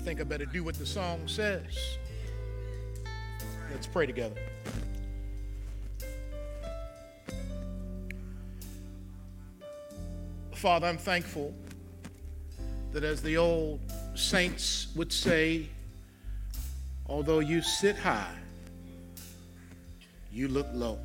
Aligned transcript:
I 0.00 0.02
think 0.02 0.18
I 0.18 0.24
better 0.24 0.46
do 0.46 0.64
what 0.64 0.76
the 0.76 0.86
song 0.86 1.28
says. 1.28 1.98
Let's 3.70 3.86
pray 3.86 4.06
together. 4.06 4.40
Father, 10.54 10.86
I'm 10.86 10.96
thankful 10.96 11.52
that 12.92 13.04
as 13.04 13.20
the 13.20 13.36
old 13.36 13.78
saints 14.14 14.88
would 14.96 15.12
say, 15.12 15.68
although 17.06 17.40
you 17.40 17.60
sit 17.60 17.98
high, 17.98 18.34
you 20.32 20.48
look 20.48 20.68
low. 20.72 20.98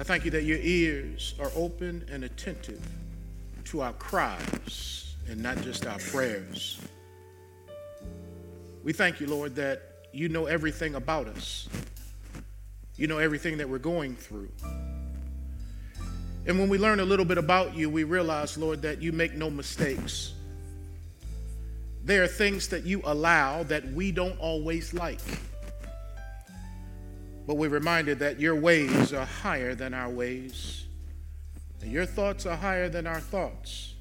I 0.00 0.02
thank 0.02 0.24
you 0.24 0.32
that 0.32 0.42
your 0.42 0.58
ears 0.58 1.36
are 1.38 1.52
open 1.54 2.04
and 2.10 2.24
attentive 2.24 2.84
to 3.66 3.82
our 3.82 3.92
cries 3.92 5.14
and 5.28 5.42
not 5.42 5.60
just 5.62 5.86
our 5.86 5.98
prayers. 5.98 6.80
We 8.84 8.92
thank 8.92 9.20
you, 9.20 9.26
Lord, 9.26 9.56
that 9.56 9.82
you 10.12 10.28
know 10.28 10.46
everything 10.46 10.94
about 10.94 11.26
us. 11.28 11.68
You 12.96 13.06
know 13.06 13.18
everything 13.18 13.58
that 13.58 13.68
we're 13.68 13.78
going 13.78 14.16
through. 14.16 14.50
And 16.46 16.58
when 16.58 16.68
we 16.68 16.78
learn 16.78 17.00
a 17.00 17.04
little 17.04 17.26
bit 17.26 17.38
about 17.38 17.76
you, 17.76 17.90
we 17.90 18.04
realize, 18.04 18.56
Lord, 18.56 18.82
that 18.82 19.02
you 19.02 19.12
make 19.12 19.34
no 19.34 19.50
mistakes. 19.50 20.32
There 22.04 22.22
are 22.22 22.28
things 22.28 22.68
that 22.68 22.84
you 22.84 23.02
allow 23.04 23.64
that 23.64 23.86
we 23.92 24.12
don't 24.12 24.38
always 24.40 24.94
like. 24.94 25.20
But 27.46 27.56
we're 27.56 27.68
reminded 27.68 28.18
that 28.20 28.40
your 28.40 28.54
ways 28.54 29.12
are 29.12 29.26
higher 29.26 29.74
than 29.74 29.92
our 29.92 30.08
ways, 30.08 30.86
and 31.82 31.92
your 31.92 32.06
thoughts 32.06 32.46
are 32.46 32.56
higher 32.56 32.88
than 32.88 33.06
our 33.06 33.20
thoughts. 33.20 33.94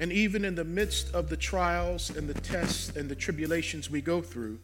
And 0.00 0.12
even 0.12 0.44
in 0.44 0.54
the 0.54 0.64
midst 0.64 1.12
of 1.14 1.28
the 1.28 1.36
trials 1.36 2.10
and 2.10 2.28
the 2.28 2.40
tests 2.40 2.96
and 2.96 3.08
the 3.08 3.16
tribulations 3.16 3.90
we 3.90 4.00
go 4.00 4.22
through, 4.22 4.58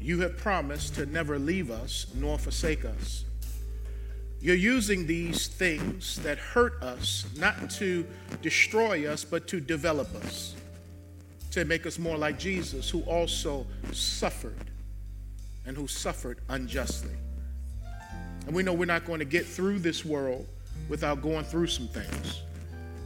you 0.00 0.20
have 0.20 0.36
promised 0.36 0.94
to 0.96 1.06
never 1.06 1.38
leave 1.38 1.70
us 1.70 2.06
nor 2.14 2.38
forsake 2.38 2.84
us. 2.84 3.24
You're 4.40 4.56
using 4.56 5.06
these 5.06 5.46
things 5.46 6.16
that 6.16 6.38
hurt 6.38 6.82
us 6.82 7.24
not 7.38 7.70
to 7.70 8.06
destroy 8.42 9.10
us, 9.10 9.24
but 9.24 9.48
to 9.48 9.60
develop 9.60 10.14
us, 10.16 10.54
to 11.52 11.64
make 11.64 11.86
us 11.86 11.98
more 11.98 12.18
like 12.18 12.38
Jesus, 12.38 12.90
who 12.90 13.00
also 13.02 13.66
suffered 13.92 14.70
and 15.66 15.76
who 15.76 15.86
suffered 15.86 16.40
unjustly. 16.50 17.14
And 18.46 18.54
we 18.54 18.62
know 18.62 18.74
we're 18.74 18.84
not 18.84 19.06
going 19.06 19.20
to 19.20 19.24
get 19.24 19.46
through 19.46 19.78
this 19.78 20.04
world 20.04 20.46
without 20.88 21.22
going 21.22 21.44
through 21.44 21.68
some 21.68 21.88
things. 21.88 22.42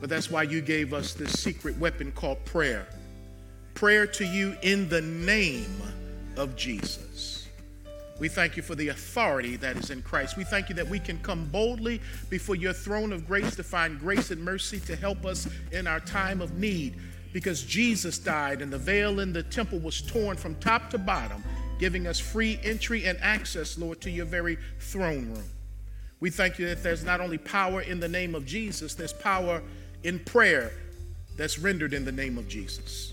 But 0.01 0.09
that's 0.09 0.31
why 0.31 0.45
you 0.45 0.61
gave 0.61 0.95
us 0.95 1.13
this 1.13 1.33
secret 1.33 1.77
weapon 1.79 2.13
called 2.13 2.45
prayer. 2.45 2.87
Prayer 3.75 4.07
to 4.07 4.25
you 4.25 4.57
in 4.63 4.89
the 4.89 5.01
name 5.01 5.83
of 6.37 6.57
Jesus. 6.57 7.49
We 8.19 8.29
thank 8.29 8.57
you 8.57 8.63
for 8.63 8.75
the 8.75 8.89
authority 8.89 9.57
that 9.57 9.77
is 9.77 9.91
in 9.91 10.03
Christ. 10.03 10.37
We 10.37 10.43
thank 10.43 10.69
you 10.69 10.75
that 10.75 10.89
we 10.89 10.99
can 10.99 11.19
come 11.21 11.47
boldly 11.47 12.01
before 12.31 12.57
your 12.57 12.73
throne 12.73 13.13
of 13.13 13.29
grace 13.29 13.55
to 13.57 13.63
find 13.63 13.99
grace 13.99 14.33
and 14.33 14.43
mercy 14.43 14.81
to 14.81 14.97
help 14.97 15.25
us 15.25 15.49
in 15.71 15.87
our 15.87 16.01
time 16.01 16.41
of 16.41 16.59
need. 16.59 16.97
Because 17.33 17.63
Jesus 17.63 18.19
died 18.19 18.61
and 18.61 18.73
the 18.73 18.79
veil 18.79 19.21
in 19.21 19.33
the 19.33 19.45
temple 19.45 19.79
was 19.79 20.03
torn 20.03 20.37
from 20.37 20.57
top 20.57 20.91
to 20.91 20.99
bottom, 20.99 21.45
giving 21.79 22.09
us 22.09 22.19
free 22.19 22.59
entry 22.65 23.05
and 23.05 23.19
access, 23.21 23.79
Lord, 23.79 24.01
to 24.01 24.11
your 24.11 24.27
very 24.27 24.59
throne 24.81 25.31
room. 25.31 25.51
We 26.19 26.31
thank 26.31 26.59
you 26.59 26.67
that 26.67 26.83
there's 26.83 27.05
not 27.05 27.21
only 27.21 27.39
power 27.39 27.83
in 27.83 28.01
the 28.01 28.09
name 28.09 28.35
of 28.35 28.45
Jesus, 28.45 28.95
there's 28.95 29.13
power 29.13 29.63
in 30.03 30.19
prayer 30.21 30.73
that's 31.37 31.59
rendered 31.59 31.93
in 31.93 32.05
the 32.05 32.13
name 32.13 32.39
of 32.39 32.49
Jesus. 32.49 33.13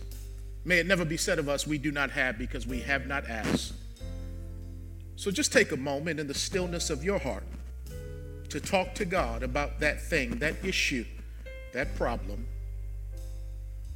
May 0.64 0.80
it 0.80 0.88
never 0.88 1.06
be 1.06 1.18
said 1.18 1.38
of 1.38 1.48
us, 1.48 1.68
we 1.68 1.78
do 1.78 1.92
not 1.92 2.10
have 2.12 2.38
because 2.38 2.66
we 2.66 2.82
have 2.82 3.06
not 3.06 3.30
asked. 3.30 3.74
So 5.16 5.32
just 5.32 5.54
take 5.54 5.72
a 5.72 5.78
moment 5.78 6.20
in 6.20 6.28
the 6.28 6.34
stillness 6.34 6.90
of 6.90 7.04
your 7.04 7.20
heart 7.20 7.44
to 8.50 8.60
talk 8.60 8.94
to 8.96 9.06
God 9.06 9.44
about 9.44 9.80
that 9.80 10.02
thing, 10.02 10.40
that 10.40 10.56
issue, 10.64 11.06
that 11.74 11.96
problem 11.96 12.46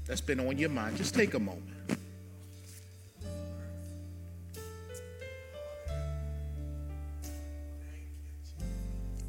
that's 0.05 0.21
been 0.21 0.39
on 0.39 0.57
your 0.57 0.69
mind. 0.69 0.97
Just 0.97 1.13
take 1.13 1.33
a 1.33 1.39
moment. 1.39 1.65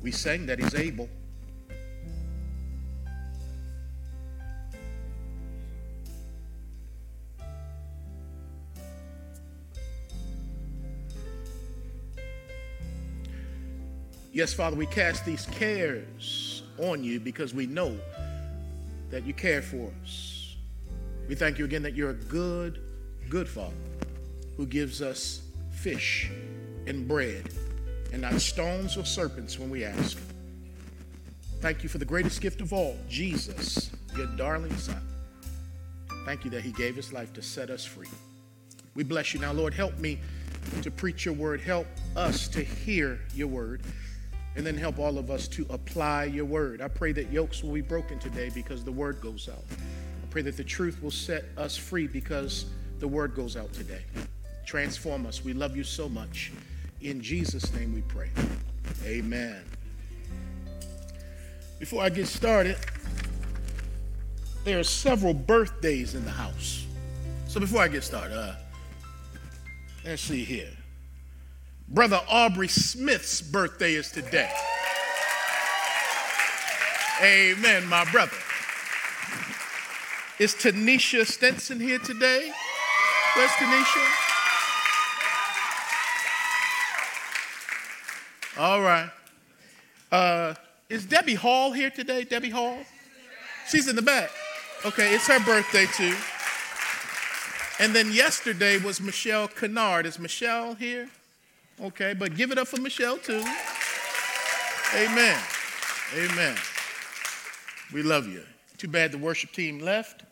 We 0.03 0.11
sang 0.11 0.47
that 0.47 0.59
He's 0.59 0.75
able. 0.75 1.09
Yes, 14.33 14.55
Father, 14.55 14.77
we 14.77 14.87
cast 14.87 15.25
these 15.25 15.45
cares 15.47 16.63
on 16.79 17.03
you 17.03 17.19
because 17.19 17.53
we 17.53 17.67
know 17.67 17.99
that 19.11 19.27
you 19.27 19.35
care 19.35 19.61
for 19.61 19.91
us. 20.03 20.55
We 21.29 21.35
thank 21.35 21.59
you 21.59 21.65
again 21.65 21.83
that 21.83 21.97
you're 21.97 22.11
a 22.11 22.15
good, 22.15 22.81
good 23.29 23.49
Father 23.49 23.75
who 24.57 24.67
gives 24.67 25.03
us 25.03 25.43
fish 25.73 26.31
and 26.87 27.09
bread 27.09 27.51
and 28.13 28.23
not 28.23 28.41
stones 28.41 28.97
or 28.97 29.05
serpents 29.05 29.59
when 29.59 29.69
we 29.69 29.85
ask. 29.85 30.17
Thank 31.61 31.83
you 31.83 31.89
for 31.89 31.99
the 31.99 32.05
greatest 32.05 32.41
gift 32.41 32.61
of 32.61 32.73
all, 32.73 32.97
Jesus, 33.09 33.91
your 34.17 34.27
darling 34.37 34.77
Son. 34.77 35.03
Thank 36.25 36.45
you 36.45 36.51
that 36.53 36.63
He 36.63 36.71
gave 36.71 36.95
His 36.95 37.13
life 37.13 37.33
to 37.33 37.43
set 37.43 37.69
us 37.69 37.85
free. 37.85 38.09
We 38.95 39.03
bless 39.03 39.35
you 39.35 39.41
now, 39.41 39.53
Lord. 39.53 39.75
Help 39.75 39.99
me 39.99 40.21
to 40.83 40.91
preach 40.91 41.25
your 41.25 41.35
word. 41.35 41.61
Help 41.61 41.89
us 42.15 42.47
to 42.49 42.63
hear 42.63 43.21
your 43.35 43.49
word 43.49 43.83
and 44.57 44.67
then 44.67 44.77
help 44.77 44.99
all 44.99 45.19
of 45.19 45.31
us 45.31 45.47
to 45.49 45.67
apply 45.71 46.25
your 46.25 46.45
word. 46.45 46.81
I 46.81 46.89
pray 46.89 47.13
that 47.13 47.31
yokes 47.33 47.63
will 47.63 47.73
be 47.73 47.81
broken 47.81 48.19
today 48.19 48.51
because 48.55 48.85
the 48.85 48.93
word 48.93 49.21
goes 49.21 49.49
out. 49.49 49.65
I 49.71 50.27
pray 50.31 50.43
that 50.43 50.57
the 50.57 50.65
truth 50.65 51.03
will 51.03 51.11
set 51.11 51.45
us 51.57 51.77
free 51.77 52.07
because 52.07 52.67
the 52.99 53.09
word 53.09 53.35
goes 53.35 53.57
out 53.57 53.73
today. 53.73 54.03
Transform 54.67 55.27
us. 55.27 55.45
We 55.45 55.53
love 55.53 55.77
you 55.77 55.85
so 55.85 56.09
much. 56.09 56.53
In 57.01 57.21
Jesus' 57.21 57.73
name 57.73 57.95
we 57.95 58.03
pray. 58.03 58.31
Amen. 59.05 59.63
Before 61.79 62.03
I 62.03 62.11
get 62.11 62.27
started, 62.27 62.77
there 64.65 64.79
are 64.79 64.85
several 64.85 65.33
birthdays 65.33 66.15
in 66.15 66.25
the 66.25 66.31
house. 66.31 66.87
So 67.49 67.59
before 67.59 67.81
I 67.81 67.89
get 67.89 68.05
started, 68.05 68.37
uh, 68.37 68.55
let's 70.05 70.23
see 70.23 70.45
here. 70.45 70.69
Brother 71.93 72.21
Aubrey 72.29 72.69
Smith's 72.69 73.43
birthday 73.43 73.95
is 73.95 74.13
today. 74.13 74.49
Amen, 77.21 77.85
my 77.89 78.09
brother. 78.13 78.37
Is 80.39 80.55
Tanisha 80.55 81.27
Stenson 81.27 81.81
here 81.81 81.99
today? 81.99 82.53
Where's 83.35 83.51
Tanisha? 83.51 84.07
All 88.57 88.81
right. 88.83 89.11
Uh, 90.13 90.55
is 90.89 91.05
Debbie 91.05 91.35
Hall 91.35 91.73
here 91.73 91.91
today? 91.91 92.23
Debbie 92.23 92.51
Hall? 92.51 92.79
She's 93.69 93.89
in 93.89 93.97
the 93.97 94.03
back. 94.03 94.31
Okay, 94.85 95.13
it's 95.13 95.27
her 95.27 95.41
birthday 95.41 95.87
too. 95.87 96.15
And 97.81 97.93
then 97.93 98.13
yesterday 98.13 98.79
was 98.79 99.01
Michelle 99.01 99.49
Kennard. 99.49 100.07
Is 100.07 100.21
Michelle 100.21 100.75
here? 100.75 101.09
Okay, 101.83 102.13
but 102.13 102.37
give 102.37 102.51
it 102.51 102.59
up 102.59 102.69
for 102.69 102.81
Michelle 102.81 103.17
too. 103.17 103.43
Amen. 104.95 105.39
Amen. 106.15 106.57
We 107.93 108.03
love 108.03 108.27
you. 108.29 108.43
Too 108.77 108.89
bad 108.89 109.13
the 109.13 109.19
worship 109.19 109.53
team 109.53 109.79
left, 109.79 110.23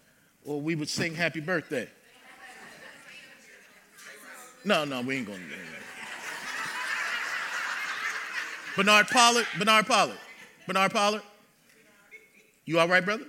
or 0.44 0.60
we 0.60 0.74
would 0.74 0.88
sing 0.88 1.14
happy 1.14 1.40
birthday. 1.40 1.88
No, 4.64 4.84
no, 4.84 5.00
we 5.00 5.16
ain't 5.16 5.26
gonna 5.26 5.38
do 5.38 5.44
that. 5.48 5.56
Bernard 8.76 9.08
Pollard, 9.08 9.46
Bernard 9.58 9.86
Pollard, 9.86 10.18
Bernard 10.66 10.92
Pollard. 10.92 11.22
You 12.64 12.78
all 12.78 12.88
right, 12.88 13.04
brother? 13.04 13.24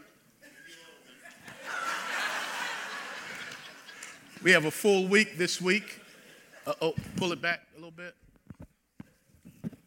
We 4.44 4.52
have 4.52 4.66
a 4.66 4.72
full 4.72 5.08
week 5.08 5.38
this 5.38 5.62
week. 5.62 6.00
Uh 6.70 6.74
oh, 6.84 6.94
pull 7.16 7.32
it 7.32 7.42
back 7.42 7.62
a 7.74 7.78
little 7.78 7.90
bit. 7.90 8.14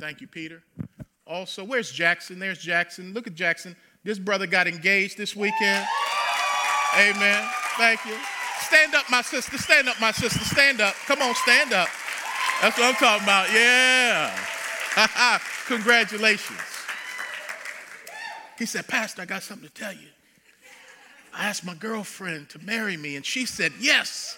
Thank 0.00 0.20
you, 0.20 0.26
Peter. 0.26 0.64
Also, 1.29 1.62
where's 1.62 1.93
Jackson? 1.93 2.40
There's 2.40 2.58
Jackson. 2.58 3.12
Look 3.14 3.29
at 3.29 3.34
Jackson. 3.37 3.76
This 4.02 4.19
brother 4.19 4.49
got 4.49 4.67
engaged 4.67 5.17
this 5.17 5.37
weekend. 5.37 5.87
Amen. 6.99 7.49
Thank 7.79 8.05
you. 8.05 8.17
Stand 8.62 8.96
up, 8.96 9.08
my 9.08 9.23
sister. 9.23 9.58
Stand 9.58 9.88
up, 9.88 10.00
my 10.00 10.11
sister. 10.11 10.40
Stand 10.40 10.81
up. 10.81 10.96
Come 11.06 11.23
on, 11.23 11.37
stand 11.37 11.73
up. 11.73 11.87
That's 12.61 12.76
what 12.76 12.88
I'm 12.88 12.94
talking 12.94 13.23
about. 13.23 13.52
Yeah. 13.52 14.37
Congratulations. 15.67 16.58
He 18.58 18.67
said, 18.67 18.88
Pastor, 18.88 19.23
I 19.23 19.26
got 19.26 19.44
something 19.44 19.69
to 19.69 19.75
tell 19.75 19.93
you. 19.93 20.08
I 21.32 21.46
asked 21.46 21.64
my 21.64 21.75
girlfriend 21.75 22.49
to 22.50 22.58
marry 22.58 22.96
me, 22.96 23.14
and 23.14 23.25
she 23.25 23.46
said 23.46 23.73
yes. 23.79 24.37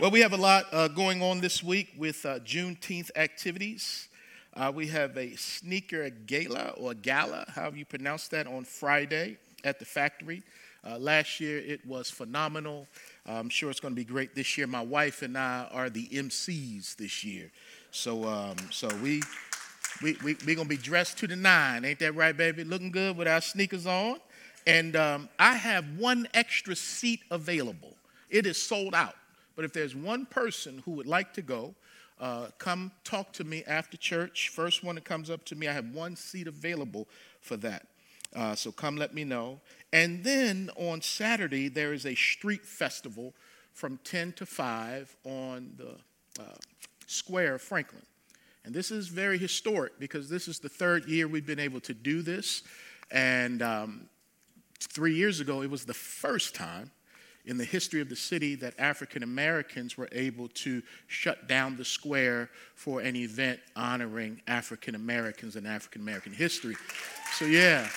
Well, 0.00 0.10
we 0.10 0.20
have 0.20 0.32
a 0.32 0.36
lot 0.38 0.64
uh, 0.72 0.88
going 0.88 1.20
on 1.20 1.42
this 1.42 1.62
week 1.62 1.92
with 1.98 2.24
uh, 2.24 2.38
Juneteenth 2.38 3.10
activities. 3.16 4.08
Uh, 4.54 4.72
we 4.74 4.86
have 4.86 5.14
a 5.18 5.36
sneaker 5.36 6.08
gala 6.08 6.72
or 6.78 6.94
gala, 6.94 7.44
however 7.54 7.76
you 7.76 7.84
pronounce 7.84 8.26
that, 8.28 8.46
on 8.46 8.64
Friday 8.64 9.36
at 9.62 9.78
the 9.78 9.84
factory. 9.84 10.42
Uh, 10.88 10.96
last 10.96 11.38
year 11.38 11.58
it 11.58 11.84
was 11.86 12.10
phenomenal. 12.10 12.86
I'm 13.26 13.50
sure 13.50 13.70
it's 13.70 13.78
going 13.78 13.92
to 13.92 13.96
be 13.96 14.06
great 14.06 14.34
this 14.34 14.56
year. 14.56 14.66
My 14.66 14.80
wife 14.80 15.20
and 15.20 15.36
I 15.36 15.68
are 15.70 15.90
the 15.90 16.06
MCs 16.06 16.96
this 16.96 17.22
year. 17.22 17.50
So, 17.90 18.24
um, 18.24 18.56
so 18.70 18.88
we, 19.02 19.20
we, 20.02 20.16
we, 20.24 20.34
we're 20.46 20.56
going 20.56 20.66
to 20.66 20.76
be 20.76 20.78
dressed 20.78 21.18
to 21.18 21.26
the 21.26 21.36
nine. 21.36 21.84
Ain't 21.84 21.98
that 21.98 22.14
right, 22.14 22.34
baby? 22.34 22.64
Looking 22.64 22.90
good 22.90 23.18
with 23.18 23.28
our 23.28 23.42
sneakers 23.42 23.86
on. 23.86 24.16
And 24.66 24.96
um, 24.96 25.28
I 25.38 25.56
have 25.56 25.84
one 25.98 26.26
extra 26.32 26.74
seat 26.74 27.20
available. 27.30 27.94
It 28.30 28.46
is 28.46 28.56
sold 28.56 28.94
out. 28.94 29.14
But 29.60 29.66
if 29.66 29.74
there's 29.74 29.94
one 29.94 30.24
person 30.24 30.80
who 30.86 30.92
would 30.92 31.06
like 31.06 31.34
to 31.34 31.42
go, 31.42 31.74
uh, 32.18 32.46
come 32.56 32.92
talk 33.04 33.30
to 33.34 33.44
me 33.44 33.62
after 33.66 33.98
church. 33.98 34.48
First 34.48 34.82
one 34.82 34.94
that 34.94 35.04
comes 35.04 35.28
up 35.28 35.44
to 35.44 35.54
me, 35.54 35.68
I 35.68 35.74
have 35.74 35.94
one 35.94 36.16
seat 36.16 36.46
available 36.46 37.06
for 37.42 37.58
that. 37.58 37.86
Uh, 38.34 38.54
so 38.54 38.72
come 38.72 38.96
let 38.96 39.12
me 39.12 39.22
know. 39.22 39.60
And 39.92 40.24
then 40.24 40.70
on 40.76 41.02
Saturday, 41.02 41.68
there 41.68 41.92
is 41.92 42.06
a 42.06 42.14
street 42.14 42.64
festival 42.64 43.34
from 43.74 43.98
10 44.02 44.32
to 44.32 44.46
5 44.46 45.14
on 45.24 45.72
the 45.76 46.42
uh, 46.42 46.56
square 47.06 47.56
of 47.56 47.60
Franklin. 47.60 48.06
And 48.64 48.72
this 48.74 48.90
is 48.90 49.08
very 49.08 49.36
historic 49.36 50.00
because 50.00 50.30
this 50.30 50.48
is 50.48 50.58
the 50.58 50.70
third 50.70 51.04
year 51.04 51.28
we've 51.28 51.44
been 51.44 51.60
able 51.60 51.80
to 51.80 51.92
do 51.92 52.22
this. 52.22 52.62
And 53.10 53.60
um, 53.60 54.08
three 54.78 55.16
years 55.16 55.38
ago, 55.38 55.60
it 55.60 55.68
was 55.68 55.84
the 55.84 55.92
first 55.92 56.54
time 56.54 56.92
in 57.46 57.56
the 57.56 57.64
history 57.64 58.00
of 58.00 58.08
the 58.08 58.16
city 58.16 58.54
that 58.56 58.74
African 58.78 59.22
Americans 59.22 59.96
were 59.96 60.08
able 60.12 60.48
to 60.48 60.82
shut 61.06 61.48
down 61.48 61.76
the 61.76 61.84
square 61.84 62.50
for 62.74 63.00
an 63.00 63.16
event 63.16 63.60
honoring 63.76 64.40
African 64.46 64.94
Americans 64.94 65.56
and 65.56 65.66
African 65.66 66.02
American 66.02 66.32
history. 66.32 66.76
So, 67.34 67.44
yeah. 67.44 67.88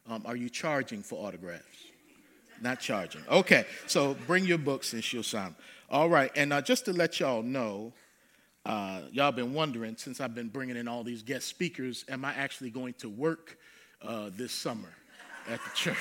Um, 0.07 0.21
are 0.25 0.35
you 0.35 0.49
charging 0.49 1.01
for 1.01 1.25
autographs? 1.27 1.63
Not 2.61 2.79
charging. 2.79 3.23
Okay, 3.27 3.65
so 3.87 4.15
bring 4.27 4.45
your 4.45 4.59
books 4.59 4.93
and 4.93 5.03
she'll 5.03 5.23
sign 5.23 5.45
them. 5.45 5.55
All 5.89 6.07
right, 6.07 6.31
and 6.35 6.53
uh, 6.53 6.61
just 6.61 6.85
to 6.85 6.93
let 6.93 7.19
y'all 7.19 7.41
know, 7.41 7.91
uh, 8.67 9.01
y'all 9.11 9.31
been 9.31 9.53
wondering 9.53 9.97
since 9.97 10.21
I've 10.21 10.35
been 10.35 10.49
bringing 10.49 10.77
in 10.77 10.87
all 10.87 11.03
these 11.03 11.23
guest 11.23 11.47
speakers, 11.47 12.05
am 12.07 12.23
I 12.23 12.35
actually 12.35 12.69
going 12.69 12.93
to 12.99 13.09
work 13.09 13.57
uh, 14.03 14.29
this 14.37 14.51
summer 14.51 14.93
at 15.49 15.59
the 15.63 15.69
church? 15.75 15.97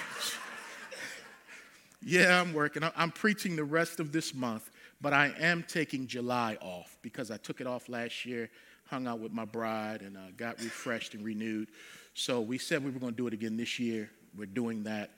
yeah, 2.02 2.42
I'm 2.42 2.52
working. 2.52 2.82
I'm 2.94 3.10
preaching 3.10 3.56
the 3.56 3.64
rest 3.64 4.00
of 4.00 4.12
this 4.12 4.34
month, 4.34 4.70
but 5.04 5.12
I 5.12 5.34
am 5.38 5.62
taking 5.68 6.06
July 6.06 6.56
off 6.62 6.96
because 7.02 7.30
I 7.30 7.36
took 7.36 7.60
it 7.60 7.66
off 7.66 7.90
last 7.90 8.24
year, 8.24 8.48
hung 8.86 9.06
out 9.06 9.20
with 9.20 9.32
my 9.32 9.44
bride, 9.44 10.00
and 10.00 10.16
uh, 10.16 10.20
got 10.38 10.58
refreshed 10.62 11.12
and 11.12 11.22
renewed. 11.22 11.68
So 12.14 12.40
we 12.40 12.56
said 12.56 12.82
we 12.82 12.90
were 12.90 12.98
going 12.98 13.12
to 13.12 13.16
do 13.16 13.26
it 13.26 13.34
again 13.34 13.58
this 13.58 13.78
year. 13.78 14.08
We're 14.34 14.46
doing 14.46 14.82
that. 14.84 15.10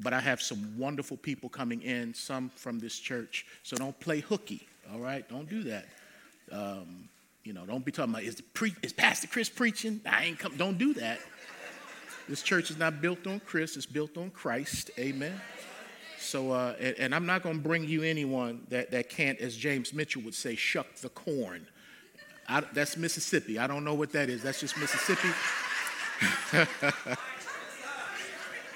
But 0.00 0.12
I 0.12 0.18
have 0.18 0.42
some 0.42 0.76
wonderful 0.76 1.16
people 1.16 1.48
coming 1.48 1.82
in, 1.82 2.14
some 2.14 2.50
from 2.56 2.80
this 2.80 2.98
church. 2.98 3.46
So 3.62 3.76
don't 3.76 3.98
play 4.00 4.18
hooky, 4.18 4.66
all 4.92 4.98
right? 4.98 5.26
Don't 5.28 5.48
do 5.48 5.62
that. 5.62 5.86
Um, 6.50 7.08
you 7.44 7.52
know, 7.52 7.64
don't 7.64 7.84
be 7.84 7.92
talking 7.92 8.14
about 8.14 8.24
is, 8.24 8.40
pre- 8.40 8.74
is 8.82 8.92
Pastor 8.92 9.28
Chris 9.28 9.48
preaching? 9.48 10.00
I 10.04 10.24
ain't 10.24 10.40
come. 10.40 10.56
Don't 10.56 10.78
do 10.78 10.94
that. 10.94 11.20
This 12.28 12.42
church 12.42 12.72
is 12.72 12.76
not 12.76 13.00
built 13.00 13.24
on 13.28 13.40
Chris; 13.40 13.76
it's 13.76 13.86
built 13.86 14.18
on 14.18 14.30
Christ. 14.30 14.90
Amen. 14.98 15.40
So, 16.18 16.52
uh, 16.52 16.74
and, 16.80 16.96
and, 16.98 17.14
I'm 17.14 17.26
not 17.26 17.42
going 17.42 17.56
to 17.56 17.62
bring 17.62 17.84
you 17.84 18.02
anyone 18.02 18.66
that, 18.70 18.90
that 18.90 19.08
can't, 19.08 19.38
as 19.40 19.56
James 19.56 19.92
Mitchell 19.94 20.22
would 20.22 20.34
say, 20.34 20.56
shuck 20.56 20.96
the 20.96 21.08
corn. 21.10 21.66
I, 22.48 22.60
that's 22.72 22.96
Mississippi. 22.96 23.58
I 23.58 23.66
don't 23.66 23.84
know 23.84 23.94
what 23.94 24.12
that 24.12 24.28
is. 24.28 24.42
That's 24.42 24.60
just 24.60 24.76
Mississippi. 24.78 25.28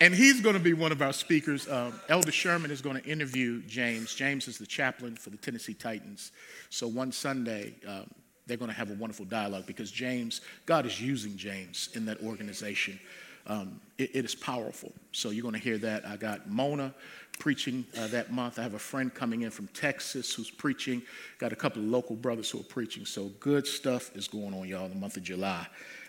and 0.00 0.15
he's 0.15 0.41
going 0.41 0.55
to 0.55 0.61
be 0.61 0.73
one 0.73 0.93
of 0.93 1.03
our 1.03 1.12
speakers. 1.12 1.69
Um, 1.69 1.99
Elder 2.09 2.31
Sherman 2.31 2.71
is 2.71 2.81
going 2.81 3.00
to 3.00 3.05
interview 3.05 3.62
James. 3.62 4.15
James 4.15 4.47
is 4.47 4.59
the 4.59 4.67
chaplain 4.67 5.17
for 5.17 5.31
the 5.31 5.37
Tennessee 5.37 5.75
Titans. 5.75 6.33
So 6.71 6.87
one 6.87 7.12
Sunday, 7.12 7.75
um, 7.89 8.11
they're 8.47 8.56
going 8.56 8.71
to 8.71 8.77
have 8.77 8.91
a 8.91 8.94
wonderful 8.94 9.25
dialogue 9.25 9.67
because 9.67 9.91
James, 9.91 10.43
God 10.67 10.87
is 10.87 11.00
using 11.00 11.37
James 11.37 11.89
in 11.94 12.05
that 12.06 12.23
organization. 12.23 13.00
Um, 13.47 13.81
it, 13.99 14.11
it 14.15 14.25
is 14.25 14.35
powerful. 14.35 14.93
So 15.12 15.31
you're 15.31 15.43
going 15.43 15.55
to 15.55 15.61
hear 15.61 15.79
that. 15.79 16.06
I 16.06 16.17
got 16.17 16.49
Mona 16.49 16.94
preaching 17.39 17.85
uh, 17.99 18.06
that 18.09 18.33
month. 18.33 18.59
I 18.59 18.62
have 18.62 18.75
a 18.75 18.79
friend 18.79 19.12
coming 19.12 19.43
in 19.43 19.50
from 19.50 19.67
Texas 19.69 20.33
who's 20.33 20.50
preaching. 20.50 21.03
Got 21.39 21.53
a 21.53 21.56
couple 21.56 21.83
of 21.83 21.89
local 21.89 22.17
brothers 22.17 22.50
who 22.50 22.61
are 22.61 22.65
preaching. 22.65 23.05
So 23.05 23.31
good 23.41 23.67
stuff 23.67 24.15
is 24.15 24.29
going 24.29 24.55
on, 24.55 24.69
y'all, 24.69 24.85
in 24.85 24.91
the 24.91 24.99
month 24.99 25.17
of 25.17 25.23
July. 25.23 25.67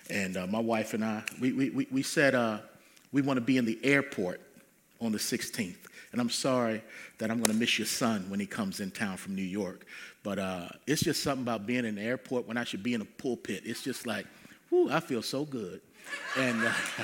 And 0.10 0.38
uh, 0.38 0.48
my 0.48 0.60
wife 0.60 0.94
and 0.94 1.04
I, 1.04 1.24
we, 1.40 1.54
we, 1.54 1.88
we 1.90 2.04
said 2.04 2.36
uh, 2.36 2.60
we 3.12 3.22
want 3.22 3.38
to 3.38 3.42
be 3.42 3.58
in 3.58 3.66
the 3.66 3.80
airport 3.84 4.42
on 5.02 5.12
the 5.12 5.18
16th. 5.18 5.78
And 6.12 6.22
I'm 6.22 6.30
sorry 6.30 6.84
that 7.18 7.32
I'm 7.32 7.40
going 7.40 7.52
to 7.52 7.58
miss 7.58 7.80
your 7.80 7.88
son 7.88 8.26
when 8.30 8.40
he 8.40 8.46
comes 8.46 8.80
in 8.80 8.92
town 8.92 9.18
from 9.18 9.36
New 9.36 9.42
York. 9.42 9.86
But 10.22 10.40
uh, 10.40 10.68
it's 10.86 11.02
just 11.02 11.24
something 11.24 11.44
about 11.44 11.66
being 11.66 11.86
in 11.86 11.96
the 11.96 12.02
airport 12.02 12.48
when 12.48 12.58
I 12.58 12.64
should 12.64 12.84
be 12.84 12.94
in 12.94 13.02
a 13.02 13.06
pulpit. 13.06 13.64
It's 13.66 13.82
just 13.82 14.06
like, 14.06 14.28
whoo, 14.70 14.92
I 14.92 15.00
feel 15.00 15.22
so 15.22 15.44
good. 15.44 15.82
And, 16.38 16.64
uh, 16.64 16.72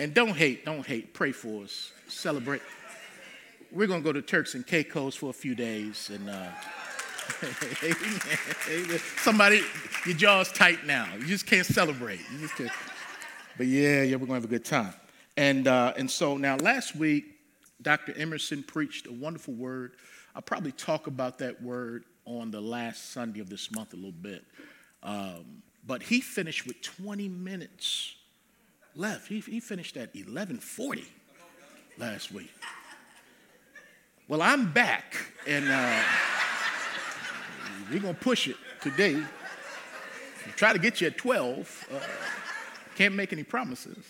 and 0.00 0.14
don't 0.14 0.36
hate, 0.36 0.64
don't 0.64 0.86
hate. 0.86 1.14
Pray 1.14 1.32
for 1.32 1.64
us. 1.64 1.92
Celebrate. 2.08 2.62
We're 3.70 3.86
going 3.86 4.02
to 4.02 4.04
go 4.04 4.12
to 4.12 4.22
Turks 4.22 4.54
and 4.54 4.66
Caicos 4.66 5.14
for 5.16 5.30
a 5.30 5.32
few 5.32 5.54
days. 5.54 6.10
And 6.12 6.28
uh, 6.30 6.48
somebody, 9.16 9.62
your 10.06 10.16
jaw's 10.16 10.52
tight 10.52 10.86
now. 10.86 11.08
You 11.18 11.26
just 11.26 11.46
can't 11.46 11.66
celebrate. 11.66 12.20
You 12.32 12.38
just 12.40 12.56
can't. 12.56 12.70
But 13.56 13.66
yeah, 13.66 14.02
yeah, 14.02 14.16
we're 14.16 14.26
going 14.26 14.28
to 14.28 14.34
have 14.34 14.44
a 14.44 14.48
good 14.48 14.64
time. 14.64 14.94
And, 15.36 15.66
uh, 15.66 15.94
and 15.96 16.10
so 16.10 16.36
now 16.36 16.56
last 16.56 16.94
week, 16.94 17.24
Dr. 17.82 18.14
Emerson 18.16 18.62
preached 18.62 19.06
a 19.06 19.12
wonderful 19.12 19.54
word 19.54 19.92
I'll 20.34 20.42
probably 20.42 20.72
talk 20.72 21.06
about 21.06 21.38
that 21.38 21.62
word 21.62 22.04
on 22.24 22.50
the 22.50 22.60
last 22.60 23.12
Sunday 23.12 23.38
of 23.38 23.48
this 23.48 23.70
month 23.70 23.92
a 23.92 23.96
little 23.96 24.10
bit. 24.10 24.44
Um, 25.02 25.62
but 25.86 26.02
he 26.02 26.20
finished 26.20 26.66
with 26.66 26.80
20 26.82 27.28
minutes 27.28 28.14
left. 28.94 29.28
He, 29.28 29.40
he 29.40 29.60
finished 29.60 29.96
at 29.96 30.14
11:40 30.14 31.04
last 31.98 32.32
week. 32.32 32.52
Well, 34.26 34.40
I'm 34.40 34.72
back, 34.72 35.16
and 35.46 35.68
uh, 35.68 36.02
we're 37.90 38.00
gonna 38.00 38.14
push 38.14 38.48
it 38.48 38.56
today. 38.80 39.22
Try 40.56 40.72
to 40.72 40.78
get 40.78 41.00
you 41.00 41.08
at 41.08 41.16
12. 41.16 41.88
Uh, 41.92 41.98
can't 42.96 43.14
make 43.14 43.32
any 43.32 43.42
promises, 43.42 44.04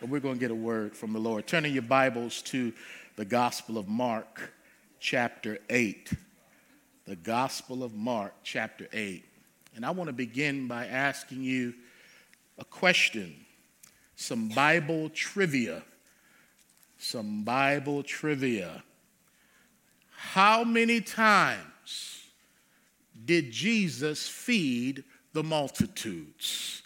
but 0.00 0.08
we're 0.08 0.20
gonna 0.20 0.38
get 0.38 0.50
a 0.50 0.54
word 0.54 0.96
from 0.96 1.12
the 1.12 1.20
Lord. 1.20 1.46
Turning 1.46 1.72
your 1.72 1.82
Bibles 1.82 2.42
to 2.42 2.72
the 3.16 3.24
Gospel 3.24 3.78
of 3.78 3.88
Mark 3.88 4.52
chapter 5.00 5.58
8. 5.70 6.12
The 7.06 7.16
Gospel 7.16 7.82
of 7.82 7.94
Mark, 7.94 8.34
chapter 8.44 8.86
8. 8.92 9.24
And 9.74 9.84
I 9.84 9.90
want 9.90 10.08
to 10.08 10.12
begin 10.12 10.66
by 10.68 10.86
asking 10.86 11.42
you 11.42 11.74
a 12.58 12.64
question, 12.64 13.34
some 14.16 14.48
Bible 14.48 15.08
trivia. 15.10 15.82
Some 16.98 17.44
Bible 17.44 18.02
trivia. 18.02 18.82
How 20.10 20.64
many 20.64 21.00
times 21.00 22.24
did 23.24 23.50
Jesus 23.50 24.28
feed 24.28 25.04
the 25.32 25.42
multitudes? 25.42 26.82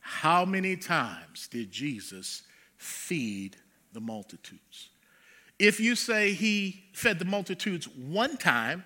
How 0.00 0.44
many 0.44 0.76
times 0.76 1.48
did 1.48 1.70
Jesus 1.70 2.42
feed 2.76 3.56
the 3.92 4.00
multitudes? 4.00 4.90
If 5.58 5.80
you 5.80 5.96
say 5.96 6.32
he 6.32 6.84
fed 6.92 7.18
the 7.18 7.24
multitudes 7.24 7.88
one 7.88 8.36
time, 8.36 8.84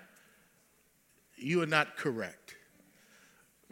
you 1.37 1.61
are 1.61 1.67
not 1.67 1.97
correct. 1.97 2.42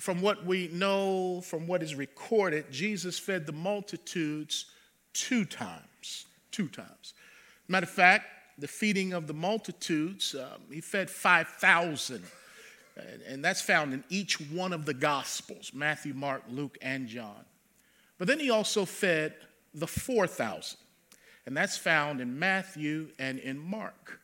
From 0.01 0.19
what 0.19 0.43
we 0.47 0.67
know, 0.69 1.41
from 1.41 1.67
what 1.67 1.83
is 1.83 1.93
recorded, 1.93 2.71
Jesus 2.71 3.19
fed 3.19 3.45
the 3.45 3.51
multitudes 3.51 4.65
two 5.13 5.45
times. 5.45 6.25
Two 6.49 6.67
times. 6.67 7.13
Matter 7.67 7.83
of 7.83 7.91
fact, 7.91 8.25
the 8.57 8.67
feeding 8.67 9.13
of 9.13 9.27
the 9.27 9.33
multitudes, 9.35 10.33
um, 10.33 10.61
he 10.71 10.81
fed 10.81 11.07
5,000. 11.07 12.23
And, 12.97 13.21
and 13.21 13.45
that's 13.45 13.61
found 13.61 13.93
in 13.93 14.03
each 14.09 14.41
one 14.41 14.73
of 14.73 14.87
the 14.87 14.93
Gospels 14.95 15.71
Matthew, 15.71 16.15
Mark, 16.15 16.41
Luke, 16.49 16.79
and 16.81 17.07
John. 17.07 17.45
But 18.17 18.27
then 18.27 18.39
he 18.39 18.49
also 18.49 18.85
fed 18.85 19.35
the 19.75 19.87
4,000. 19.87 20.79
And 21.45 21.55
that's 21.55 21.77
found 21.77 22.21
in 22.21 22.39
Matthew 22.39 23.09
and 23.19 23.37
in 23.37 23.59
Mark. 23.59 24.19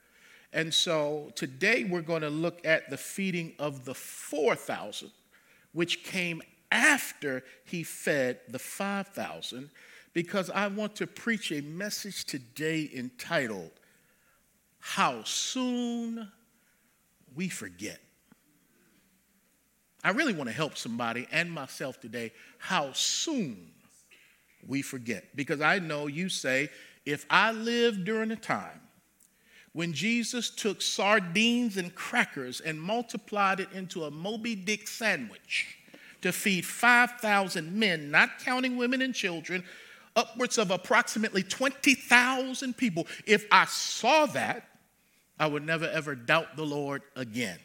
And 0.54 0.74
so 0.74 1.32
today 1.36 1.84
we're 1.84 2.02
going 2.02 2.24
to 2.24 2.32
look 2.32 2.66
at 2.66 2.90
the 2.90 2.98
feeding 2.98 3.54
of 3.60 3.86
the 3.86 3.94
4,000, 3.94 5.12
which 5.72 6.04
came 6.04 6.42
after 6.72 7.44
he 7.64 7.84
fed 7.84 8.40
the 8.50 8.60
5,000, 8.60 9.70
because 10.14 10.50
I 10.50 10.68
want 10.68 10.96
to 10.98 11.08
preach 11.08 11.52
a 11.52 11.62
message 11.62 12.26
today 12.26 12.90
entitled, 12.94 13.72
How 14.80 15.24
Soon 15.24 16.32
We 17.36 17.50
Forget. 17.50 18.00
I 20.04 20.12
really 20.12 20.34
want 20.34 20.50
to 20.50 20.56
help 20.56 20.78
somebody 20.78 21.28
and 21.32 21.52
myself 21.52 22.00
today 22.00 22.32
how 22.60 22.94
soon 22.94 23.72
we 24.66 24.82
forget. 24.82 25.36
Because 25.36 25.60
I 25.60 25.80
know 25.80 26.08
you 26.08 26.30
say, 26.30 26.70
if 27.06 27.26
I 27.30 27.52
lived 27.52 28.06
during 28.06 28.32
a 28.32 28.36
time 28.36 28.82
when 29.78 29.94
Jesus 29.94 30.50
took 30.50 30.82
sardines 30.82 31.78
and 31.78 31.94
crackers 31.94 32.62
and 32.62 32.82
multiplied 32.82 33.60
it 33.60 33.72
into 33.74 34.06
a 34.06 34.10
Moby 34.10 34.56
Dick 34.56 34.88
sandwich 34.88 35.78
to 36.24 36.32
feed 36.32 36.66
5,000 36.66 37.72
men, 37.76 38.10
not 38.10 38.40
counting 38.40 38.76
women 38.76 39.04
and 39.04 39.14
children, 39.14 39.64
upwards 40.16 40.58
of 40.58 40.72
approximately 40.72 41.44
20,000 41.44 42.76
people, 42.76 43.06
if 43.28 43.46
I 43.52 43.66
saw 43.66 44.26
that, 44.26 44.68
I 45.40 45.46
would 45.46 45.64
never 45.64 45.86
ever 45.86 46.16
doubt 46.16 46.56
the 46.56 46.66
Lord 46.66 47.04
again. 47.16 47.60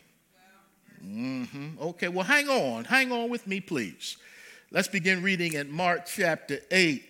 Mm-hmm. 1.03 1.81
Okay, 1.81 2.09
well, 2.09 2.27
hang 2.27 2.51
on. 2.51 2.85
Hang 2.85 3.11
on 3.11 3.31
with 3.31 3.47
me, 3.47 3.59
please. 3.59 4.19
Let's 4.71 4.87
begin 4.87 5.23
reading 5.23 5.55
in 5.55 5.73
Mark 5.73 6.05
chapter 6.05 6.59
8, 6.71 7.09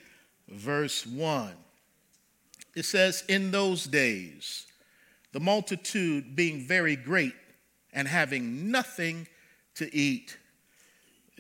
verse 0.49 1.05
1. 1.05 1.51
It 2.77 2.85
says, 2.85 3.25
In 3.29 3.51
those 3.51 3.87
days, 3.87 4.67
the 5.33 5.41
multitude 5.41 6.37
being 6.37 6.67
very 6.67 6.97
great 6.97 7.35
and 7.93 8.07
having 8.07 8.71
nothing 8.71 9.27
to 9.75 9.95
eat, 9.95 10.39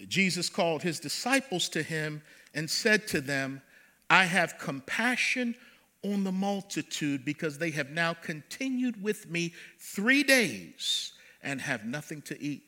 Jesus 0.08 0.48
called 0.48 0.82
his 0.82 0.98
disciples 0.98 1.68
to 1.70 1.82
him 1.82 2.22
and 2.54 2.68
said 2.68 3.06
to 3.08 3.20
them, 3.20 3.62
I 4.10 4.24
have 4.24 4.58
compassion 4.58 5.54
on 6.04 6.24
the 6.24 6.32
multitude 6.32 7.24
because 7.24 7.58
they 7.58 7.70
have 7.70 7.90
now 7.90 8.14
continued 8.14 9.02
with 9.02 9.30
me 9.30 9.54
three 9.78 10.22
days 10.22 11.12
and 11.42 11.60
have 11.60 11.84
nothing 11.84 12.22
to 12.22 12.42
eat. 12.42 12.62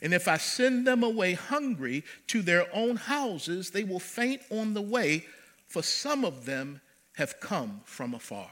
And 0.00 0.14
if 0.14 0.28
I 0.28 0.38
send 0.38 0.86
them 0.86 1.02
away 1.02 1.34
hungry 1.34 2.04
to 2.28 2.42
their 2.42 2.66
own 2.74 2.96
houses, 2.96 3.70
they 3.70 3.84
will 3.84 4.00
faint 4.00 4.42
on 4.50 4.74
the 4.74 4.82
way, 4.82 5.26
for 5.68 5.82
some 5.82 6.24
of 6.24 6.46
them 6.46 6.80
have 7.16 7.40
come 7.40 7.80
from 7.84 8.14
afar. 8.14 8.50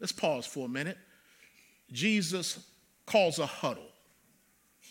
Let's 0.00 0.12
pause 0.12 0.46
for 0.46 0.66
a 0.66 0.70
minute. 0.70 0.98
Jesus 1.92 2.64
calls 3.06 3.38
a 3.38 3.46
huddle 3.46 3.90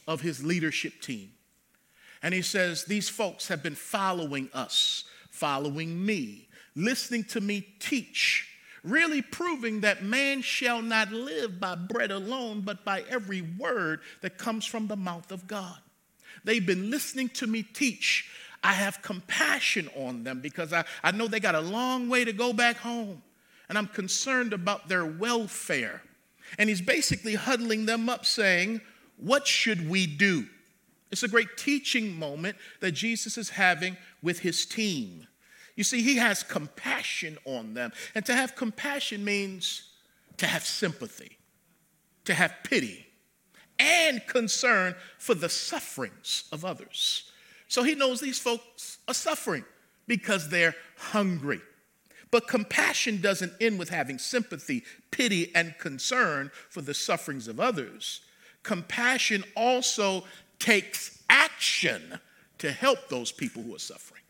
of 0.07 0.21
his 0.21 0.43
leadership 0.43 1.01
team. 1.01 1.31
And 2.23 2.33
he 2.33 2.41
says, 2.41 2.85
These 2.85 3.09
folks 3.09 3.47
have 3.47 3.63
been 3.63 3.75
following 3.75 4.49
us, 4.53 5.05
following 5.29 6.05
me, 6.05 6.47
listening 6.75 7.23
to 7.25 7.41
me 7.41 7.67
teach, 7.79 8.47
really 8.83 9.21
proving 9.21 9.81
that 9.81 10.03
man 10.03 10.41
shall 10.41 10.81
not 10.81 11.11
live 11.11 11.59
by 11.59 11.75
bread 11.75 12.11
alone, 12.11 12.61
but 12.61 12.85
by 12.85 13.03
every 13.09 13.41
word 13.41 14.01
that 14.21 14.37
comes 14.37 14.65
from 14.65 14.87
the 14.87 14.95
mouth 14.95 15.31
of 15.31 15.47
God. 15.47 15.77
They've 16.43 16.65
been 16.65 16.89
listening 16.89 17.29
to 17.29 17.47
me 17.47 17.63
teach 17.63 18.29
I 18.63 18.73
have 18.73 19.01
compassion 19.01 19.89
on 19.95 20.23
them 20.23 20.39
because 20.39 20.71
I, 20.71 20.85
I 21.03 21.11
know 21.11 21.27
they 21.27 21.39
got 21.39 21.55
a 21.55 21.61
long 21.61 22.09
way 22.09 22.25
to 22.25 22.33
go 22.33 22.53
back 22.53 22.77
home. 22.77 23.21
And 23.69 23.77
I'm 23.77 23.87
concerned 23.87 24.53
about 24.53 24.87
their 24.87 25.05
welfare. 25.05 26.01
And 26.57 26.69
he's 26.69 26.81
basically 26.81 27.35
huddling 27.35 27.85
them 27.85 28.09
up 28.09 28.25
saying, 28.25 28.81
What 29.17 29.47
should 29.47 29.89
we 29.89 30.07
do? 30.07 30.47
It's 31.11 31.23
a 31.23 31.27
great 31.27 31.57
teaching 31.57 32.17
moment 32.17 32.57
that 32.79 32.93
Jesus 32.93 33.37
is 33.37 33.49
having 33.49 33.97
with 34.21 34.39
his 34.39 34.65
team. 34.65 35.27
You 35.75 35.83
see, 35.83 36.01
he 36.01 36.17
has 36.17 36.43
compassion 36.43 37.37
on 37.45 37.73
them. 37.73 37.91
And 38.15 38.25
to 38.25 38.33
have 38.33 38.55
compassion 38.55 39.23
means 39.23 39.89
to 40.37 40.47
have 40.47 40.63
sympathy, 40.65 41.37
to 42.25 42.33
have 42.33 42.53
pity, 42.63 43.05
and 43.77 44.25
concern 44.27 44.95
for 45.17 45.33
the 45.33 45.49
sufferings 45.49 46.45
of 46.51 46.63
others. 46.63 47.31
So 47.67 47.83
he 47.83 47.95
knows 47.95 48.19
these 48.19 48.39
folks 48.39 48.99
are 49.07 49.13
suffering 49.13 49.65
because 50.07 50.49
they're 50.49 50.75
hungry. 50.97 51.61
But 52.31 52.47
compassion 52.47 53.21
doesn't 53.21 53.53
end 53.59 53.77
with 53.77 53.89
having 53.89 54.17
sympathy, 54.17 54.83
pity, 55.11 55.53
and 55.53 55.77
concern 55.77 56.49
for 56.69 56.81
the 56.81 56.93
sufferings 56.93 57.47
of 57.47 57.59
others. 57.59 58.21
Compassion 58.63 59.43
also 59.55 60.23
takes 60.57 61.21
action 61.29 62.19
to 62.59 62.71
help 62.71 63.09
those 63.09 63.31
people 63.31 63.61
who 63.61 63.75
are 63.75 63.79
suffering. 63.79 64.21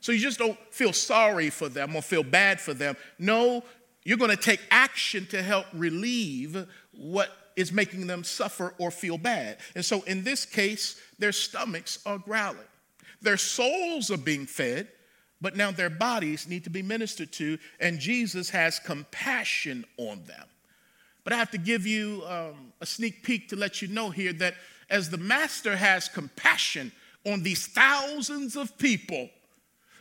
So 0.00 0.12
you 0.12 0.18
just 0.18 0.38
don't 0.38 0.58
feel 0.70 0.92
sorry 0.92 1.50
for 1.50 1.68
them 1.68 1.96
or 1.96 2.02
feel 2.02 2.22
bad 2.22 2.60
for 2.60 2.74
them. 2.74 2.96
No, 3.18 3.64
you're 4.04 4.18
going 4.18 4.30
to 4.30 4.36
take 4.36 4.60
action 4.70 5.26
to 5.26 5.42
help 5.42 5.66
relieve 5.72 6.66
what 6.92 7.30
is 7.56 7.72
making 7.72 8.06
them 8.06 8.22
suffer 8.24 8.74
or 8.78 8.90
feel 8.90 9.18
bad. 9.18 9.58
And 9.74 9.84
so 9.84 10.02
in 10.02 10.22
this 10.22 10.44
case, 10.44 11.00
their 11.18 11.32
stomachs 11.32 11.98
are 12.04 12.18
growling. 12.18 12.58
Their 13.22 13.36
souls 13.36 14.10
are 14.10 14.18
being 14.18 14.46
fed, 14.46 14.88
but 15.44 15.56
now 15.58 15.70
their 15.70 15.90
bodies 15.90 16.48
need 16.48 16.64
to 16.64 16.70
be 16.70 16.80
ministered 16.80 17.30
to, 17.30 17.58
and 17.78 17.98
Jesus 17.98 18.48
has 18.48 18.78
compassion 18.78 19.84
on 19.98 20.24
them. 20.24 20.46
But 21.22 21.34
I 21.34 21.36
have 21.36 21.50
to 21.50 21.58
give 21.58 21.86
you 21.86 22.22
um, 22.26 22.72
a 22.80 22.86
sneak 22.86 23.22
peek 23.22 23.50
to 23.50 23.56
let 23.56 23.82
you 23.82 23.88
know 23.88 24.08
here 24.08 24.32
that 24.32 24.54
as 24.88 25.10
the 25.10 25.18
Master 25.18 25.76
has 25.76 26.08
compassion 26.08 26.92
on 27.26 27.42
these 27.42 27.66
thousands 27.66 28.56
of 28.56 28.78
people, 28.78 29.28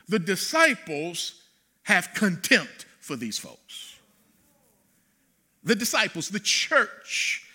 the 0.08 0.18
disciples 0.18 1.42
have 1.84 2.14
contempt 2.14 2.86
for 3.02 3.18
these 3.18 3.38
folks. 3.38 3.98
The 5.66 5.76
disciples, 5.76 6.30
the 6.30 6.40
church, 6.40 7.46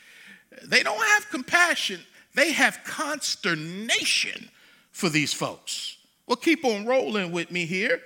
they 0.63 0.83
don't 0.83 1.03
have 1.03 1.31
compassion, 1.31 2.01
they 2.35 2.53
have 2.53 2.81
consternation 2.85 4.51
for 4.93 5.09
these 5.09 5.33
folks. 5.33 5.98
Well, 6.29 6.37
keep 6.37 6.65
on 6.65 6.87
rolling 6.87 7.33
with 7.33 7.51
me 7.51 7.65
here 7.65 8.01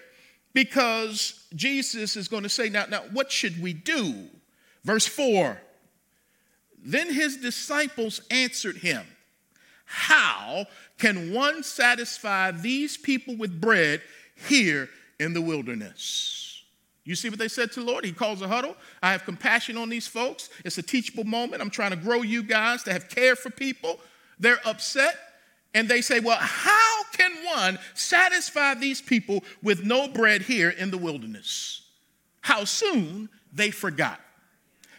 because 0.54 1.44
Jesus 1.54 2.16
is 2.16 2.28
going 2.28 2.44
to 2.44 2.48
say, 2.48 2.68
now, 2.68 2.86
now, 2.88 3.02
what 3.12 3.32
should 3.32 3.60
we 3.60 3.72
do? 3.72 4.28
Verse 4.84 5.06
4 5.06 5.60
Then 6.78 7.12
his 7.12 7.36
disciples 7.36 8.20
answered 8.30 8.76
him, 8.76 9.04
How 9.84 10.66
can 10.98 11.34
one 11.34 11.64
satisfy 11.64 12.52
these 12.52 12.96
people 12.96 13.36
with 13.36 13.60
bread 13.60 14.00
here 14.48 14.88
in 15.18 15.34
the 15.34 15.42
wilderness? 15.42 16.62
You 17.04 17.16
see 17.16 17.28
what 17.28 17.40
they 17.40 17.48
said 17.48 17.72
to 17.72 17.80
the 17.80 17.86
Lord? 17.86 18.04
He 18.04 18.12
calls 18.12 18.42
a 18.42 18.48
huddle. 18.48 18.76
I 19.02 19.10
have 19.10 19.24
compassion 19.24 19.76
on 19.76 19.88
these 19.88 20.06
folks. 20.06 20.48
It's 20.64 20.78
a 20.78 20.82
teachable 20.82 21.24
moment. 21.24 21.60
I'm 21.60 21.70
trying 21.70 21.90
to 21.90 21.96
grow 21.96 22.22
you 22.22 22.44
guys 22.44 22.84
to 22.84 22.92
have 22.92 23.08
care 23.08 23.34
for 23.34 23.50
people. 23.50 23.98
They're 24.38 24.60
upset. 24.64 25.16
And 25.74 25.88
they 25.88 26.00
say, 26.00 26.20
Well, 26.20 26.38
how 26.38 27.04
can 27.12 27.32
one 27.44 27.78
satisfy 27.94 28.74
these 28.74 29.00
people 29.00 29.42
with 29.62 29.84
no 29.84 30.08
bread 30.08 30.42
here 30.42 30.70
in 30.70 30.90
the 30.90 30.98
wilderness? 30.98 31.82
How 32.40 32.64
soon 32.64 33.28
they 33.52 33.70
forgot. 33.70 34.20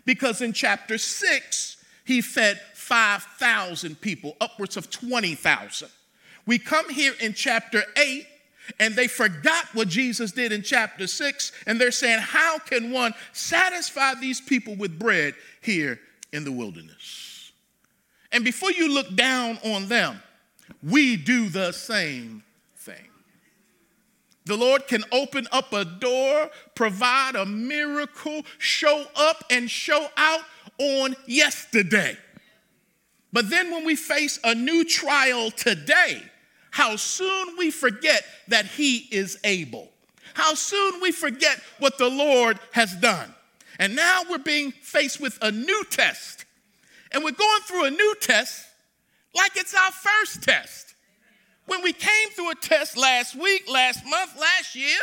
Because 0.06 0.42
in 0.42 0.54
chapter 0.54 0.98
6, 0.98 1.78
he 2.06 2.22
fed 2.22 2.60
5,000 2.74 4.00
people, 4.00 4.36
upwards 4.40 4.78
of 4.78 4.90
20,000. 4.92 5.90
We 6.46 6.60
come 6.60 6.90
here 6.90 7.14
in 7.22 7.34
chapter 7.34 7.84
8, 7.98 8.28
and 8.80 8.96
they 8.96 9.08
forgot 9.08 9.66
what 9.74 9.88
Jesus 9.88 10.32
did 10.32 10.52
in 10.52 10.62
chapter 10.62 11.08
6, 11.08 11.52
and 11.66 11.80
they're 11.80 11.92
saying, 11.92 12.20
How 12.20 12.60
can 12.60 12.92
one 12.92 13.14
satisfy 13.32 14.14
these 14.16 14.42
people 14.42 14.76
with 14.76 15.00
bread 15.00 15.36
here 15.62 16.00
in 16.32 16.44
the 16.44 16.52
wilderness? 16.52 17.52
And 18.32 18.44
before 18.44 18.72
you 18.72 18.94
look 18.94 19.16
down 19.16 19.60
on 19.64 19.88
them, 19.88 20.22
we 20.84 21.16
do 21.16 21.50
the 21.50 21.72
same 21.72 22.44
thing. 22.76 23.08
The 24.46 24.58
Lord 24.58 24.88
can 24.88 25.04
open 25.12 25.48
up 25.52 25.72
a 25.72 25.86
door, 25.86 26.50
provide 26.76 27.36
a 27.36 27.46
miracle, 27.46 28.42
show 28.58 29.06
up 29.16 29.46
and 29.50 29.70
show 29.70 30.08
out 30.18 30.42
on 30.78 31.16
yesterday. 31.26 32.18
But 33.32 33.50
then 33.50 33.72
when 33.72 33.86
we 33.86 33.96
face 33.96 34.40
a 34.44 34.54
new 34.54 34.84
trial 34.84 35.50
today, 35.50 36.22
how 36.72 36.98
soon 36.98 37.58
we 37.58 37.72
forget 37.72 38.26
that 38.50 38.66
He 38.66 39.08
is 39.12 39.40
able. 39.44 39.90
How 40.34 40.56
soon 40.56 41.00
we 41.02 41.12
forget 41.12 41.60
what 41.80 41.98
the 41.98 42.10
Lord 42.10 42.60
has 42.72 42.96
done. 42.96 43.34
And 43.80 43.96
now 43.96 44.22
we're 44.30 44.40
being 44.40 44.72
faced 44.72 45.22
with 45.22 45.38
a 45.42 45.52
new 45.52 45.84
test. 45.90 46.46
And 47.12 47.24
we're 47.24 47.32
going 47.32 47.62
through 47.62 47.86
a 47.86 47.92
new 47.92 48.16
test 48.20 48.66
like 49.36 49.52
it's 49.56 49.74
our 49.74 49.92
first 49.92 50.44
test. 50.44 50.96
When 51.66 51.82
we 51.82 51.94
came 51.94 52.30
through 52.32 52.52
a 52.52 52.56
test 52.56 52.98
last 52.98 53.36
week, 53.36 53.64
last 53.72 54.06
month, 54.06 54.38
last 54.40 54.76
year, 54.76 55.00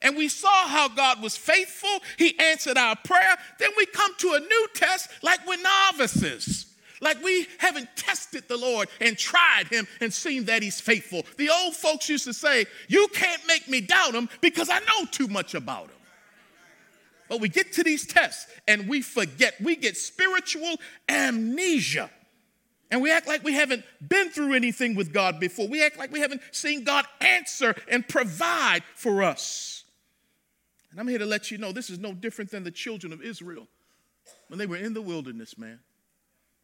and 0.00 0.16
we 0.16 0.28
saw 0.28 0.66
how 0.66 0.88
God 0.88 1.22
was 1.22 1.36
faithful, 1.36 2.00
He 2.18 2.38
answered 2.38 2.76
our 2.76 2.96
prayer, 3.04 3.36
then 3.58 3.70
we 3.76 3.86
come 3.86 4.12
to 4.18 4.32
a 4.32 4.40
new 4.40 4.68
test 4.74 5.10
like 5.22 5.46
we're 5.46 5.62
novices. 5.62 6.66
Like 7.02 7.22
we 7.22 7.48
haven't 7.58 7.88
tested 7.96 8.44
the 8.48 8.56
Lord 8.56 8.88
and 9.00 9.18
tried 9.18 9.66
him 9.68 9.88
and 10.00 10.14
seen 10.14 10.44
that 10.44 10.62
he's 10.62 10.80
faithful. 10.80 11.26
The 11.36 11.50
old 11.50 11.74
folks 11.74 12.08
used 12.08 12.24
to 12.26 12.32
say, 12.32 12.64
You 12.86 13.08
can't 13.08 13.42
make 13.48 13.68
me 13.68 13.80
doubt 13.80 14.14
him 14.14 14.28
because 14.40 14.70
I 14.70 14.78
know 14.78 15.04
too 15.10 15.26
much 15.26 15.54
about 15.54 15.86
him. 15.86 15.96
But 17.28 17.40
we 17.40 17.48
get 17.48 17.72
to 17.72 17.82
these 17.82 18.06
tests 18.06 18.46
and 18.68 18.88
we 18.88 19.02
forget. 19.02 19.54
We 19.60 19.74
get 19.74 19.96
spiritual 19.96 20.76
amnesia. 21.08 22.08
And 22.92 23.00
we 23.00 23.10
act 23.10 23.26
like 23.26 23.42
we 23.42 23.54
haven't 23.54 23.84
been 24.06 24.28
through 24.28 24.52
anything 24.52 24.94
with 24.94 25.14
God 25.14 25.40
before. 25.40 25.66
We 25.66 25.82
act 25.82 25.96
like 25.98 26.12
we 26.12 26.20
haven't 26.20 26.42
seen 26.50 26.84
God 26.84 27.06
answer 27.22 27.74
and 27.88 28.06
provide 28.06 28.82
for 28.94 29.22
us. 29.22 29.84
And 30.90 31.00
I'm 31.00 31.08
here 31.08 31.18
to 31.18 31.24
let 31.24 31.50
you 31.50 31.56
know 31.56 31.72
this 31.72 31.88
is 31.88 31.98
no 31.98 32.12
different 32.12 32.50
than 32.50 32.64
the 32.64 32.70
children 32.70 33.14
of 33.14 33.22
Israel 33.22 33.66
when 34.48 34.58
they 34.58 34.66
were 34.66 34.76
in 34.76 34.92
the 34.92 35.00
wilderness, 35.00 35.56
man. 35.56 35.80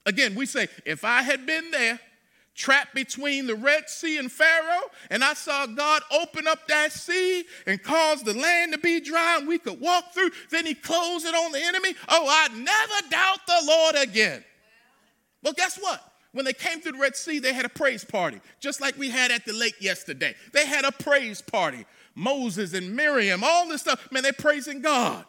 Again, 0.04 0.34
we 0.34 0.44
say, 0.44 0.68
if 0.84 1.02
I 1.02 1.22
had 1.22 1.46
been 1.46 1.70
there, 1.70 1.98
trapped 2.54 2.94
between 2.94 3.46
the 3.46 3.54
Red 3.54 3.88
Sea 3.88 4.18
and 4.18 4.30
Pharaoh, 4.30 4.90
and 5.10 5.24
I 5.24 5.32
saw 5.32 5.64
God 5.64 6.02
open 6.12 6.46
up 6.46 6.68
that 6.68 6.92
sea 6.92 7.44
and 7.66 7.82
cause 7.82 8.22
the 8.22 8.34
land 8.34 8.72
to 8.72 8.78
be 8.78 9.00
dry 9.00 9.38
and 9.38 9.48
we 9.48 9.58
could 9.58 9.80
walk 9.80 10.12
through. 10.12 10.30
Then 10.50 10.66
he 10.66 10.74
closed 10.74 11.24
it 11.24 11.34
on 11.34 11.52
the 11.52 11.64
enemy. 11.64 11.94
Oh, 12.06 12.26
I'd 12.28 12.54
never 12.54 13.08
doubt 13.08 13.38
the 13.46 13.62
Lord 13.66 13.94
again. 13.94 14.44
Well, 15.42 15.54
guess 15.54 15.78
what? 15.78 16.04
When 16.32 16.44
they 16.44 16.52
came 16.52 16.80
through 16.80 16.92
the 16.92 16.98
Red 16.98 17.16
Sea, 17.16 17.38
they 17.38 17.54
had 17.54 17.64
a 17.64 17.70
praise 17.70 18.04
party, 18.04 18.40
just 18.60 18.80
like 18.80 18.98
we 18.98 19.08
had 19.10 19.30
at 19.30 19.46
the 19.46 19.52
lake 19.52 19.76
yesterday. 19.80 20.34
They 20.52 20.66
had 20.66 20.84
a 20.84 20.92
praise 20.92 21.40
party. 21.40 21.86
Moses 22.14 22.74
and 22.74 22.94
Miriam, 22.94 23.42
all 23.42 23.68
this 23.68 23.82
stuff, 23.82 24.10
man, 24.12 24.22
they're 24.22 24.32
praising 24.32 24.82
God 24.82 25.24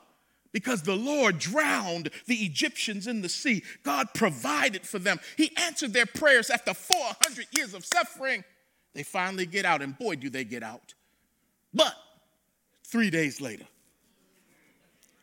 because 0.51 0.82
the 0.82 0.96
Lord 0.96 1.39
drowned 1.39 2.10
the 2.25 2.36
Egyptians 2.36 3.08
in 3.08 3.22
the 3.22 3.29
sea. 3.29 3.63
God 3.84 4.10
provided 4.13 4.86
for 4.86 5.00
them. 5.00 5.20
He 5.38 5.56
answered 5.58 5.94
their 5.94 6.06
prayers 6.06 6.50
after 6.50 6.74
400 6.74 7.48
years 7.56 7.74
of 7.74 7.86
suffering. 7.86 8.44
They 8.94 9.03
finally 9.03 9.46
get 9.46 9.65
out, 9.65 9.82
and 9.82 9.98
boy, 9.98 10.15
do 10.15 10.29
they 10.29 10.44
get 10.44 10.63
out. 10.63 10.96
But 11.74 11.94
three 12.84 13.10
days 13.10 13.39
later, 13.39 13.65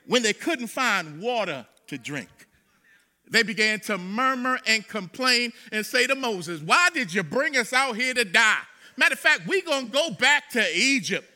when 0.06 0.22
they 0.22 0.32
couldn't 0.32 0.68
find 0.68 1.20
water 1.20 1.66
to 1.88 1.98
drink, 1.98 2.45
they 3.30 3.42
began 3.42 3.80
to 3.80 3.98
murmur 3.98 4.58
and 4.66 4.86
complain 4.86 5.52
and 5.72 5.84
say 5.84 6.06
to 6.06 6.14
Moses, 6.14 6.60
Why 6.60 6.88
did 6.92 7.12
you 7.12 7.22
bring 7.22 7.56
us 7.56 7.72
out 7.72 7.96
here 7.96 8.14
to 8.14 8.24
die? 8.24 8.62
Matter 8.96 9.14
of 9.14 9.18
fact, 9.18 9.42
we're 9.46 9.62
going 9.62 9.86
to 9.86 9.92
go 9.92 10.10
back 10.10 10.50
to 10.50 10.64
Egypt. 10.74 11.28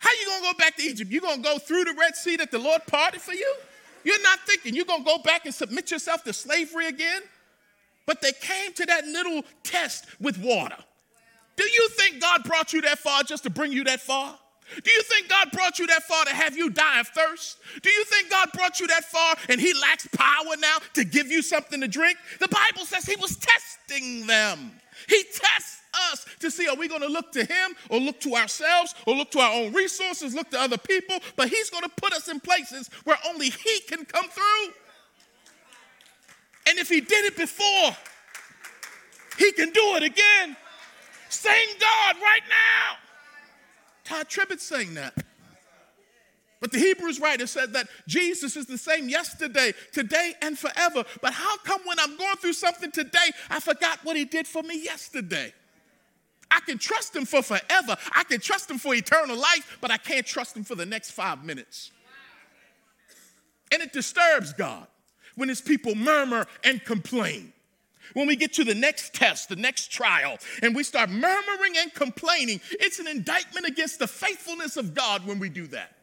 How 0.00 0.10
you 0.18 0.26
gonna 0.26 0.52
go 0.52 0.58
back 0.58 0.76
to 0.76 0.82
Egypt? 0.82 1.10
You 1.10 1.20
gonna 1.20 1.42
go 1.42 1.58
through 1.58 1.84
the 1.84 1.92
Red 1.92 2.16
Sea 2.16 2.36
that 2.36 2.50
the 2.50 2.58
Lord 2.58 2.80
parted 2.86 3.20
for 3.20 3.34
you? 3.34 3.54
You're 4.02 4.22
not 4.22 4.40
thinking 4.46 4.74
you're 4.74 4.86
gonna 4.86 5.04
go 5.04 5.18
back 5.18 5.44
and 5.44 5.54
submit 5.54 5.90
yourself 5.90 6.24
to 6.24 6.32
slavery 6.32 6.88
again? 6.88 7.20
But 8.06 8.22
they 8.22 8.32
came 8.32 8.72
to 8.72 8.86
that 8.86 9.04
little 9.04 9.42
test 9.62 10.06
with 10.18 10.38
water. 10.38 10.76
Do 11.56 11.64
you 11.64 11.88
think 11.90 12.18
God 12.18 12.44
brought 12.44 12.72
you 12.72 12.80
that 12.80 12.98
far 12.98 13.22
just 13.22 13.42
to 13.42 13.50
bring 13.50 13.72
you 13.72 13.84
that 13.84 14.00
far? 14.00 14.38
Do 14.82 14.90
you 14.90 15.02
think 15.02 15.28
God 15.28 15.50
brought 15.52 15.78
you 15.78 15.86
that 15.88 16.04
far 16.04 16.24
to 16.24 16.30
have 16.30 16.56
you 16.56 16.70
die 16.70 17.00
of 17.00 17.08
thirst? 17.08 17.58
Do 17.82 17.90
you 17.90 18.04
think 18.04 18.30
God 18.30 18.48
brought 18.54 18.80
you 18.80 18.86
that 18.88 19.04
far 19.04 19.36
and 19.48 19.60
He 19.60 19.74
lacks 19.74 20.06
power 20.12 20.56
now 20.58 20.78
to 20.94 21.04
give 21.04 21.26
you 21.28 21.42
something 21.42 21.80
to 21.80 21.88
drink? 21.88 22.18
The 22.38 22.48
Bible 22.48 22.84
says 22.86 23.04
He 23.04 23.16
was 23.16 23.36
testing 23.36 24.26
them. 24.26 24.72
He 25.08 25.24
tests 25.24 25.80
us 26.10 26.26
to 26.40 26.50
see 26.50 26.68
are 26.68 26.76
we 26.76 26.88
going 26.88 27.00
to 27.00 27.08
look 27.08 27.32
to 27.32 27.44
him 27.44 27.74
or 27.88 27.98
look 27.98 28.20
to 28.20 28.34
ourselves 28.34 28.94
or 29.06 29.14
look 29.14 29.30
to 29.32 29.40
our 29.40 29.52
own 29.52 29.72
resources, 29.72 30.34
look 30.34 30.50
to 30.50 30.60
other 30.60 30.78
people, 30.78 31.18
but 31.36 31.48
he's 31.48 31.70
going 31.70 31.82
to 31.82 31.90
put 31.96 32.12
us 32.12 32.28
in 32.28 32.38
places 32.40 32.88
where 33.04 33.16
only 33.28 33.50
he 33.50 33.80
can 33.88 34.04
come 34.04 34.28
through. 34.28 34.72
And 36.68 36.78
if 36.78 36.88
he 36.88 37.00
did 37.00 37.24
it 37.24 37.36
before, 37.36 37.96
he 39.38 39.52
can 39.52 39.70
do 39.70 39.96
it 39.96 40.02
again. 40.02 40.56
Same 41.28 41.68
God 41.80 42.16
right 42.20 42.42
now. 42.48 43.09
Tye 44.10 44.24
Tribbett 44.24 44.58
saying 44.58 44.94
that. 44.94 45.14
But 46.60 46.72
the 46.72 46.78
Hebrews 46.78 47.20
writer 47.20 47.46
said 47.46 47.72
that 47.74 47.88
Jesus 48.08 48.56
is 48.56 48.66
the 48.66 48.76
same 48.76 49.08
yesterday, 49.08 49.72
today, 49.92 50.34
and 50.42 50.58
forever. 50.58 51.04
But 51.22 51.32
how 51.32 51.56
come 51.58 51.80
when 51.84 51.98
I'm 52.00 52.16
going 52.18 52.36
through 52.36 52.54
something 52.54 52.90
today, 52.90 53.30
I 53.48 53.60
forgot 53.60 54.00
what 54.02 54.16
he 54.16 54.24
did 54.24 54.48
for 54.48 54.64
me 54.64 54.82
yesterday? 54.82 55.54
I 56.50 56.58
can 56.60 56.76
trust 56.76 57.14
him 57.14 57.24
for 57.24 57.40
forever. 57.40 57.96
I 58.12 58.24
can 58.24 58.40
trust 58.40 58.68
him 58.68 58.78
for 58.78 58.94
eternal 58.94 59.36
life, 59.36 59.78
but 59.80 59.92
I 59.92 59.96
can't 59.96 60.26
trust 60.26 60.56
him 60.56 60.64
for 60.64 60.74
the 60.74 60.84
next 60.84 61.12
five 61.12 61.44
minutes. 61.44 61.92
And 63.72 63.80
it 63.80 63.92
disturbs 63.92 64.52
God 64.52 64.88
when 65.36 65.48
his 65.48 65.60
people 65.60 65.94
murmur 65.94 66.46
and 66.64 66.84
complain. 66.84 67.52
When 68.14 68.26
we 68.26 68.36
get 68.36 68.52
to 68.54 68.64
the 68.64 68.74
next 68.74 69.14
test, 69.14 69.48
the 69.48 69.56
next 69.56 69.90
trial, 69.90 70.38
and 70.62 70.74
we 70.74 70.82
start 70.82 71.10
murmuring 71.10 71.74
and 71.78 71.92
complaining, 71.94 72.60
it's 72.72 72.98
an 72.98 73.06
indictment 73.06 73.66
against 73.66 73.98
the 73.98 74.06
faithfulness 74.06 74.76
of 74.76 74.94
God 74.94 75.26
when 75.26 75.38
we 75.38 75.48
do 75.48 75.66
that. 75.68 75.96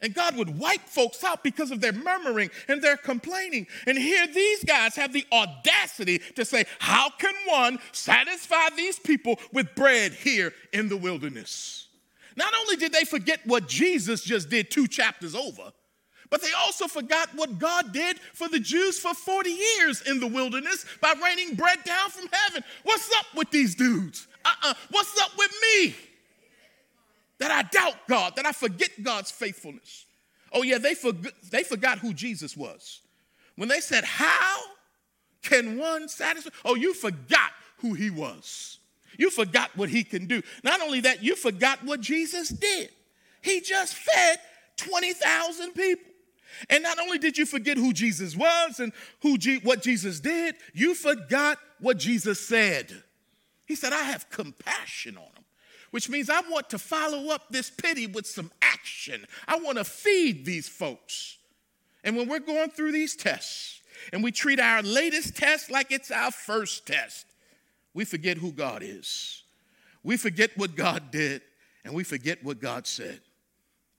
And 0.00 0.14
God 0.14 0.36
would 0.36 0.58
wipe 0.58 0.82
folks 0.82 1.24
out 1.24 1.42
because 1.42 1.70
of 1.70 1.80
their 1.80 1.92
murmuring 1.92 2.50
and 2.68 2.80
their 2.80 2.96
complaining. 2.96 3.66
And 3.86 3.98
here 3.98 4.26
these 4.28 4.62
guys 4.62 4.94
have 4.94 5.12
the 5.12 5.26
audacity 5.32 6.18
to 6.36 6.44
say, 6.44 6.66
How 6.78 7.10
can 7.10 7.34
one 7.46 7.78
satisfy 7.92 8.68
these 8.76 8.98
people 8.98 9.40
with 9.52 9.74
bread 9.74 10.12
here 10.12 10.52
in 10.72 10.88
the 10.88 10.96
wilderness? 10.96 11.88
Not 12.36 12.54
only 12.60 12.76
did 12.76 12.92
they 12.92 13.04
forget 13.04 13.40
what 13.44 13.66
Jesus 13.66 14.22
just 14.22 14.48
did 14.48 14.70
two 14.70 14.86
chapters 14.86 15.34
over, 15.34 15.72
but 16.30 16.42
they 16.42 16.52
also 16.52 16.86
forgot 16.86 17.30
what 17.34 17.58
God 17.58 17.92
did 17.92 18.18
for 18.34 18.48
the 18.48 18.60
Jews 18.60 18.98
for 18.98 19.14
40 19.14 19.50
years 19.50 20.02
in 20.02 20.20
the 20.20 20.26
wilderness 20.26 20.84
by 21.00 21.14
raining 21.22 21.54
bread 21.54 21.78
down 21.84 22.10
from 22.10 22.28
heaven. 22.30 22.62
What's 22.82 23.10
up 23.16 23.26
with 23.34 23.50
these 23.50 23.74
dudes? 23.74 24.26
Uh 24.44 24.48
uh-uh. 24.48 24.70
uh. 24.70 24.74
What's 24.90 25.20
up 25.20 25.30
with 25.38 25.52
me? 25.62 25.94
that 27.38 27.50
I 27.50 27.62
doubt 27.62 27.96
God, 28.08 28.36
that 28.36 28.46
I 28.46 28.52
forget 28.52 28.90
God's 29.02 29.30
faithfulness. 29.30 30.06
Oh, 30.52 30.62
yeah, 30.62 30.78
they, 30.78 30.94
forgot, 30.94 31.32
they 31.50 31.62
forgot 31.62 31.98
who 31.98 32.12
Jesus 32.12 32.56
was. 32.56 33.00
When 33.56 33.68
they 33.68 33.80
said, 33.80 34.04
How 34.04 34.60
can 35.42 35.78
one 35.78 36.08
satisfy? 36.08 36.50
Oh, 36.64 36.74
you 36.74 36.94
forgot 36.94 37.52
who 37.78 37.94
he 37.94 38.10
was. 38.10 38.78
You 39.16 39.30
forgot 39.30 39.70
what 39.76 39.88
he 39.88 40.04
can 40.04 40.26
do. 40.26 40.42
Not 40.62 40.80
only 40.80 41.00
that, 41.00 41.22
you 41.22 41.34
forgot 41.34 41.84
what 41.84 42.00
Jesus 42.00 42.48
did. 42.48 42.90
He 43.42 43.60
just 43.60 43.94
fed 43.94 44.38
20,000 44.76 45.72
people. 45.72 46.07
And 46.70 46.82
not 46.82 46.98
only 46.98 47.18
did 47.18 47.38
you 47.38 47.46
forget 47.46 47.76
who 47.76 47.92
Jesus 47.92 48.36
was 48.36 48.80
and 48.80 48.92
who 49.20 49.38
what 49.62 49.82
Jesus 49.82 50.20
did, 50.20 50.56
you 50.72 50.94
forgot 50.94 51.58
what 51.80 51.98
Jesus 51.98 52.40
said. 52.40 53.02
He 53.66 53.74
said, 53.74 53.92
I 53.92 54.02
have 54.02 54.30
compassion 54.30 55.16
on 55.16 55.24
them 55.34 55.44
which 55.90 56.08
means 56.08 56.28
I 56.28 56.40
want 56.42 56.70
to 56.70 56.78
follow 56.78 57.30
up 57.30 57.48
this 57.50 57.70
pity 57.70 58.06
with 58.06 58.26
some 58.26 58.50
action. 58.60 59.26
I 59.46 59.58
want 59.58 59.78
to 59.78 59.84
feed 59.84 60.44
these 60.44 60.68
folks. 60.68 61.38
And 62.04 62.16
when 62.16 62.28
we're 62.28 62.40
going 62.40 62.70
through 62.70 62.92
these 62.92 63.16
tests 63.16 63.80
and 64.12 64.22
we 64.22 64.30
treat 64.30 64.60
our 64.60 64.82
latest 64.82 65.36
test 65.36 65.70
like 65.70 65.90
it's 65.90 66.10
our 66.10 66.30
first 66.30 66.86
test, 66.86 67.26
we 67.94 68.04
forget 68.04 68.36
who 68.36 68.52
God 68.52 68.82
is. 68.82 69.42
We 70.02 70.16
forget 70.16 70.50
what 70.56 70.76
God 70.76 71.10
did 71.10 71.42
and 71.84 71.94
we 71.94 72.04
forget 72.04 72.44
what 72.44 72.60
God 72.60 72.86
said. 72.86 73.20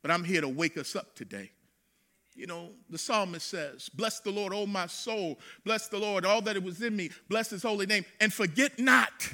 But 0.02 0.12
I'm 0.12 0.24
here 0.24 0.42
to 0.42 0.48
wake 0.48 0.78
us 0.78 0.96
up 0.96 1.16
today. 1.16 1.52
You 2.40 2.48
know, 2.48 2.70
the 2.90 2.98
psalmist 2.98 3.48
says, 3.48 3.90
Bless 3.90 4.22
the 4.22 4.32
Lord, 4.32 4.54
O 4.54 4.66
my 4.66 4.88
soul. 4.88 5.38
Bless 5.66 5.90
the 5.90 5.98
Lord, 5.98 6.26
all 6.26 6.42
that 6.44 6.56
it 6.56 6.64
was 6.64 6.82
in 6.82 6.96
me. 6.96 7.10
Bless 7.28 7.50
his 7.50 7.64
holy 7.64 7.86
name. 7.86 8.06
And 8.22 8.32
forget 8.32 8.80
not 8.80 9.30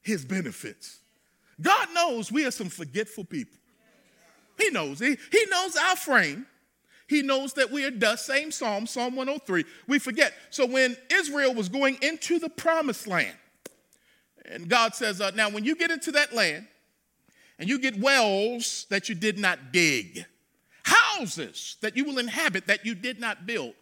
his 0.00 0.24
benefits. 0.24 1.00
God 1.60 1.88
knows 1.92 2.32
we 2.32 2.46
are 2.46 2.50
some 2.50 2.70
forgetful 2.70 3.24
people. 3.24 3.58
He 4.56 4.70
knows. 4.70 4.98
He, 5.00 5.18
he 5.30 5.44
knows 5.50 5.76
our 5.76 5.96
frame. 5.96 6.46
He 7.08 7.20
knows 7.20 7.52
that 7.54 7.70
we 7.70 7.84
are 7.84 7.90
dust. 7.90 8.24
Same 8.24 8.52
Psalm, 8.52 8.86
Psalm 8.86 9.14
103. 9.14 9.66
We 9.86 9.98
forget. 9.98 10.32
So 10.48 10.64
when 10.64 10.96
Israel 11.12 11.52
was 11.52 11.68
going 11.68 11.98
into 12.00 12.38
the 12.38 12.48
promised 12.48 13.06
land, 13.06 13.36
and 14.46 14.66
God 14.66 14.94
says, 14.94 15.20
uh, 15.20 15.32
Now, 15.34 15.50
when 15.50 15.66
you 15.66 15.76
get 15.76 15.90
into 15.90 16.12
that 16.12 16.34
land 16.34 16.68
and 17.58 17.68
you 17.68 17.78
get 17.78 18.00
wells 18.00 18.86
that 18.88 19.10
you 19.10 19.14
did 19.14 19.38
not 19.38 19.72
dig, 19.72 20.24
houses 21.18 21.76
that 21.80 21.96
you 21.96 22.04
will 22.04 22.18
inhabit 22.18 22.66
that 22.66 22.84
you 22.84 22.94
did 22.94 23.20
not 23.20 23.46
build, 23.46 23.74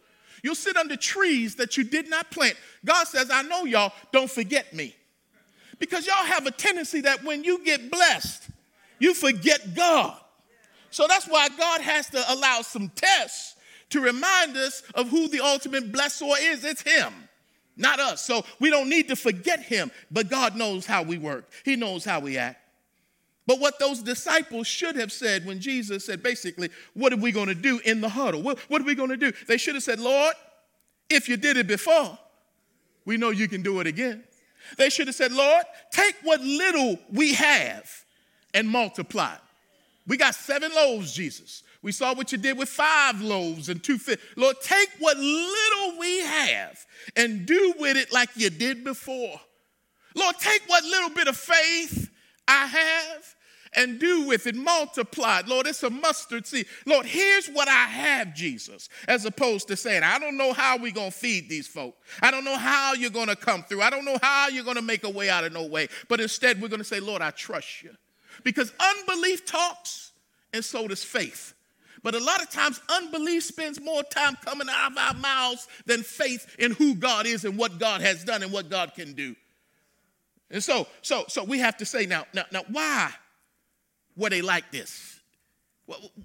you'll 0.43 0.55
sit 0.55 0.77
under 0.77 0.95
trees 0.95 1.55
that 1.55 1.77
you 1.77 1.83
did 1.83 2.09
not 2.09 2.29
plant. 2.31 2.55
God 2.85 3.07
says, 3.07 3.29
I 3.31 3.41
know 3.43 3.65
y'all, 3.65 3.93
don't 4.11 4.29
forget 4.29 4.73
me. 4.73 4.95
Because 5.79 6.07
y'all 6.07 6.25
have 6.25 6.45
a 6.45 6.51
tendency 6.51 7.01
that 7.01 7.23
when 7.23 7.43
you 7.43 7.63
get 7.63 7.91
blessed, 7.91 8.49
you 8.99 9.13
forget 9.13 9.75
God. 9.75 10.17
So 10.89 11.05
that's 11.07 11.27
why 11.27 11.49
God 11.49 11.81
has 11.81 12.09
to 12.11 12.33
allow 12.33 12.61
some 12.61 12.89
tests 12.89 13.55
to 13.89 14.01
remind 14.01 14.57
us 14.57 14.81
of 14.95 15.09
who 15.09 15.27
the 15.27 15.41
ultimate 15.41 15.91
blessor 15.91 16.33
is. 16.39 16.65
It's 16.65 16.81
Him, 16.81 17.13
not 17.75 17.99
us. 17.99 18.25
So 18.25 18.43
we 18.59 18.69
don't 18.69 18.89
need 18.89 19.07
to 19.09 19.15
forget 19.15 19.61
Him, 19.61 19.91
but 20.09 20.29
God 20.29 20.55
knows 20.55 20.85
how 20.85 21.03
we 21.03 21.17
work, 21.17 21.49
He 21.63 21.75
knows 21.75 22.03
how 22.03 22.19
we 22.19 22.37
act. 22.37 22.59
But 23.47 23.61
what 23.61 23.79
those 23.79 24.03
disciples 24.03 24.67
should 24.67 24.97
have 24.97 25.11
said 25.11 25.45
when 25.45 25.61
Jesus 25.61 26.05
said, 26.05 26.21
basically, 26.21 26.69
what 26.93 27.13
are 27.13 27.17
we 27.17 27.31
going 27.31 27.47
to 27.47 27.55
do 27.55 27.79
in 27.85 28.01
the 28.01 28.09
huddle? 28.09 28.41
What, 28.41 28.59
what 28.67 28.81
are 28.81 28.85
we 28.85 28.93
going 28.93 29.09
to 29.09 29.17
do? 29.17 29.31
They 29.47 29.57
should 29.57 29.75
have 29.75 29.83
said, 29.83 29.99
Lord, 29.99 30.35
if 31.09 31.29
you 31.29 31.37
did 31.37 31.55
it 31.55 31.65
before, 31.65 32.19
we 33.05 33.15
know 33.15 33.29
you 33.29 33.47
can 33.47 33.63
do 33.63 33.79
it 33.79 33.87
again. 33.87 34.25
They 34.77 34.89
should 34.89 35.07
have 35.07 35.15
said, 35.15 35.31
Lord, 35.31 35.63
take 35.91 36.15
what 36.23 36.41
little 36.41 36.99
we 37.09 37.33
have 37.35 37.89
and 38.53 38.67
multiply. 38.67 39.35
We 40.05 40.17
got 40.17 40.35
seven 40.35 40.73
loaves, 40.75 41.13
Jesus. 41.13 41.63
We 41.81 41.93
saw 41.93 42.13
what 42.13 42.33
you 42.33 42.37
did 42.37 42.57
with 42.57 42.67
five 42.67 43.21
loaves 43.21 43.69
and 43.69 43.81
two 43.81 43.97
fish. 43.97 44.19
Lord, 44.35 44.57
take 44.61 44.89
what 44.99 45.15
little 45.15 45.99
we 45.99 46.19
have 46.19 46.85
and 47.15 47.45
do 47.45 47.75
with 47.79 47.95
it 47.95 48.11
like 48.11 48.29
you 48.35 48.49
did 48.49 48.83
before. 48.83 49.39
Lord, 50.15 50.35
take 50.37 50.63
what 50.67 50.83
little 50.83 51.11
bit 51.11 51.29
of 51.29 51.37
faith 51.37 52.06
I 52.47 52.65
have 52.65 53.35
and 53.73 53.99
do 53.99 54.27
with 54.27 54.47
it, 54.47 54.55
multiply 54.55 55.39
it. 55.39 55.47
Lord, 55.47 55.67
it's 55.67 55.83
a 55.83 55.89
mustard 55.89 56.47
seed. 56.47 56.65
Lord, 56.85 57.05
here's 57.05 57.47
what 57.47 57.67
I 57.67 57.85
have, 57.85 58.33
Jesus, 58.33 58.89
as 59.07 59.25
opposed 59.25 59.67
to 59.67 59.75
saying, 59.75 60.03
I 60.03 60.19
don't 60.19 60.37
know 60.37 60.53
how 60.53 60.77
we're 60.77 60.91
going 60.91 61.11
to 61.11 61.17
feed 61.17 61.49
these 61.49 61.67
folk. 61.67 61.95
I 62.21 62.31
don't 62.31 62.43
know 62.43 62.57
how 62.57 62.93
you're 62.93 63.09
going 63.09 63.27
to 63.27 63.35
come 63.35 63.63
through. 63.63 63.81
I 63.81 63.89
don't 63.89 64.05
know 64.05 64.17
how 64.21 64.47
you're 64.47 64.63
going 64.63 64.77
to 64.77 64.81
make 64.81 65.03
a 65.03 65.09
way 65.09 65.29
out 65.29 65.43
of 65.43 65.53
no 65.53 65.65
way. 65.65 65.89
But 66.07 66.19
instead, 66.19 66.61
we're 66.61 66.69
going 66.69 66.79
to 66.79 66.85
say, 66.85 66.99
Lord, 66.99 67.21
I 67.21 67.31
trust 67.31 67.83
you. 67.83 67.91
Because 68.43 68.71
unbelief 68.79 69.45
talks, 69.45 70.11
and 70.53 70.63
so 70.63 70.87
does 70.87 71.03
faith. 71.03 71.53
But 72.03 72.15
a 72.15 72.19
lot 72.19 72.41
of 72.41 72.49
times, 72.49 72.79
unbelief 72.89 73.43
spends 73.43 73.81
more 73.81 74.03
time 74.03 74.37
coming 74.45 74.67
out 74.69 74.91
of 74.91 74.97
our 74.97 75.13
mouths 75.15 75.67
than 75.85 76.03
faith 76.03 76.55
in 76.57 76.71
who 76.71 76.95
God 76.95 77.25
is 77.25 77.43
and 77.43 77.57
what 77.57 77.79
God 77.79 78.01
has 78.01 78.23
done 78.23 78.43
and 78.43 78.51
what 78.51 78.69
God 78.69 78.93
can 78.95 79.13
do. 79.13 79.35
And 80.49 80.63
so, 80.63 80.87
so, 81.01 81.25
so 81.27 81.43
we 81.43 81.59
have 81.59 81.77
to 81.77 81.85
say 81.85 82.05
now, 82.05 82.25
now, 82.33 82.45
now, 82.51 82.63
why 82.71 83.11
were 84.15 84.29
they 84.29 84.41
like 84.41 84.71
this? 84.71 85.19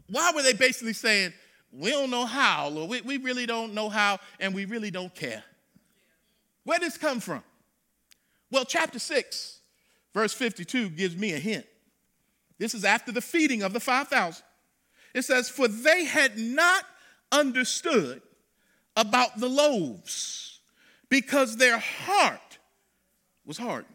Why 0.08 0.32
were 0.34 0.42
they 0.42 0.52
basically 0.52 0.92
saying, 0.92 1.32
we 1.72 1.90
don't 1.90 2.10
know 2.10 2.26
how, 2.26 2.68
Lord, 2.68 2.90
we, 2.90 3.00
we 3.00 3.16
really 3.16 3.46
don't 3.46 3.74
know 3.74 3.88
how, 3.88 4.18
and 4.38 4.54
we 4.54 4.64
really 4.64 4.90
don't 4.90 5.14
care? 5.14 5.42
Where 6.64 6.78
did 6.78 6.86
this 6.86 6.98
come 6.98 7.20
from? 7.20 7.42
Well, 8.50 8.64
chapter 8.64 8.98
6, 8.98 9.60
verse 10.12 10.34
52 10.34 10.90
gives 10.90 11.16
me 11.16 11.32
a 11.32 11.38
hint. 11.38 11.66
This 12.58 12.74
is 12.74 12.84
after 12.84 13.10
the 13.10 13.20
feeding 13.20 13.62
of 13.62 13.72
the 13.72 13.80
5,000. 13.80 14.42
It 15.14 15.22
says, 15.22 15.48
For 15.48 15.66
they 15.66 16.04
had 16.04 16.38
not 16.38 16.84
understood 17.32 18.22
about 18.96 19.40
the 19.40 19.48
loaves 19.48 20.60
because 21.08 21.56
their 21.56 21.78
heart 21.78 22.58
was 23.44 23.58
hardened. 23.58 23.94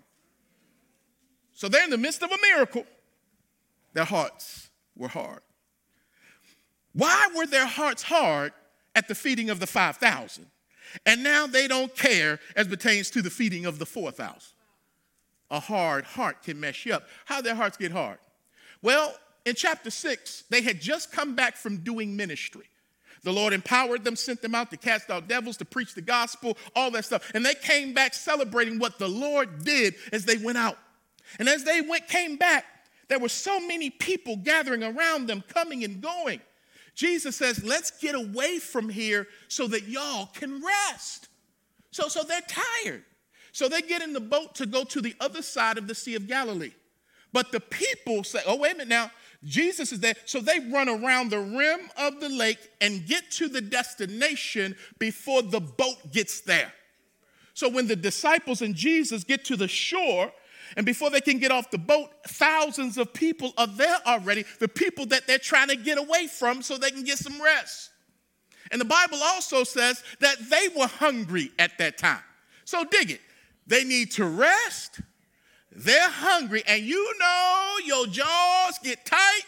So 1.57 1.67
they're 1.67 1.83
in 1.83 1.89
the 1.89 1.97
midst 1.97 2.21
of 2.21 2.31
a 2.31 2.37
miracle. 2.53 2.85
Their 3.93 4.03
hearts 4.03 4.69
were 4.95 5.07
hard. 5.07 5.39
Why 6.93 7.29
were 7.35 7.47
their 7.47 7.65
hearts 7.65 8.03
hard 8.03 8.53
at 8.95 9.07
the 9.07 9.15
feeding 9.15 9.49
of 9.49 9.59
the 9.59 9.65
5,000? 9.65 10.45
And 11.07 11.23
now 11.23 11.47
they 11.47 11.67
don't 11.67 11.95
care 11.95 12.39
as 12.55 12.67
pertains 12.67 13.09
to 13.09 13.23
the 13.23 13.31
feeding 13.31 13.65
of 13.65 13.79
the 13.79 13.87
4,000. 13.87 14.39
A 15.49 15.59
hard 15.59 16.05
heart 16.05 16.43
can 16.43 16.59
mess 16.59 16.85
you 16.85 16.93
up. 16.93 17.07
How 17.25 17.41
their 17.41 17.55
hearts 17.55 17.75
get 17.75 17.91
hard? 17.91 18.19
Well, 18.83 19.15
in 19.43 19.55
chapter 19.55 19.89
6, 19.89 20.43
they 20.51 20.61
had 20.61 20.79
just 20.79 21.11
come 21.11 21.33
back 21.33 21.57
from 21.57 21.77
doing 21.77 22.15
ministry. 22.15 22.69
The 23.23 23.33
Lord 23.33 23.51
empowered 23.53 24.03
them, 24.03 24.15
sent 24.15 24.43
them 24.43 24.53
out 24.53 24.69
to 24.69 24.77
cast 24.77 25.09
out 25.09 25.27
devils, 25.27 25.57
to 25.57 25.65
preach 25.65 25.95
the 25.95 26.03
gospel, 26.03 26.55
all 26.75 26.91
that 26.91 27.05
stuff. 27.05 27.31
And 27.33 27.43
they 27.43 27.55
came 27.55 27.95
back 27.95 28.13
celebrating 28.13 28.77
what 28.77 28.99
the 28.99 29.07
Lord 29.07 29.63
did 29.63 29.95
as 30.13 30.23
they 30.23 30.37
went 30.37 30.59
out. 30.59 30.77
And 31.39 31.47
as 31.49 31.63
they 31.63 31.81
went, 31.81 32.07
came 32.07 32.37
back, 32.37 32.65
there 33.07 33.19
were 33.19 33.29
so 33.29 33.59
many 33.59 33.89
people 33.89 34.37
gathering 34.37 34.83
around 34.83 35.27
them, 35.27 35.43
coming 35.47 35.83
and 35.83 36.01
going. 36.01 36.41
Jesus 36.95 37.35
says, 37.35 37.63
Let's 37.63 37.91
get 37.91 38.15
away 38.15 38.59
from 38.59 38.89
here 38.89 39.27
so 39.47 39.67
that 39.67 39.83
y'all 39.83 40.27
can 40.33 40.61
rest. 40.63 41.29
So, 41.91 42.07
so 42.07 42.23
they're 42.23 42.41
tired. 42.41 43.03
So 43.51 43.69
they 43.69 43.81
get 43.81 44.01
in 44.01 44.13
the 44.13 44.19
boat 44.19 44.55
to 44.55 44.65
go 44.65 44.83
to 44.83 45.01
the 45.01 45.15
other 45.19 45.41
side 45.41 45.77
of 45.77 45.87
the 45.87 45.95
Sea 45.95 46.15
of 46.15 46.27
Galilee. 46.27 46.73
But 47.33 47.51
the 47.51 47.59
people 47.59 48.23
say, 48.23 48.39
Oh, 48.45 48.55
wait 48.55 48.73
a 48.73 48.75
minute 48.75 48.87
now. 48.89 49.11
Jesus 49.43 49.91
is 49.91 49.99
there. 49.99 50.15
So 50.25 50.39
they 50.39 50.59
run 50.71 50.89
around 50.89 51.29
the 51.29 51.39
rim 51.39 51.89
of 51.97 52.19
the 52.19 52.29
lake 52.29 52.71
and 52.81 53.05
get 53.05 53.29
to 53.31 53.47
the 53.47 53.61
destination 53.61 54.75
before 54.97 55.43
the 55.43 55.59
boat 55.59 56.11
gets 56.11 56.41
there. 56.41 56.73
So 57.53 57.69
when 57.69 57.87
the 57.87 57.95
disciples 57.95 58.61
and 58.61 58.75
Jesus 58.75 59.23
get 59.23 59.45
to 59.45 59.55
the 59.55 59.67
shore, 59.67 60.31
and 60.75 60.85
before 60.85 61.09
they 61.09 61.21
can 61.21 61.39
get 61.39 61.51
off 61.51 61.71
the 61.71 61.77
boat, 61.77 62.09
thousands 62.27 62.97
of 62.97 63.13
people 63.13 63.53
are 63.57 63.67
there 63.67 63.97
already, 64.05 64.45
the 64.59 64.67
people 64.67 65.05
that 65.07 65.27
they're 65.27 65.37
trying 65.37 65.69
to 65.69 65.75
get 65.75 65.97
away 65.97 66.27
from 66.27 66.61
so 66.61 66.77
they 66.77 66.91
can 66.91 67.03
get 67.03 67.17
some 67.17 67.41
rest. 67.41 67.91
And 68.71 68.81
the 68.81 68.85
Bible 68.85 69.19
also 69.23 69.63
says 69.63 70.03
that 70.19 70.37
they 70.49 70.67
were 70.77 70.87
hungry 70.87 71.51
at 71.57 71.77
that 71.77 71.97
time. 71.97 72.23
So 72.65 72.83
dig 72.83 73.11
it. 73.11 73.21
They 73.65 73.83
need 73.83 74.11
to 74.13 74.25
rest, 74.25 75.01
they're 75.71 76.09
hungry, 76.09 76.63
and 76.67 76.83
you 76.83 77.13
know 77.19 77.75
your 77.85 78.07
jaws 78.07 78.79
get 78.81 79.05
tight 79.05 79.41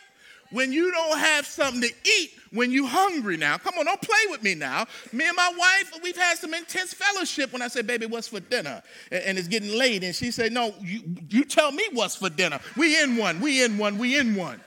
when 0.51 0.73
you 0.73 0.91
don't 0.91 1.17
have 1.17 1.45
something 1.45 1.81
to 1.81 1.95
eat 2.19 2.31
when 2.51 2.71
you 2.71 2.85
hungry 2.85 3.37
now. 3.37 3.57
Come 3.57 3.75
on, 3.77 3.85
don't 3.85 4.01
play 4.01 4.17
with 4.29 4.43
me 4.43 4.55
now. 4.55 4.85
Me 5.11 5.27
and 5.27 5.35
my 5.35 5.51
wife, 5.57 5.99
we've 6.03 6.17
had 6.17 6.37
some 6.37 6.53
intense 6.53 6.93
fellowship 6.93 7.51
when 7.53 7.61
I 7.61 7.67
say, 7.67 7.81
baby, 7.81 8.05
what's 8.05 8.27
for 8.27 8.39
dinner? 8.39 8.81
And, 9.11 9.37
it's 9.37 9.47
getting 9.47 9.77
late. 9.77 10.03
And 10.03 10.15
she 10.15 10.31
said, 10.31 10.51
no, 10.51 10.73
you, 10.81 11.01
you 11.29 11.45
tell 11.45 11.71
me 11.71 11.83
what's 11.93 12.15
for 12.15 12.29
dinner. 12.29 12.59
We 12.75 13.01
in 13.01 13.17
one, 13.17 13.39
we 13.39 13.63
in 13.63 13.77
one, 13.77 13.97
we 13.97 14.17
in 14.17 14.35
one. 14.35 14.59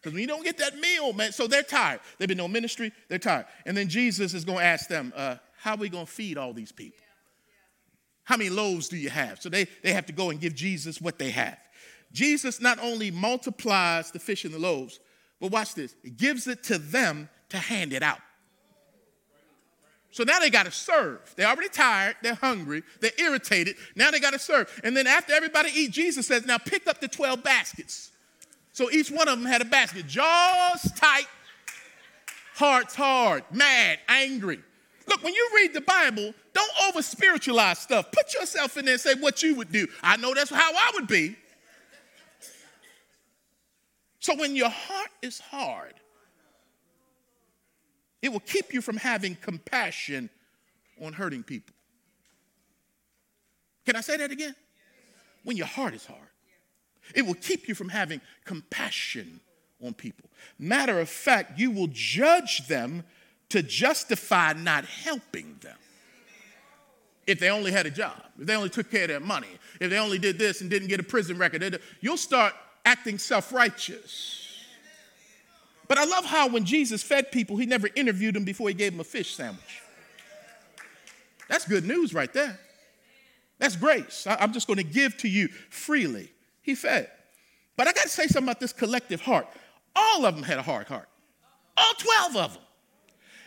Because 0.00 0.14
when 0.14 0.22
you 0.22 0.28
don't 0.28 0.44
get 0.44 0.56
that 0.58 0.78
meal, 0.78 1.12
man, 1.12 1.32
so 1.32 1.46
they're 1.46 1.62
tired. 1.62 2.00
They've 2.18 2.28
been 2.28 2.40
on 2.40 2.52
ministry, 2.52 2.90
they're 3.08 3.18
tired. 3.18 3.46
And 3.66 3.76
then 3.76 3.88
Jesus 3.88 4.32
is 4.32 4.44
going 4.44 4.58
to 4.58 4.64
ask 4.64 4.88
them, 4.88 5.12
uh, 5.14 5.36
how 5.58 5.74
are 5.74 5.76
we 5.76 5.90
going 5.90 6.06
to 6.06 6.10
feed 6.10 6.38
all 6.38 6.54
these 6.54 6.72
people? 6.72 7.04
How 8.24 8.36
many 8.36 8.48
loaves 8.48 8.88
do 8.88 8.96
you 8.96 9.10
have? 9.10 9.42
So 9.42 9.48
they, 9.48 9.66
they 9.82 9.92
have 9.92 10.06
to 10.06 10.12
go 10.12 10.30
and 10.30 10.40
give 10.40 10.54
Jesus 10.54 11.00
what 11.00 11.18
they 11.18 11.30
have. 11.30 11.58
Jesus 12.12 12.60
not 12.60 12.78
only 12.80 13.10
multiplies 13.10 14.10
the 14.10 14.18
fish 14.18 14.44
and 14.44 14.52
the 14.52 14.58
loaves, 14.58 15.00
but 15.40 15.50
watch 15.50 15.74
this, 15.74 15.94
He 16.02 16.10
gives 16.10 16.46
it 16.46 16.64
to 16.64 16.78
them 16.78 17.28
to 17.50 17.58
hand 17.58 17.92
it 17.92 18.02
out. 18.02 18.20
So 20.12 20.24
now 20.24 20.40
they 20.40 20.50
got 20.50 20.66
to 20.66 20.72
serve. 20.72 21.20
They're 21.36 21.46
already 21.46 21.68
tired, 21.68 22.16
they're 22.22 22.34
hungry, 22.34 22.82
they're 23.00 23.12
irritated. 23.18 23.76
Now 23.94 24.10
they 24.10 24.18
got 24.18 24.32
to 24.32 24.38
serve. 24.38 24.80
And 24.82 24.96
then 24.96 25.06
after 25.06 25.32
everybody 25.32 25.70
eat, 25.72 25.92
Jesus 25.92 26.26
says, 26.26 26.46
Now 26.46 26.58
pick 26.58 26.86
up 26.86 27.00
the 27.00 27.08
12 27.08 27.42
baskets. 27.42 28.10
So 28.72 28.90
each 28.90 29.10
one 29.10 29.28
of 29.28 29.38
them 29.38 29.46
had 29.46 29.62
a 29.62 29.66
basket. 29.66 30.06
Jaws 30.06 30.90
tight, 30.96 31.26
hearts 32.54 32.94
hard, 32.94 33.44
mad, 33.52 33.98
angry. 34.08 34.60
Look, 35.06 35.22
when 35.24 35.34
you 35.34 35.48
read 35.56 35.74
the 35.74 35.80
Bible, 35.80 36.32
don't 36.52 36.72
over 36.88 37.02
spiritualize 37.02 37.78
stuff. 37.78 38.12
Put 38.12 38.34
yourself 38.34 38.76
in 38.76 38.84
there 38.84 38.94
and 38.94 39.00
say 39.00 39.14
what 39.14 39.42
you 39.42 39.56
would 39.56 39.72
do. 39.72 39.86
I 40.02 40.16
know 40.16 40.34
that's 40.34 40.50
how 40.50 40.72
I 40.72 40.92
would 40.94 41.08
be. 41.08 41.36
So 44.20 44.36
when 44.36 44.54
your 44.54 44.68
heart 44.68 45.10
is 45.22 45.40
hard, 45.40 45.94
it 48.22 48.30
will 48.30 48.40
keep 48.40 48.72
you 48.72 48.82
from 48.82 48.98
having 48.98 49.34
compassion 49.34 50.28
on 51.02 51.14
hurting 51.14 51.42
people. 51.42 51.74
Can 53.86 53.96
I 53.96 54.02
say 54.02 54.18
that 54.18 54.30
again? 54.30 54.54
When 55.42 55.56
your 55.56 55.66
heart 55.66 55.94
is 55.94 56.04
hard, 56.04 56.20
it 57.14 57.22
will 57.22 57.34
keep 57.34 57.66
you 57.66 57.74
from 57.74 57.88
having 57.88 58.20
compassion 58.44 59.40
on 59.82 59.94
people. 59.94 60.28
Matter 60.58 61.00
of 61.00 61.08
fact, 61.08 61.58
you 61.58 61.70
will 61.70 61.88
judge 61.90 62.68
them 62.68 63.04
to 63.48 63.62
justify 63.62 64.52
not 64.52 64.84
helping 64.84 65.56
them. 65.62 65.76
If 67.26 67.40
they 67.40 67.48
only 67.48 67.72
had 67.72 67.86
a 67.86 67.90
job, 67.90 68.20
if 68.38 68.46
they 68.46 68.54
only 68.54 68.68
took 68.68 68.90
care 68.90 69.04
of 69.04 69.08
their 69.08 69.20
money, 69.20 69.48
if 69.80 69.88
they 69.88 69.98
only 69.98 70.18
did 70.18 70.38
this 70.38 70.60
and 70.60 70.68
didn't 70.68 70.88
get 70.88 71.00
a 71.00 71.04
prison 71.04 71.38
record, 71.38 71.80
you'll 72.00 72.16
start 72.18 72.52
acting 72.84 73.18
self 73.18 73.52
righteous. 73.52 74.36
But 75.88 75.98
I 75.98 76.04
love 76.04 76.24
how 76.24 76.48
when 76.48 76.64
Jesus 76.64 77.02
fed 77.02 77.32
people, 77.32 77.56
he 77.56 77.66
never 77.66 77.88
interviewed 77.96 78.36
them 78.36 78.44
before 78.44 78.68
he 78.68 78.74
gave 78.74 78.92
them 78.92 79.00
a 79.00 79.04
fish 79.04 79.34
sandwich. 79.34 79.82
That's 81.48 81.66
good 81.66 81.84
news 81.84 82.14
right 82.14 82.32
there. 82.32 82.60
That's 83.58 83.74
grace. 83.74 84.24
I'm 84.28 84.52
just 84.52 84.68
going 84.68 84.76
to 84.76 84.84
give 84.84 85.16
to 85.18 85.28
you 85.28 85.48
freely. 85.68 86.30
He 86.62 86.74
fed. 86.74 87.10
But 87.76 87.88
I 87.88 87.92
got 87.92 88.04
to 88.04 88.08
say 88.08 88.26
something 88.26 88.44
about 88.44 88.60
this 88.60 88.72
collective 88.72 89.20
heart. 89.20 89.48
All 89.96 90.24
of 90.24 90.34
them 90.34 90.44
had 90.44 90.58
a 90.58 90.62
hard 90.62 90.86
heart, 90.86 91.08
all 91.76 91.92
12 91.94 92.36
of 92.36 92.54
them. 92.54 92.62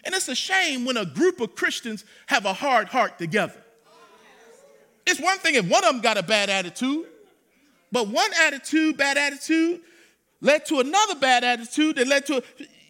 And 0.03 0.13
it's 0.13 0.27
a 0.27 0.35
shame 0.35 0.83
when 0.83 0.97
a 0.97 1.05
group 1.05 1.39
of 1.39 1.55
Christians 1.55 2.03
have 2.27 2.45
a 2.45 2.53
hard 2.53 2.89
heart 2.89 3.17
together. 3.17 3.63
It's 5.07 5.19
one 5.19 5.37
thing 5.37 5.55
if 5.55 5.67
one 5.67 5.83
of 5.83 5.93
them 5.93 6.01
got 6.01 6.17
a 6.17 6.23
bad 6.23 6.49
attitude, 6.49 7.05
but 7.93 8.07
one 8.07 8.31
attitude, 8.41 8.97
bad 8.97 9.17
attitude, 9.17 9.79
led 10.41 10.65
to 10.65 10.79
another 10.79 11.15
bad 11.15 11.43
attitude 11.43 11.95
that 11.97 12.07
led 12.07 12.25
to 12.25 12.37
a, 12.37 12.41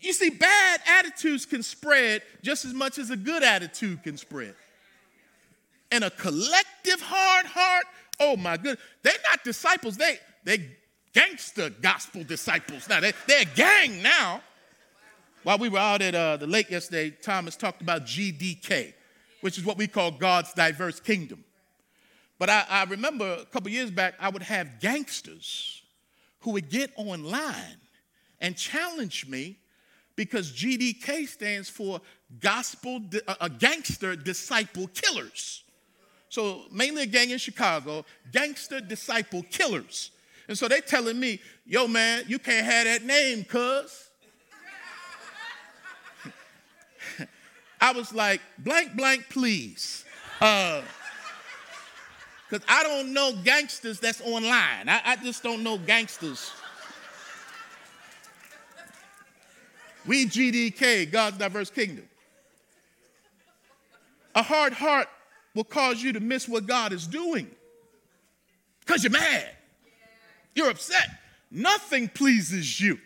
you 0.02 0.14
see, 0.14 0.30
bad 0.30 0.80
attitudes 0.88 1.46
can 1.46 1.62
spread 1.62 2.22
just 2.42 2.64
as 2.64 2.74
much 2.74 2.98
as 2.98 3.10
a 3.10 3.18
good 3.18 3.44
attitude 3.44 4.02
can 4.02 4.18
spread. 4.18 4.56
And 5.92 6.06
a 6.06 6.10
collective 6.10 7.02
hard 7.02 7.46
heart, 7.46 7.86
oh 8.22 8.38
my 8.38 8.56
goodness, 8.56 8.80
they're 9.04 9.14
not 9.30 9.44
disciples, 9.44 9.98
they 9.98 10.20
they 10.46 10.72
gangster 11.14 11.70
gospel 11.70 12.24
disciples. 12.24 12.88
Now 12.88 13.02
they, 13.02 13.12
they're 13.28 13.42
a 13.42 13.56
gang 13.56 14.02
now. 14.02 14.42
While 15.44 15.58
we 15.58 15.68
were 15.68 15.80
out 15.80 16.02
at 16.02 16.16
uh, 16.16 16.38
the 16.38 16.48
lake 16.48 16.72
yesterday, 16.72 17.10
Thomas 17.10 17.58
talked 17.58 17.82
about 17.82 18.06
GDK, 18.06 18.94
which 19.42 19.58
is 19.58 19.66
what 19.66 19.78
we 19.78 19.88
call 19.88 20.12
God's 20.12 20.54
diverse 20.54 21.02
kingdom. 21.02 21.44
But 22.44 22.50
I, 22.50 22.66
I 22.70 22.84
remember 22.84 23.38
a 23.40 23.46
couple 23.46 23.72
years 23.72 23.90
back, 23.90 24.16
I 24.20 24.28
would 24.28 24.44
have 24.44 24.82
gangsters 24.82 25.82
who 26.42 26.52
would 26.52 26.70
get 26.70 26.92
online 26.98 27.78
and 28.42 28.58
challenge 28.58 29.26
me 29.30 29.56
because 30.18 30.52
GDK 30.52 31.26
stands 31.26 31.70
for 31.70 32.02
Gospel, 32.42 33.00
a 33.40 33.50
Gangster 33.50 34.18
Disciple 34.18 34.90
Killers. 34.94 35.64
So 36.28 36.64
mainly 36.70 37.04
a 37.04 37.06
gang 37.06 37.30
in 37.30 37.38
Chicago, 37.38 38.04
Gangster 38.34 38.82
Disciple 38.82 39.44
Killers. 39.50 40.12
And 40.50 40.58
so 40.58 40.68
they 40.68 40.82
telling 40.82 41.18
me, 41.18 41.40
yo 41.66 41.88
man, 41.88 42.26
you 42.28 42.40
can't 42.40 42.66
have 42.66 42.84
that 42.84 43.06
name, 43.06 43.46
cuz. 43.46 44.10
I 47.80 47.94
was 47.94 48.12
like, 48.14 48.42
blank, 48.60 48.98
blank, 48.98 49.30
please. 49.30 50.04
Uh, 50.42 50.82
because 52.54 52.68
I 52.70 52.84
don't 52.84 53.14
know 53.14 53.34
gangsters 53.44 54.00
that's 54.00 54.22
online. 54.22 54.88
I, 54.88 55.02
I 55.04 55.16
just 55.16 55.42
don't 55.42 55.64
know 55.64 55.80
gangsters. 55.80 56.52
We 60.06 60.28
GDK, 60.28 61.12
God's 61.12 61.40
diverse 61.40 61.72
kingdom. 61.72 62.08
A 64.36 64.44
hard 64.44 64.74
heart 64.74 65.08
will 65.56 65.64
cause 65.64 66.04
you 66.04 66.14
to 66.14 66.20
miss 66.20 66.48
what 66.48 66.68
God 66.68 66.94
is 66.94 67.08
doing 67.08 67.50
because 68.82 69.04
you're 69.04 69.12
mad. 69.12 69.50
You're 70.54 70.70
upset. 70.70 71.08
Nothing 71.50 72.08
pleases 72.08 72.80
you. 72.80 73.00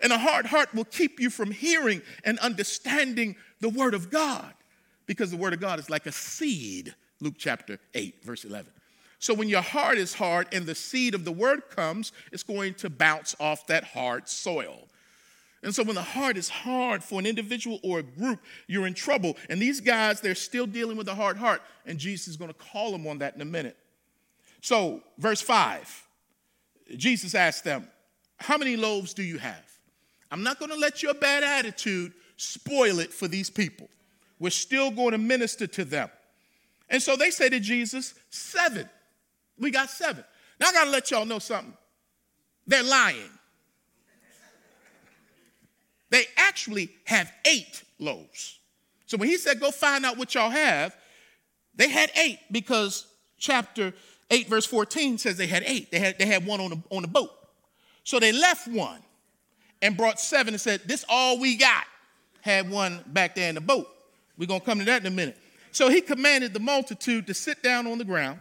And 0.00 0.12
a 0.12 0.18
hard 0.18 0.46
heart 0.46 0.72
will 0.72 0.84
keep 0.84 1.18
you 1.18 1.30
from 1.30 1.50
hearing 1.50 2.02
and 2.22 2.38
understanding 2.38 3.34
the 3.58 3.68
word 3.68 3.94
of 3.94 4.10
God 4.10 4.54
because 5.06 5.32
the 5.32 5.36
word 5.36 5.54
of 5.54 5.58
God 5.60 5.80
is 5.80 5.90
like 5.90 6.06
a 6.06 6.12
seed, 6.12 6.94
Luke 7.20 7.34
chapter 7.38 7.78
8, 7.94 8.24
verse 8.24 8.44
11. 8.44 8.70
So 9.18 9.32
when 9.34 9.48
your 9.48 9.62
heart 9.62 9.98
is 9.98 10.14
hard 10.14 10.48
and 10.52 10.66
the 10.66 10.74
seed 10.74 11.14
of 11.14 11.24
the 11.24 11.32
word 11.32 11.70
comes, 11.70 12.12
it's 12.32 12.42
going 12.42 12.74
to 12.74 12.90
bounce 12.90 13.34
off 13.40 13.66
that 13.68 13.84
hard 13.84 14.28
soil. 14.28 14.88
And 15.62 15.74
so 15.74 15.82
when 15.82 15.94
the 15.94 16.02
heart 16.02 16.36
is 16.36 16.48
hard 16.48 17.02
for 17.02 17.18
an 17.18 17.26
individual 17.26 17.80
or 17.82 18.00
a 18.00 18.02
group, 18.02 18.40
you're 18.66 18.86
in 18.86 18.94
trouble. 18.94 19.36
And 19.48 19.60
these 19.60 19.80
guys, 19.80 20.20
they're 20.20 20.34
still 20.34 20.66
dealing 20.66 20.96
with 20.96 21.08
a 21.08 21.14
hard 21.14 21.38
heart, 21.38 21.62
and 21.86 21.98
Jesus 21.98 22.28
is 22.28 22.36
going 22.36 22.52
to 22.52 22.54
call 22.54 22.92
them 22.92 23.06
on 23.06 23.18
that 23.18 23.34
in 23.34 23.40
a 23.40 23.46
minute. 23.46 23.76
So, 24.60 25.02
verse 25.18 25.40
5, 25.40 26.08
Jesus 26.96 27.34
asked 27.34 27.64
them, 27.64 27.88
How 28.36 28.58
many 28.58 28.76
loaves 28.76 29.14
do 29.14 29.22
you 29.22 29.38
have? 29.38 29.64
I'm 30.30 30.42
not 30.42 30.58
going 30.58 30.70
to 30.70 30.76
let 30.76 31.02
your 31.02 31.14
bad 31.14 31.42
attitude 31.42 32.12
spoil 32.36 32.98
it 32.98 33.12
for 33.12 33.26
these 33.26 33.48
people. 33.48 33.88
We're 34.38 34.50
still 34.50 34.90
going 34.90 35.12
to 35.12 35.18
minister 35.18 35.66
to 35.66 35.84
them. 35.84 36.10
And 36.88 37.02
so 37.02 37.16
they 37.16 37.30
say 37.30 37.48
to 37.48 37.60
Jesus, 37.60 38.14
Seven. 38.30 38.88
We 39.58 39.70
got 39.70 39.90
seven. 39.90 40.22
Now 40.60 40.68
I 40.68 40.72
got 40.72 40.84
to 40.84 40.90
let 40.90 41.10
y'all 41.10 41.24
know 41.24 41.38
something. 41.38 41.72
They're 42.66 42.82
lying. 42.82 43.30
They 46.10 46.24
actually 46.36 46.90
have 47.04 47.32
eight 47.46 47.82
loaves. 47.98 48.58
So 49.06 49.16
when 49.16 49.28
he 49.28 49.36
said, 49.38 49.60
Go 49.60 49.70
find 49.70 50.04
out 50.04 50.16
what 50.16 50.34
y'all 50.34 50.50
have, 50.50 50.96
they 51.74 51.88
had 51.88 52.10
eight 52.16 52.38
because 52.50 53.06
chapter 53.38 53.92
8, 54.30 54.48
verse 54.48 54.66
14 54.66 55.18
says 55.18 55.36
they 55.36 55.46
had 55.46 55.62
eight. 55.66 55.90
They 55.90 55.98
had, 55.98 56.18
they 56.18 56.26
had 56.26 56.46
one 56.46 56.60
on 56.60 56.70
the, 56.70 56.82
on 56.90 57.02
the 57.02 57.08
boat. 57.08 57.30
So 58.02 58.18
they 58.18 58.32
left 58.32 58.66
one 58.66 59.00
and 59.82 59.96
brought 59.96 60.18
seven 60.18 60.54
and 60.54 60.60
said, 60.60 60.80
This 60.86 61.04
all 61.08 61.38
we 61.38 61.56
got. 61.56 61.84
Had 62.40 62.70
one 62.70 63.00
back 63.08 63.34
there 63.34 63.48
in 63.48 63.56
the 63.56 63.60
boat. 63.60 63.88
We're 64.38 64.46
going 64.46 64.60
to 64.60 64.66
come 64.66 64.78
to 64.78 64.84
that 64.84 65.00
in 65.00 65.06
a 65.06 65.14
minute. 65.14 65.36
So 65.76 65.90
he 65.90 66.00
commanded 66.00 66.54
the 66.54 66.60
multitude 66.60 67.26
to 67.26 67.34
sit 67.34 67.62
down 67.62 67.86
on 67.86 67.98
the 67.98 68.04
ground. 68.04 68.40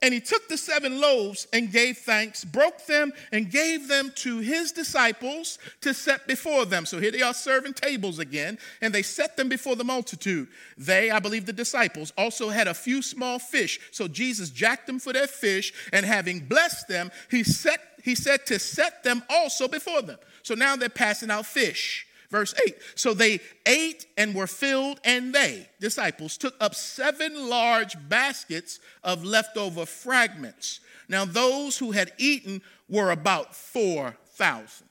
And 0.00 0.14
he 0.14 0.20
took 0.20 0.48
the 0.48 0.56
seven 0.56 0.98
loaves 0.98 1.46
and 1.52 1.70
gave 1.70 1.98
thanks, 1.98 2.42
broke 2.42 2.86
them, 2.86 3.12
and 3.32 3.50
gave 3.50 3.86
them 3.86 4.10
to 4.16 4.38
his 4.38 4.72
disciples 4.72 5.58
to 5.82 5.92
set 5.92 6.26
before 6.26 6.64
them. 6.64 6.86
So 6.86 6.98
here 6.98 7.10
they 7.10 7.20
are 7.20 7.34
serving 7.34 7.74
tables 7.74 8.18
again, 8.18 8.58
and 8.80 8.94
they 8.94 9.02
set 9.02 9.36
them 9.36 9.50
before 9.50 9.76
the 9.76 9.84
multitude. 9.84 10.48
They, 10.78 11.10
I 11.10 11.18
believe 11.18 11.44
the 11.44 11.52
disciples, 11.52 12.14
also 12.16 12.48
had 12.48 12.66
a 12.66 12.72
few 12.72 13.02
small 13.02 13.38
fish. 13.38 13.78
So 13.90 14.08
Jesus 14.08 14.48
jacked 14.48 14.86
them 14.86 14.98
for 14.98 15.12
their 15.12 15.26
fish, 15.26 15.74
and 15.92 16.06
having 16.06 16.40
blessed 16.40 16.88
them, 16.88 17.10
he, 17.30 17.44
set, 17.44 17.80
he 18.02 18.14
said 18.14 18.46
to 18.46 18.58
set 18.58 19.04
them 19.04 19.22
also 19.28 19.68
before 19.68 20.00
them. 20.00 20.18
So 20.42 20.54
now 20.54 20.76
they're 20.76 20.88
passing 20.88 21.30
out 21.30 21.44
fish. 21.44 22.06
Verse 22.34 22.52
8 22.66 22.74
So 22.96 23.14
they 23.14 23.38
ate 23.64 24.06
and 24.16 24.34
were 24.34 24.48
filled, 24.48 24.98
and 25.04 25.32
they, 25.32 25.68
disciples, 25.78 26.36
took 26.36 26.56
up 26.60 26.74
seven 26.74 27.48
large 27.48 27.96
baskets 28.08 28.80
of 29.04 29.24
leftover 29.24 29.86
fragments. 29.86 30.80
Now, 31.08 31.26
those 31.26 31.78
who 31.78 31.92
had 31.92 32.10
eaten 32.18 32.60
were 32.88 33.12
about 33.12 33.54
4,000. 33.54 34.88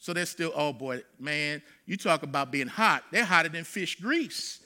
So 0.00 0.12
they're 0.12 0.26
still, 0.26 0.50
oh 0.56 0.72
boy, 0.72 1.04
man, 1.20 1.62
you 1.86 1.96
talk 1.96 2.24
about 2.24 2.50
being 2.50 2.66
hot. 2.66 3.04
They're 3.12 3.24
hotter 3.24 3.48
than 3.48 3.62
fish 3.62 4.00
grease. 4.00 4.58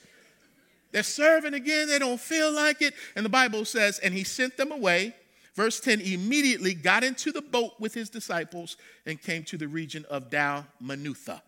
They're 0.91 1.03
serving 1.03 1.53
again, 1.53 1.87
they 1.87 1.99
don't 1.99 2.19
feel 2.19 2.51
like 2.51 2.81
it. 2.81 2.95
And 3.15 3.23
the 3.23 3.29
Bible 3.29 3.63
says, 3.63 3.99
and 3.99 4.11
he 4.11 4.23
sent 4.23 4.57
them 4.57 4.71
away. 4.71 5.13
Verse 5.53 5.79
10 5.79 6.01
immediately 6.01 6.73
got 6.73 7.03
into 7.03 7.31
the 7.31 7.43
boat 7.43 7.73
with 7.79 7.93
his 7.93 8.09
disciples 8.09 8.75
and 9.05 9.21
came 9.21 9.43
to 9.43 9.57
the 9.57 9.67
region 9.67 10.03
of 10.09 10.31
Dalmanutha. 10.31 11.41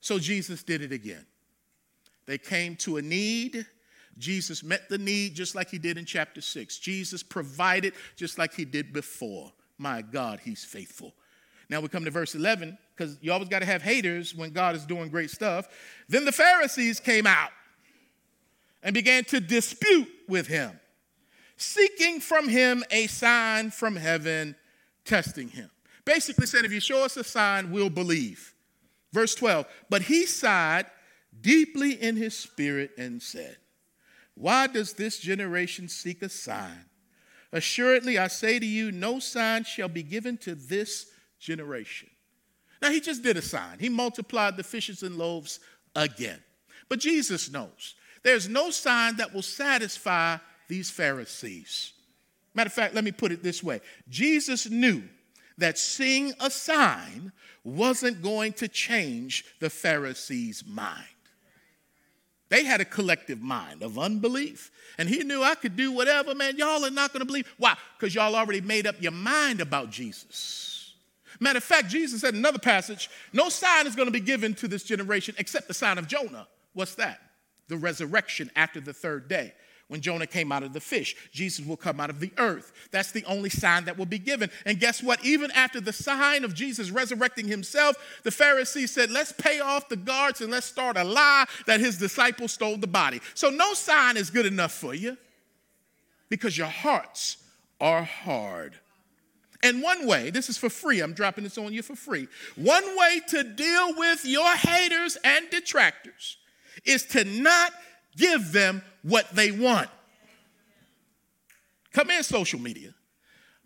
So 0.00 0.18
Jesus 0.18 0.62
did 0.62 0.82
it 0.82 0.92
again. 0.92 1.26
They 2.26 2.38
came 2.38 2.76
to 2.76 2.96
a 2.96 3.02
need. 3.02 3.66
Jesus 4.18 4.62
met 4.62 4.88
the 4.88 4.98
need 4.98 5.34
just 5.34 5.54
like 5.54 5.70
he 5.70 5.78
did 5.78 5.98
in 5.98 6.04
chapter 6.04 6.40
6. 6.40 6.78
Jesus 6.78 7.22
provided 7.22 7.94
just 8.16 8.38
like 8.38 8.54
he 8.54 8.64
did 8.64 8.92
before. 8.92 9.52
My 9.78 10.02
God, 10.02 10.40
he's 10.42 10.64
faithful. 10.64 11.14
Now 11.68 11.80
we 11.80 11.88
come 11.88 12.04
to 12.04 12.10
verse 12.10 12.34
11 12.34 12.76
because 12.94 13.16
you 13.22 13.32
always 13.32 13.48
got 13.48 13.60
to 13.60 13.66
have 13.66 13.82
haters 13.82 14.34
when 14.34 14.50
God 14.50 14.74
is 14.74 14.84
doing 14.84 15.08
great 15.08 15.30
stuff. 15.30 15.68
Then 16.08 16.24
the 16.24 16.32
Pharisees 16.32 17.00
came 17.00 17.26
out 17.26 17.50
and 18.82 18.92
began 18.94 19.24
to 19.24 19.40
dispute 19.40 20.08
with 20.28 20.46
him, 20.46 20.78
seeking 21.56 22.20
from 22.20 22.48
him 22.48 22.82
a 22.90 23.06
sign 23.06 23.70
from 23.70 23.96
heaven, 23.96 24.56
testing 25.04 25.48
him. 25.48 25.70
Basically 26.04 26.46
saying, 26.46 26.64
if 26.64 26.72
you 26.72 26.80
show 26.80 27.04
us 27.04 27.16
a 27.16 27.24
sign, 27.24 27.70
we'll 27.70 27.90
believe. 27.90 28.54
Verse 29.12 29.34
12, 29.34 29.66
but 29.88 30.02
he 30.02 30.26
sighed 30.26 30.86
deeply 31.40 31.92
in 31.92 32.16
his 32.16 32.36
spirit 32.36 32.92
and 32.96 33.20
said, 33.20 33.56
Why 34.34 34.66
does 34.66 34.92
this 34.92 35.18
generation 35.18 35.88
seek 35.88 36.22
a 36.22 36.28
sign? 36.28 36.84
Assuredly, 37.52 38.18
I 38.18 38.28
say 38.28 38.58
to 38.58 38.66
you, 38.66 38.92
no 38.92 39.18
sign 39.18 39.64
shall 39.64 39.88
be 39.88 40.04
given 40.04 40.36
to 40.38 40.54
this 40.54 41.06
generation. 41.40 42.08
Now, 42.80 42.90
he 42.90 43.00
just 43.00 43.22
did 43.22 43.36
a 43.36 43.42
sign. 43.42 43.78
He 43.78 43.88
multiplied 43.88 44.56
the 44.56 44.62
fishes 44.62 45.02
and 45.02 45.16
loaves 45.16 45.60
again. 45.96 46.42
But 46.88 47.00
Jesus 47.00 47.50
knows 47.50 47.94
there's 48.22 48.48
no 48.48 48.70
sign 48.70 49.16
that 49.16 49.34
will 49.34 49.42
satisfy 49.42 50.36
these 50.68 50.90
Pharisees. 50.90 51.92
Matter 52.54 52.68
of 52.68 52.72
fact, 52.72 52.94
let 52.94 53.04
me 53.04 53.12
put 53.12 53.32
it 53.32 53.42
this 53.42 53.62
way 53.62 53.80
Jesus 54.08 54.68
knew 54.70 55.02
that 55.60 55.78
seeing 55.78 56.32
a 56.40 56.50
sign 56.50 57.32
wasn't 57.64 58.22
going 58.22 58.52
to 58.54 58.68
change 58.68 59.44
the 59.60 59.70
Pharisees' 59.70 60.64
mind. 60.66 61.04
They 62.48 62.64
had 62.64 62.80
a 62.80 62.84
collective 62.84 63.40
mind 63.40 63.82
of 63.82 63.98
unbelief. 63.98 64.72
And 64.98 65.08
he 65.08 65.22
knew 65.22 65.42
I 65.42 65.54
could 65.54 65.76
do 65.76 65.92
whatever, 65.92 66.34
man. 66.34 66.56
Y'all 66.56 66.84
are 66.84 66.90
not 66.90 67.12
going 67.12 67.20
to 67.20 67.26
believe. 67.26 67.50
Why? 67.58 67.76
Because 67.96 68.14
y'all 68.14 68.34
already 68.34 68.60
made 68.60 68.86
up 68.86 68.96
your 69.00 69.12
mind 69.12 69.60
about 69.60 69.90
Jesus. 69.90 70.94
Matter 71.38 71.58
of 71.58 71.64
fact, 71.64 71.88
Jesus 71.88 72.20
said 72.20 72.34
in 72.34 72.40
another 72.40 72.58
passage, 72.58 73.08
no 73.32 73.48
sign 73.48 73.86
is 73.86 73.94
going 73.94 74.08
to 74.08 74.12
be 74.12 74.20
given 74.20 74.52
to 74.54 74.68
this 74.68 74.82
generation 74.82 75.34
except 75.38 75.68
the 75.68 75.74
sign 75.74 75.96
of 75.96 76.08
Jonah. 76.08 76.46
What's 76.74 76.96
that? 76.96 77.20
The 77.68 77.76
resurrection 77.76 78.50
after 78.56 78.80
the 78.80 78.92
third 78.92 79.28
day. 79.28 79.54
When 79.90 80.00
Jonah 80.00 80.28
came 80.28 80.52
out 80.52 80.62
of 80.62 80.72
the 80.72 80.78
fish, 80.78 81.16
Jesus 81.32 81.66
will 81.66 81.76
come 81.76 81.98
out 81.98 82.10
of 82.10 82.20
the 82.20 82.30
earth. 82.38 82.72
That's 82.92 83.10
the 83.10 83.24
only 83.24 83.50
sign 83.50 83.86
that 83.86 83.98
will 83.98 84.06
be 84.06 84.20
given. 84.20 84.48
And 84.64 84.78
guess 84.78 85.02
what? 85.02 85.24
Even 85.24 85.50
after 85.50 85.80
the 85.80 85.92
sign 85.92 86.44
of 86.44 86.54
Jesus 86.54 86.92
resurrecting 86.92 87.48
himself, 87.48 87.96
the 88.22 88.30
Pharisees 88.30 88.92
said, 88.92 89.10
Let's 89.10 89.32
pay 89.32 89.58
off 89.58 89.88
the 89.88 89.96
guards 89.96 90.42
and 90.42 90.52
let's 90.52 90.66
start 90.66 90.96
a 90.96 91.02
lie 91.02 91.44
that 91.66 91.80
his 91.80 91.98
disciples 91.98 92.52
stole 92.52 92.76
the 92.76 92.86
body. 92.86 93.20
So 93.34 93.50
no 93.50 93.74
sign 93.74 94.16
is 94.16 94.30
good 94.30 94.46
enough 94.46 94.70
for 94.70 94.94
you 94.94 95.16
because 96.28 96.56
your 96.56 96.68
hearts 96.68 97.38
are 97.80 98.04
hard. 98.04 98.76
And 99.64 99.82
one 99.82 100.06
way, 100.06 100.30
this 100.30 100.48
is 100.48 100.56
for 100.56 100.70
free, 100.70 101.00
I'm 101.00 101.14
dropping 101.14 101.42
this 101.42 101.58
on 101.58 101.72
you 101.72 101.82
for 101.82 101.96
free. 101.96 102.28
One 102.54 102.96
way 102.96 103.22
to 103.30 103.42
deal 103.42 103.96
with 103.96 104.24
your 104.24 104.54
haters 104.54 105.18
and 105.24 105.50
detractors 105.50 106.36
is 106.84 107.02
to 107.06 107.24
not 107.24 107.72
give 108.16 108.52
them 108.52 108.82
what 109.02 109.30
they 109.34 109.50
want. 109.50 109.88
Come 111.92 112.10
in, 112.10 112.22
social 112.22 112.60
media. 112.60 112.94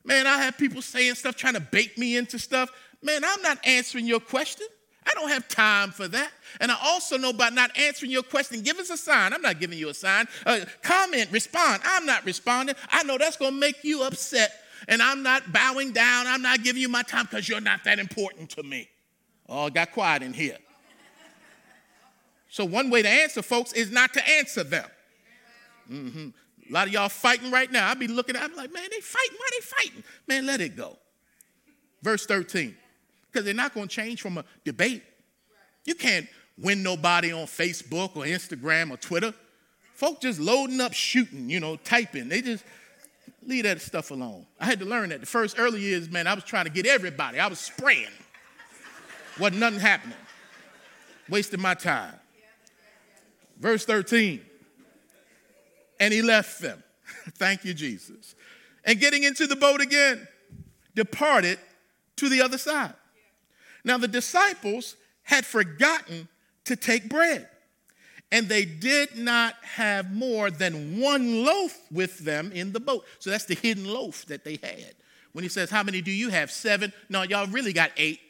Man, 0.04 0.26
I 0.26 0.38
have 0.38 0.58
people 0.58 0.82
saying 0.82 1.14
stuff, 1.14 1.36
trying 1.36 1.54
to 1.54 1.60
bait 1.60 1.96
me 1.96 2.16
into 2.16 2.38
stuff. 2.38 2.70
Man, 3.02 3.22
I'm 3.24 3.42
not 3.42 3.58
answering 3.64 4.06
your 4.06 4.20
question. 4.20 4.66
I 5.06 5.12
don't 5.14 5.28
have 5.28 5.48
time 5.48 5.90
for 5.90 6.08
that. 6.08 6.30
And 6.60 6.70
I 6.72 6.76
also 6.82 7.18
know 7.18 7.32
by 7.32 7.50
not 7.50 7.76
answering 7.76 8.10
your 8.10 8.22
question, 8.22 8.62
give 8.62 8.78
us 8.78 8.90
a 8.90 8.96
sign. 8.96 9.32
I'm 9.32 9.42
not 9.42 9.60
giving 9.60 9.78
you 9.78 9.90
a 9.90 9.94
sign. 9.94 10.26
Uh, 10.46 10.60
comment, 10.82 11.30
respond. 11.30 11.82
I'm 11.84 12.06
not 12.06 12.24
responding. 12.24 12.74
I 12.90 13.02
know 13.02 13.18
that's 13.18 13.36
going 13.36 13.52
to 13.52 13.60
make 13.60 13.84
you 13.84 14.02
upset. 14.02 14.52
And 14.88 15.02
I'm 15.02 15.22
not 15.22 15.52
bowing 15.52 15.92
down. 15.92 16.26
I'm 16.26 16.42
not 16.42 16.62
giving 16.62 16.80
you 16.80 16.88
my 16.88 17.02
time 17.02 17.26
because 17.26 17.48
you're 17.48 17.60
not 17.60 17.84
that 17.84 17.98
important 17.98 18.50
to 18.50 18.62
me. 18.62 18.88
Oh, 19.48 19.66
it 19.66 19.74
got 19.74 19.92
quiet 19.92 20.22
in 20.22 20.32
here. 20.32 20.56
So, 22.54 22.64
one 22.64 22.88
way 22.88 23.02
to 23.02 23.08
answer 23.08 23.42
folks 23.42 23.72
is 23.72 23.90
not 23.90 24.12
to 24.12 24.28
answer 24.28 24.62
them. 24.62 24.88
Mm-hmm. 25.90 26.28
A 26.70 26.72
lot 26.72 26.86
of 26.86 26.92
y'all 26.92 27.08
fighting 27.08 27.50
right 27.50 27.68
now. 27.68 27.88
I 27.88 27.94
be 27.94 28.06
looking 28.06 28.36
at, 28.36 28.42
I'm 28.42 28.54
like, 28.54 28.72
man, 28.72 28.86
they 28.92 29.00
fighting. 29.00 29.36
Why 29.36 29.48
they 29.50 29.60
fighting? 29.60 30.04
Man, 30.28 30.46
let 30.46 30.60
it 30.60 30.76
go. 30.76 30.96
Verse 32.00 32.26
13, 32.26 32.76
because 33.26 33.44
they're 33.44 33.54
not 33.54 33.74
going 33.74 33.88
to 33.88 33.92
change 33.92 34.22
from 34.22 34.38
a 34.38 34.44
debate. 34.64 35.02
You 35.84 35.96
can't 35.96 36.28
win 36.56 36.84
nobody 36.84 37.32
on 37.32 37.46
Facebook 37.46 38.14
or 38.14 38.22
Instagram 38.22 38.92
or 38.92 38.98
Twitter. 38.98 39.34
Folk 39.94 40.20
just 40.20 40.38
loading 40.38 40.80
up, 40.80 40.92
shooting, 40.92 41.50
you 41.50 41.58
know, 41.58 41.74
typing. 41.74 42.28
They 42.28 42.40
just 42.40 42.62
leave 43.44 43.64
that 43.64 43.80
stuff 43.80 44.12
alone. 44.12 44.46
I 44.60 44.66
had 44.66 44.78
to 44.78 44.84
learn 44.84 45.08
that. 45.08 45.18
The 45.18 45.26
first 45.26 45.58
early 45.58 45.80
years, 45.80 46.08
man, 46.08 46.28
I 46.28 46.34
was 46.34 46.44
trying 46.44 46.66
to 46.66 46.70
get 46.70 46.86
everybody. 46.86 47.40
I 47.40 47.48
was 47.48 47.58
spraying. 47.58 48.06
Wasn't 49.40 49.58
nothing 49.58 49.80
happening. 49.80 50.18
Wasting 51.28 51.60
my 51.60 51.74
time. 51.74 52.20
Verse 53.58 53.84
13. 53.84 54.40
And 56.00 56.12
he 56.12 56.22
left 56.22 56.60
them. 56.60 56.82
Thank 57.36 57.64
you, 57.64 57.74
Jesus. 57.74 58.34
And 58.84 59.00
getting 59.00 59.24
into 59.24 59.46
the 59.46 59.56
boat 59.56 59.80
again, 59.80 60.26
departed 60.94 61.58
to 62.16 62.28
the 62.28 62.42
other 62.42 62.58
side. 62.58 62.94
Now 63.84 63.98
the 63.98 64.08
disciples 64.08 64.96
had 65.22 65.44
forgotten 65.44 66.28
to 66.64 66.76
take 66.76 67.08
bread, 67.08 67.48
and 68.32 68.48
they 68.48 68.64
did 68.64 69.16
not 69.16 69.54
have 69.62 70.12
more 70.12 70.50
than 70.50 71.00
one 71.00 71.44
loaf 71.44 71.78
with 71.90 72.18
them 72.20 72.50
in 72.52 72.72
the 72.72 72.80
boat. 72.80 73.04
So 73.18 73.30
that's 73.30 73.44
the 73.44 73.54
hidden 73.54 73.84
loaf 73.84 74.24
that 74.26 74.44
they 74.44 74.58
had. 74.62 74.94
When 75.32 75.42
he 75.42 75.48
says, 75.48 75.70
How 75.70 75.82
many 75.82 76.00
do 76.00 76.10
you 76.10 76.30
have? 76.30 76.50
Seven. 76.50 76.92
No, 77.08 77.22
y'all 77.22 77.46
really 77.48 77.72
got 77.72 77.90
eight. 77.96 78.20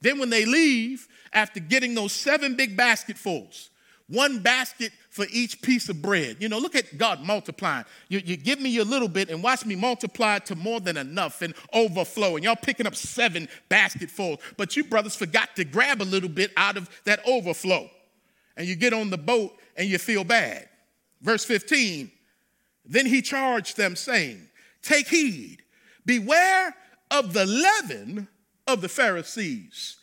Then 0.00 0.18
when 0.18 0.30
they 0.30 0.44
leave, 0.44 1.08
after 1.32 1.58
getting 1.58 1.94
those 1.94 2.12
seven 2.12 2.54
big 2.54 2.76
basketfuls, 2.76 3.70
one 4.08 4.38
basket 4.38 4.92
for 5.10 5.26
each 5.32 5.60
piece 5.62 5.88
of 5.88 6.00
bread. 6.00 6.36
You 6.38 6.48
know, 6.48 6.58
look 6.58 6.76
at 6.76 6.96
God 6.96 7.22
multiplying. 7.22 7.84
You, 8.08 8.20
you 8.24 8.36
give 8.36 8.60
me 8.60 8.76
a 8.78 8.84
little 8.84 9.08
bit 9.08 9.30
and 9.30 9.42
watch 9.42 9.66
me 9.66 9.74
multiply 9.74 10.38
to 10.40 10.54
more 10.54 10.80
than 10.80 10.96
enough 10.96 11.42
and 11.42 11.54
overflow. 11.72 12.36
And 12.36 12.44
y'all 12.44 12.56
picking 12.56 12.86
up 12.86 12.94
seven 12.94 13.48
basketfuls. 13.68 14.38
But 14.56 14.76
you 14.76 14.84
brothers 14.84 15.16
forgot 15.16 15.56
to 15.56 15.64
grab 15.64 16.02
a 16.02 16.04
little 16.04 16.28
bit 16.28 16.52
out 16.56 16.76
of 16.76 16.88
that 17.04 17.20
overflow. 17.26 17.90
And 18.56 18.66
you 18.66 18.76
get 18.76 18.92
on 18.92 19.10
the 19.10 19.18
boat 19.18 19.56
and 19.76 19.88
you 19.88 19.98
feel 19.98 20.22
bad. 20.22 20.68
Verse 21.20 21.44
15 21.44 22.10
Then 22.84 23.06
he 23.06 23.22
charged 23.22 23.76
them, 23.76 23.96
saying, 23.96 24.48
Take 24.82 25.08
heed, 25.08 25.62
beware 26.04 26.74
of 27.10 27.32
the 27.32 27.44
leaven 27.44 28.28
of 28.68 28.80
the 28.80 28.88
Pharisees 28.88 29.96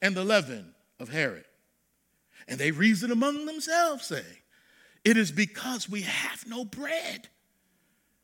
and 0.00 0.14
the 0.14 0.24
leaven 0.24 0.74
of 1.00 1.08
Herod. 1.08 1.44
And 2.48 2.58
they 2.58 2.70
reason 2.70 3.12
among 3.12 3.44
themselves, 3.44 4.06
saying, 4.06 4.24
It 5.04 5.16
is 5.16 5.30
because 5.30 5.88
we 5.88 6.02
have 6.02 6.46
no 6.46 6.64
bread. 6.64 7.28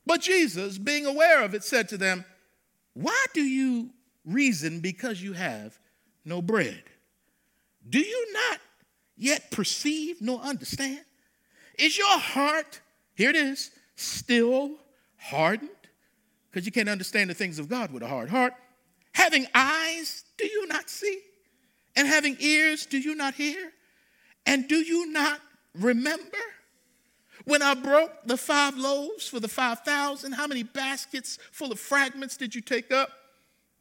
But 0.07 0.23
Jesus, 0.23 0.79
being 0.79 1.07
aware 1.07 1.43
of 1.43 1.55
it, 1.55 1.63
said 1.63 1.89
to 1.91 1.99
them, 1.99 2.25
Why 2.95 3.25
do 3.35 3.43
you 3.43 3.91
reason 4.25 4.81
because 4.81 5.23
you 5.23 5.35
have 5.35 5.79
no 6.25 6.41
bread? 6.41 6.83
Do 7.89 7.99
you 7.99 8.33
not 8.33 8.61
yet 9.17 9.51
perceive 9.51 10.23
nor 10.23 10.41
understand? 10.41 11.05
Is 11.79 11.99
your 11.99 12.19
heart, 12.19 12.81
here 13.15 13.31
it 13.31 13.37
is, 13.37 13.71
still 13.95 14.73
hardened? 15.19 15.71
Because 16.51 16.65
you 16.65 16.73
can't 16.73 16.89
understand 16.89 17.29
the 17.29 17.35
things 17.35 17.59
of 17.59 17.69
God 17.69 17.93
with 17.93 18.03
a 18.03 18.09
hard 18.09 18.31
heart. 18.31 18.55
Having 19.13 19.47
eyes, 19.55 20.25
do 20.39 20.47
you 20.47 20.67
not 20.67 20.89
see? 20.89 21.21
And 21.95 22.09
having 22.09 22.37
ears, 22.41 22.87
do 22.87 22.99
you 22.99 23.15
not 23.15 23.35
hear? 23.35 23.73
And 24.47 24.69
do 24.69 24.77
you 24.77 25.11
not 25.11 25.41
remember 25.75 26.39
when 27.45 27.63
I 27.63 27.75
broke 27.75 28.13
the 28.27 28.37
five 28.37 28.77
loaves 28.77 29.29
for 29.29 29.41
the 29.41 29.49
5,000? 29.49 30.33
How 30.33 30.47
many 30.47 30.63
baskets 30.63 31.39
full 31.53 31.73
of 31.73 31.81
fragments 31.81 32.37
did 32.37 32.55
you 32.55 32.61
take 32.61 32.93
up? 32.93 33.11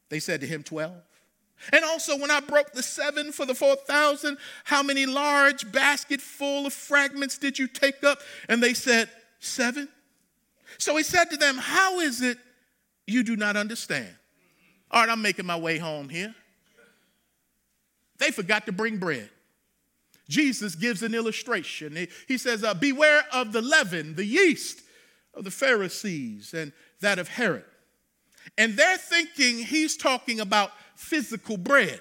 They 0.09 0.19
said 0.19 0.41
to 0.41 0.47
him, 0.47 0.63
12. 0.63 0.93
And 1.71 1.85
also, 1.85 2.17
when 2.17 2.29
I 2.29 2.39
broke 2.41 2.73
the 2.73 2.83
seven 2.83 3.31
for 3.31 3.45
the 3.45 3.55
4,000, 3.55 4.37
how 4.65 4.83
many 4.83 5.05
large 5.05 5.71
basket 5.71 6.19
full 6.19 6.65
of 6.65 6.73
fragments 6.73 7.37
did 7.37 7.57
you 7.57 7.67
take 7.67 8.03
up? 8.03 8.19
And 8.49 8.61
they 8.61 8.73
said, 8.73 9.09
Seven. 9.39 9.89
So 10.77 10.95
he 10.95 11.03
said 11.03 11.25
to 11.25 11.37
them, 11.37 11.57
How 11.57 11.99
is 11.99 12.21
it 12.21 12.37
you 13.07 13.23
do 13.23 13.35
not 13.35 13.57
understand? 13.57 14.09
All 14.89 15.01
right, 15.01 15.09
I'm 15.09 15.21
making 15.21 15.45
my 15.45 15.57
way 15.57 15.77
home 15.77 16.09
here. 16.09 16.33
They 18.19 18.31
forgot 18.31 18.65
to 18.67 18.71
bring 18.71 18.97
bread. 18.97 19.29
Jesus 20.29 20.75
gives 20.75 21.03
an 21.03 21.13
illustration. 21.13 22.07
He 22.27 22.37
says, 22.37 22.63
uh, 22.63 22.73
Beware 22.73 23.23
of 23.31 23.51
the 23.51 23.61
leaven, 23.61 24.15
the 24.15 24.25
yeast 24.25 24.81
of 25.33 25.43
the 25.43 25.51
Pharisees 25.51 26.53
and 26.53 26.71
that 27.01 27.19
of 27.19 27.27
Herod. 27.27 27.65
And 28.57 28.77
they're 28.77 28.97
thinking 28.97 29.59
he's 29.59 29.97
talking 29.97 30.39
about 30.39 30.71
physical 30.95 31.57
bread. 31.57 31.99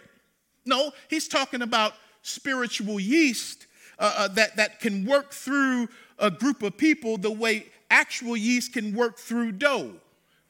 No, 0.65 0.93
he's 1.09 1.29
talking 1.29 1.63
about 1.63 1.95
spiritual 2.23 3.01
yeast 3.01 3.67
uh, 3.99 4.15
uh, 4.17 4.29
that, 4.29 4.57
that 4.57 4.81
can 4.81 5.05
work 5.05 5.33
through 5.33 5.89
a 6.19 6.31
group 6.31 6.63
of 6.63 6.77
people 6.77 7.19
the 7.19 7.31
way 7.31 7.67
actual 7.91 8.37
yeast 8.37 8.73
can 8.73 8.95
work 8.95 9.19
through 9.19 9.53
dough 9.53 9.93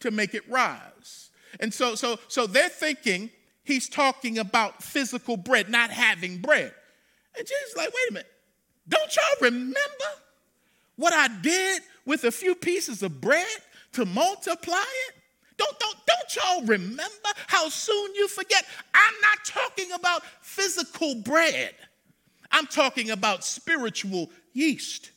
to 0.01 0.11
make 0.11 0.35
it 0.35 0.49
rise. 0.49 1.31
And 1.61 1.73
so, 1.73 1.95
so, 1.95 2.19
so 2.29 2.47
they're 2.47 2.69
thinking 2.69 3.31
he's 3.65 3.89
talking 3.89 4.39
about 4.39 4.83
physical 4.83 5.37
bread, 5.37 5.69
not 5.69 5.91
having 5.91 6.39
bread. 6.39 6.75
And 7.37 7.47
Jesus 7.47 7.77
like, 7.77 7.89
wait 7.89 8.11
a 8.11 8.13
minute, 8.15 8.33
don't 8.89 9.17
y'all 9.17 9.51
remember 9.51 9.79
what 10.97 11.13
I 11.13 11.29
did 11.41 11.83
with 12.05 12.25
a 12.25 12.31
few 12.31 12.55
pieces 12.55 13.03
of 13.03 13.21
bread 13.21 13.47
to 13.93 14.05
multiply 14.05 14.85
it? 15.09 15.15
Don't, 15.57 15.79
don't, 15.79 15.97
don't 16.07 16.37
y'all 16.37 16.67
remember 16.67 17.29
how 17.47 17.69
soon 17.69 18.15
you 18.15 18.29
forget? 18.29 18.65
I'm 18.95 19.15
not 19.23 19.45
talking 19.45 19.93
about 19.93 20.23
physical 20.41 21.17
bread. 21.17 21.75
I'm 22.51 22.67
talking 22.67 23.11
about 23.11 23.45
spiritual 23.45 24.31
yeast. 24.53 25.11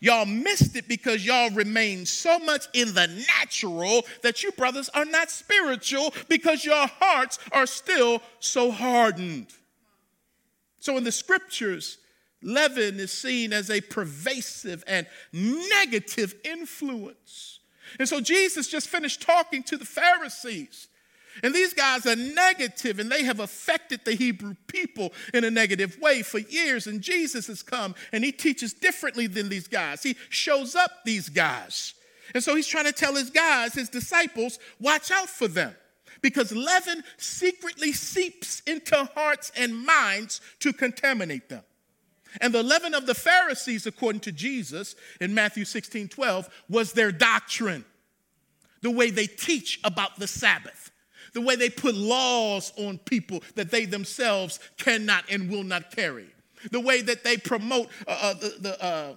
Y'all 0.00 0.26
missed 0.26 0.76
it 0.76 0.86
because 0.86 1.26
y'all 1.26 1.50
remain 1.50 2.06
so 2.06 2.38
much 2.38 2.66
in 2.72 2.94
the 2.94 3.06
natural 3.38 4.04
that 4.22 4.42
you 4.42 4.52
brothers 4.52 4.88
are 4.90 5.04
not 5.04 5.30
spiritual 5.30 6.14
because 6.28 6.64
your 6.64 6.86
hearts 7.00 7.38
are 7.50 7.66
still 7.66 8.22
so 8.38 8.70
hardened. 8.70 9.48
So 10.80 10.96
in 10.96 11.04
the 11.04 11.12
scriptures, 11.12 11.98
leaven 12.42 13.00
is 13.00 13.12
seen 13.12 13.52
as 13.52 13.70
a 13.70 13.80
pervasive 13.80 14.84
and 14.86 15.06
negative 15.32 16.34
influence. 16.44 17.60
And 17.98 18.08
so 18.08 18.20
Jesus 18.20 18.68
just 18.68 18.88
finished 18.88 19.22
talking 19.22 19.62
to 19.64 19.76
the 19.76 19.84
Pharisees. 19.84 20.88
And 21.42 21.54
these 21.54 21.72
guys 21.72 22.04
are 22.06 22.16
negative 22.16 22.98
and 22.98 23.10
they 23.10 23.24
have 23.24 23.40
affected 23.40 24.00
the 24.04 24.14
Hebrew 24.14 24.54
people 24.66 25.12
in 25.32 25.44
a 25.44 25.50
negative 25.50 25.98
way 26.00 26.22
for 26.22 26.38
years. 26.38 26.86
And 26.86 27.00
Jesus 27.00 27.46
has 27.46 27.62
come 27.62 27.94
and 28.12 28.24
he 28.24 28.32
teaches 28.32 28.72
differently 28.72 29.26
than 29.26 29.48
these 29.48 29.68
guys. 29.68 30.02
He 30.02 30.16
shows 30.30 30.74
up 30.74 31.04
these 31.04 31.28
guys. 31.28 31.94
And 32.34 32.42
so 32.42 32.54
he's 32.56 32.66
trying 32.66 32.84
to 32.84 32.92
tell 32.92 33.14
his 33.14 33.30
guys, 33.30 33.74
his 33.74 33.88
disciples, 33.88 34.58
watch 34.80 35.10
out 35.10 35.28
for 35.28 35.48
them 35.48 35.74
because 36.20 36.52
leaven 36.52 37.02
secretly 37.16 37.92
seeps 37.92 38.60
into 38.66 39.08
hearts 39.14 39.52
and 39.56 39.86
minds 39.86 40.40
to 40.60 40.72
contaminate 40.72 41.48
them. 41.48 41.62
And 42.40 42.52
the 42.52 42.62
leaven 42.62 42.94
of 42.94 43.06
the 43.06 43.14
Pharisees, 43.14 43.86
according 43.86 44.20
to 44.22 44.32
Jesus 44.32 44.94
in 45.20 45.34
Matthew 45.34 45.64
16 45.64 46.08
12, 46.08 46.48
was 46.68 46.92
their 46.92 47.12
doctrine, 47.12 47.84
the 48.82 48.90
way 48.90 49.10
they 49.10 49.26
teach 49.26 49.80
about 49.84 50.18
the 50.18 50.26
Sabbath, 50.26 50.90
the 51.32 51.40
way 51.40 51.56
they 51.56 51.70
put 51.70 51.94
laws 51.94 52.72
on 52.76 52.98
people 52.98 53.42
that 53.54 53.70
they 53.70 53.86
themselves 53.86 54.60
cannot 54.76 55.24
and 55.30 55.50
will 55.50 55.64
not 55.64 55.90
carry, 55.90 56.28
the 56.70 56.80
way 56.80 57.00
that 57.00 57.24
they 57.24 57.36
promote 57.36 57.88
uh, 58.06 58.18
uh, 58.20 58.34
the, 58.34 58.54
the, 58.60 58.84
uh, 58.84 59.14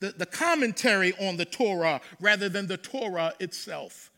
the, 0.00 0.12
the 0.12 0.26
commentary 0.26 1.12
on 1.20 1.36
the 1.36 1.44
Torah 1.44 2.00
rather 2.20 2.48
than 2.48 2.66
the 2.66 2.78
Torah 2.78 3.34
itself 3.40 4.10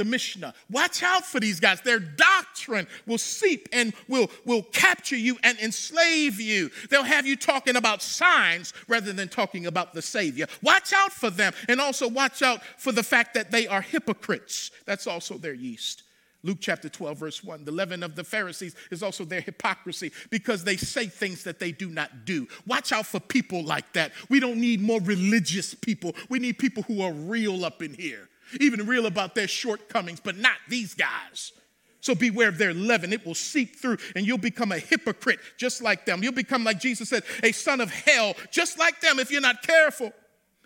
the 0.00 0.04
Mishnah. 0.06 0.54
Watch 0.70 1.02
out 1.02 1.26
for 1.26 1.40
these 1.40 1.60
guys. 1.60 1.82
Their 1.82 1.98
doctrine 1.98 2.86
will 3.06 3.18
seep 3.18 3.68
and 3.70 3.92
will, 4.08 4.30
will 4.46 4.62
capture 4.62 5.14
you 5.14 5.36
and 5.42 5.58
enslave 5.58 6.40
you. 6.40 6.70
They'll 6.88 7.02
have 7.02 7.26
you 7.26 7.36
talking 7.36 7.76
about 7.76 8.00
signs 8.00 8.72
rather 8.88 9.12
than 9.12 9.28
talking 9.28 9.66
about 9.66 9.92
the 9.92 10.00
Savior. 10.00 10.46
Watch 10.62 10.94
out 10.94 11.12
for 11.12 11.28
them. 11.28 11.52
And 11.68 11.82
also 11.82 12.08
watch 12.08 12.40
out 12.40 12.62
for 12.78 12.92
the 12.92 13.02
fact 13.02 13.34
that 13.34 13.50
they 13.50 13.66
are 13.66 13.82
hypocrites. 13.82 14.70
That's 14.86 15.06
also 15.06 15.36
their 15.36 15.52
yeast. 15.52 16.04
Luke 16.42 16.58
chapter 16.62 16.88
12, 16.88 17.18
verse 17.18 17.44
1. 17.44 17.66
The 17.66 17.72
leaven 17.72 18.02
of 18.02 18.16
the 18.16 18.24
Pharisees 18.24 18.74
is 18.90 19.02
also 19.02 19.26
their 19.26 19.42
hypocrisy 19.42 20.12
because 20.30 20.64
they 20.64 20.78
say 20.78 21.08
things 21.08 21.44
that 21.44 21.58
they 21.58 21.72
do 21.72 21.90
not 21.90 22.24
do. 22.24 22.48
Watch 22.66 22.90
out 22.90 23.04
for 23.04 23.20
people 23.20 23.62
like 23.62 23.92
that. 23.92 24.12
We 24.30 24.40
don't 24.40 24.62
need 24.62 24.80
more 24.80 25.02
religious 25.02 25.74
people. 25.74 26.14
We 26.30 26.38
need 26.38 26.58
people 26.58 26.84
who 26.84 27.02
are 27.02 27.12
real 27.12 27.66
up 27.66 27.82
in 27.82 27.92
here 27.92 28.30
even 28.60 28.86
real 28.86 29.06
about 29.06 29.34
their 29.34 29.48
shortcomings, 29.48 30.20
but 30.20 30.36
not 30.36 30.56
these 30.68 30.94
guys. 30.94 31.52
So 32.00 32.14
beware 32.14 32.48
of 32.48 32.58
their 32.58 32.72
leaven. 32.72 33.12
It 33.12 33.26
will 33.26 33.34
seep 33.34 33.76
through 33.76 33.98
and 34.16 34.26
you'll 34.26 34.38
become 34.38 34.72
a 34.72 34.78
hypocrite 34.78 35.38
just 35.58 35.82
like 35.82 36.06
them. 36.06 36.22
You'll 36.22 36.32
become, 36.32 36.64
like 36.64 36.80
Jesus 36.80 37.10
said, 37.10 37.22
a 37.42 37.52
son 37.52 37.80
of 37.80 37.90
hell 37.90 38.34
just 38.50 38.78
like 38.78 39.00
them 39.00 39.18
if 39.18 39.30
you're 39.30 39.40
not 39.40 39.62
careful. 39.62 40.12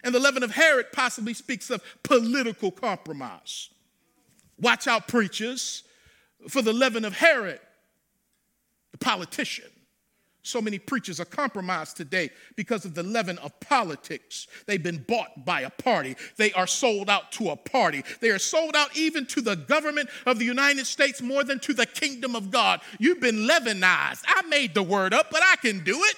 And 0.04 0.14
the 0.14 0.20
leaven 0.20 0.42
of 0.42 0.52
Herod 0.52 0.86
possibly 0.92 1.34
speaks 1.34 1.70
of 1.70 1.82
political 2.02 2.70
compromise. 2.70 3.70
Watch 4.60 4.86
out, 4.86 5.08
preachers, 5.08 5.82
for 6.48 6.62
the 6.62 6.72
leaven 6.72 7.04
of 7.04 7.14
Herod, 7.14 7.58
the 8.92 8.98
politician. 8.98 9.70
So 10.46 10.60
many 10.60 10.78
preachers 10.78 11.20
are 11.20 11.24
compromised 11.24 11.96
today 11.96 12.28
because 12.54 12.84
of 12.84 12.94
the 12.94 13.02
leaven 13.02 13.38
of 13.38 13.58
politics. 13.60 14.46
They've 14.66 14.82
been 14.82 15.02
bought 15.08 15.46
by 15.46 15.62
a 15.62 15.70
party. 15.70 16.16
They 16.36 16.52
are 16.52 16.66
sold 16.66 17.08
out 17.08 17.32
to 17.32 17.48
a 17.48 17.56
party. 17.56 18.04
They 18.20 18.28
are 18.28 18.38
sold 18.38 18.76
out 18.76 18.94
even 18.94 19.24
to 19.28 19.40
the 19.40 19.56
government 19.56 20.10
of 20.26 20.38
the 20.38 20.44
United 20.44 20.86
States 20.86 21.22
more 21.22 21.44
than 21.44 21.60
to 21.60 21.72
the 21.72 21.86
kingdom 21.86 22.36
of 22.36 22.50
God. 22.50 22.82
You've 22.98 23.20
been 23.20 23.48
leavenized. 23.48 24.22
I 24.26 24.42
made 24.46 24.74
the 24.74 24.82
word 24.82 25.14
up, 25.14 25.30
but 25.30 25.40
I 25.42 25.56
can 25.56 25.82
do 25.82 25.98
it. 26.04 26.16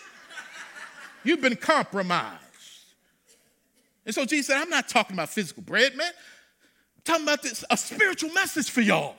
You've 1.23 1.41
been 1.41 1.57
compromised. 1.57 2.43
And 4.05 4.13
so 4.13 4.25
Jesus 4.25 4.49
said, 4.49 4.61
I'm 4.61 4.71
not 4.71 4.89
talking 4.89 5.15
about 5.15 5.29
physical 5.29 5.63
bread, 5.63 5.95
man. 5.95 6.09
I'm 6.09 7.03
talking 7.05 7.25
about 7.25 7.45
this, 7.45 7.65
a 7.71 7.77
spiritual 7.77 8.33
message 8.33 8.71
for 8.71 8.81
y'all. 8.81 9.15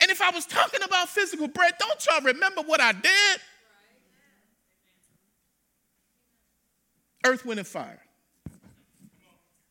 And 0.00 0.10
if 0.10 0.20
I 0.20 0.30
was 0.30 0.44
talking 0.44 0.82
about 0.82 1.08
physical 1.08 1.46
bread, 1.46 1.74
don't 1.78 2.04
y'all 2.04 2.22
remember 2.22 2.62
what 2.62 2.80
I 2.80 2.90
did? 2.90 3.40
Earth, 7.26 7.44
wind, 7.44 7.58
and 7.58 7.66
fire. 7.66 8.00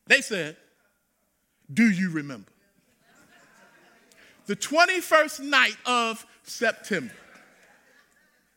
They 0.06 0.20
said, 0.20 0.56
Do 1.72 1.84
you 1.90 2.10
remember? 2.10 2.50
The 4.46 4.56
21st 4.56 5.40
night 5.40 5.76
of 5.84 6.24
September. 6.44 7.12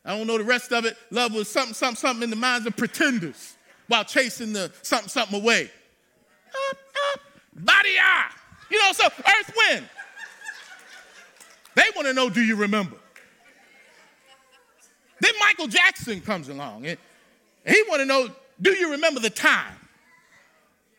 I 0.04 0.16
don't 0.16 0.26
know 0.26 0.38
the 0.38 0.44
rest 0.44 0.72
of 0.72 0.84
it. 0.84 0.96
Love 1.10 1.34
was 1.34 1.48
something, 1.48 1.74
something, 1.74 1.96
something 1.96 2.22
in 2.22 2.30
the 2.30 2.36
minds 2.36 2.66
of 2.66 2.76
pretenders 2.76 3.56
while 3.88 4.04
chasing 4.04 4.52
the 4.52 4.72
something, 4.82 5.08
something 5.08 5.42
away. 5.42 5.70
Up, 6.70 6.78
up, 7.14 7.20
body 7.54 7.96
eye. 8.00 8.30
You 8.70 8.78
know, 8.78 8.92
so 8.92 9.06
earth, 9.06 9.52
wind. 9.68 9.88
They 11.74 11.82
want 11.94 12.06
to 12.06 12.14
know, 12.14 12.30
do 12.30 12.40
you 12.40 12.56
remember? 12.56 12.96
Then 15.20 15.32
Michael 15.40 15.66
Jackson 15.66 16.20
comes 16.20 16.48
along 16.48 16.86
and 16.86 16.98
he 17.66 17.82
want 17.88 18.00
to 18.00 18.06
know, 18.06 18.28
do 18.60 18.70
you 18.72 18.92
remember 18.92 19.20
the 19.20 19.30
time? 19.30 19.76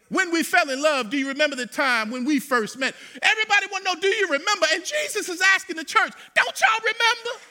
When 0.09 0.31
we 0.31 0.43
fell 0.43 0.69
in 0.69 0.81
love, 0.81 1.09
do 1.09 1.17
you 1.17 1.29
remember 1.29 1.55
the 1.55 1.65
time 1.65 2.11
when 2.11 2.25
we 2.25 2.39
first 2.39 2.77
met? 2.77 2.93
Everybody 3.21 3.67
want 3.71 3.85
to 3.85 3.93
know, 3.93 3.99
do 4.01 4.07
you 4.07 4.27
remember? 4.27 4.65
And 4.73 4.83
Jesus 4.83 5.29
is 5.29 5.41
asking 5.55 5.77
the 5.77 5.85
church, 5.85 6.11
don't 6.35 6.59
y'all 6.59 6.79
remember 6.79 7.41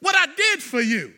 what 0.00 0.14
I 0.14 0.32
did 0.34 0.62
for 0.62 0.80
you? 0.80 1.12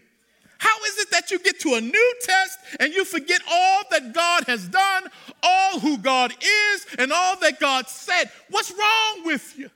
How 0.56 0.78
is 0.84 0.98
it 0.98 1.10
that 1.10 1.30
you 1.30 1.38
get 1.38 1.60
to 1.60 1.74
a 1.74 1.80
new 1.80 2.14
test 2.22 2.58
and 2.78 2.92
you 2.92 3.04
forget 3.04 3.40
all 3.50 3.82
that 3.90 4.12
God 4.12 4.44
has 4.44 4.68
done, 4.68 5.08
all 5.42 5.80
who 5.80 5.98
God 5.98 6.32
is, 6.32 6.86
and 6.98 7.12
all 7.12 7.36
that 7.40 7.60
God 7.60 7.88
said? 7.88 8.30
What's 8.50 8.70
wrong 8.70 9.26
with 9.26 9.58
you? 9.58 9.70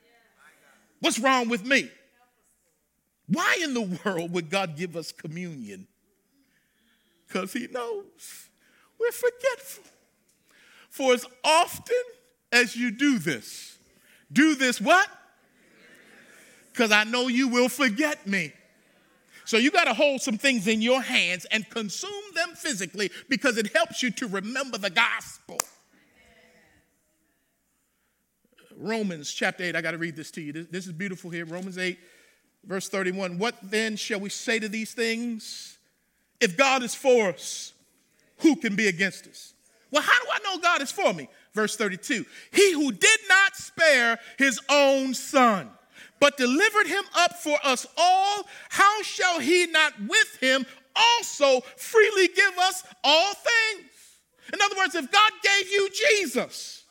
What's 0.99 1.19
wrong 1.19 1.49
with 1.49 1.65
me? 1.65 1.89
Why 3.27 3.57
in 3.63 3.73
the 3.73 3.99
world 4.03 4.31
would 4.33 4.49
God 4.49 4.77
give 4.77 4.95
us 4.95 5.11
communion? 5.11 5.87
Because 7.27 7.53
he 7.53 7.67
knows 7.67 8.49
we're 8.99 9.11
forgetful. 9.11 9.83
For 10.89 11.13
as 11.13 11.25
often 11.43 11.95
as 12.51 12.75
you 12.75 12.91
do 12.91 13.19
this, 13.19 13.77
do 14.31 14.55
this 14.55 14.79
what? 14.79 15.07
Because 16.71 16.91
I 16.91 17.03
know 17.03 17.27
you 17.27 17.47
will 17.47 17.69
forget 17.69 18.25
me. 18.25 18.53
So 19.45 19.57
you 19.57 19.69
got 19.69 19.85
to 19.85 19.93
hold 19.93 20.21
some 20.21 20.37
things 20.37 20.67
in 20.67 20.81
your 20.81 21.01
hands 21.01 21.45
and 21.51 21.69
consume 21.69 22.11
them 22.33 22.49
physically 22.55 23.11
because 23.29 23.57
it 23.57 23.73
helps 23.73 24.01
you 24.01 24.09
to 24.11 24.27
remember 24.27 24.77
the 24.77 24.89
gospel. 24.89 25.59
Romans 28.75 29.31
chapter 29.31 29.63
8, 29.63 29.75
I 29.75 29.81
got 29.81 29.91
to 29.91 29.97
read 29.97 30.15
this 30.15 30.31
to 30.31 30.41
you. 30.41 30.51
This, 30.51 30.67
this 30.67 30.87
is 30.87 30.93
beautiful 30.93 31.29
here. 31.29 31.45
Romans 31.45 31.77
8, 31.77 31.97
verse 32.65 32.89
31. 32.89 33.37
What 33.37 33.55
then 33.61 33.95
shall 33.95 34.19
we 34.19 34.29
say 34.29 34.59
to 34.59 34.67
these 34.67 34.93
things? 34.93 35.77
If 36.39 36.57
God 36.57 36.83
is 36.83 36.93
for 36.93 37.29
us, 37.29 37.73
who 38.39 38.55
can 38.55 38.75
be 38.75 38.87
against 38.87 39.27
us? 39.27 39.53
Well, 39.91 40.01
how 40.01 40.23
do 40.23 40.29
I 40.31 40.39
know 40.43 40.61
God 40.61 40.81
is 40.81 40.91
for 40.91 41.13
me? 41.13 41.29
Verse 41.53 41.75
32 41.77 42.25
He 42.51 42.73
who 42.73 42.91
did 42.91 43.19
not 43.29 43.55
spare 43.55 44.19
his 44.37 44.59
own 44.69 45.13
son, 45.13 45.69
but 46.19 46.37
delivered 46.37 46.87
him 46.87 47.03
up 47.17 47.37
for 47.37 47.57
us 47.63 47.87
all, 47.97 48.43
how 48.69 49.01
shall 49.03 49.39
he 49.39 49.67
not 49.67 49.93
with 50.07 50.37
him 50.41 50.65
also 50.95 51.61
freely 51.77 52.27
give 52.27 52.57
us 52.57 52.83
all 53.03 53.33
things? 53.33 53.89
In 54.53 54.61
other 54.61 54.75
words, 54.77 54.95
if 54.95 55.11
God 55.11 55.31
gave 55.41 55.71
you 55.71 55.89
Jesus, 55.89 56.83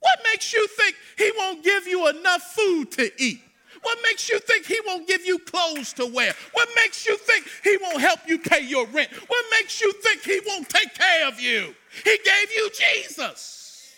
what 0.00 0.18
makes 0.32 0.52
you 0.52 0.66
think 0.68 0.94
he 1.16 1.30
won't 1.36 1.62
give 1.62 1.86
you 1.86 2.08
enough 2.08 2.42
food 2.42 2.90
to 2.92 3.10
eat? 3.22 3.40
What 3.82 3.98
makes 4.02 4.28
you 4.28 4.38
think 4.40 4.66
he 4.66 4.80
won't 4.86 5.06
give 5.06 5.24
you 5.24 5.38
clothes 5.38 5.92
to 5.94 6.06
wear? 6.06 6.34
What 6.52 6.68
makes 6.76 7.06
you 7.06 7.16
think 7.16 7.46
he 7.64 7.76
won't 7.80 8.00
help 8.00 8.20
you 8.26 8.38
pay 8.38 8.60
your 8.60 8.86
rent? 8.86 9.10
What 9.10 9.44
makes 9.50 9.80
you 9.80 9.92
think 9.92 10.22
he 10.22 10.40
won't 10.46 10.68
take 10.68 10.94
care 10.94 11.28
of 11.28 11.40
you? 11.40 11.74
He 12.04 12.18
gave 12.24 12.52
you 12.56 12.70
Jesus. 12.70 13.94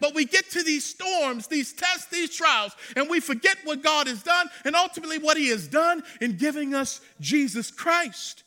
But 0.00 0.14
we 0.14 0.24
get 0.24 0.50
to 0.50 0.64
these 0.64 0.84
storms, 0.84 1.46
these 1.46 1.72
tests, 1.72 2.06
these 2.06 2.34
trials, 2.34 2.72
and 2.96 3.08
we 3.08 3.20
forget 3.20 3.56
what 3.62 3.84
God 3.84 4.08
has 4.08 4.22
done 4.22 4.48
and 4.64 4.74
ultimately 4.74 5.18
what 5.18 5.36
he 5.36 5.48
has 5.50 5.68
done 5.68 6.02
in 6.20 6.36
giving 6.36 6.74
us 6.74 7.00
Jesus 7.20 7.70
Christ. 7.70 8.42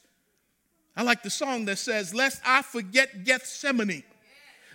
I 0.97 1.03
like 1.03 1.23
the 1.23 1.29
song 1.29 1.65
that 1.65 1.77
says, 1.77 2.13
Lest 2.13 2.41
I 2.45 2.61
forget 2.61 3.23
Gethsemane 3.23 4.03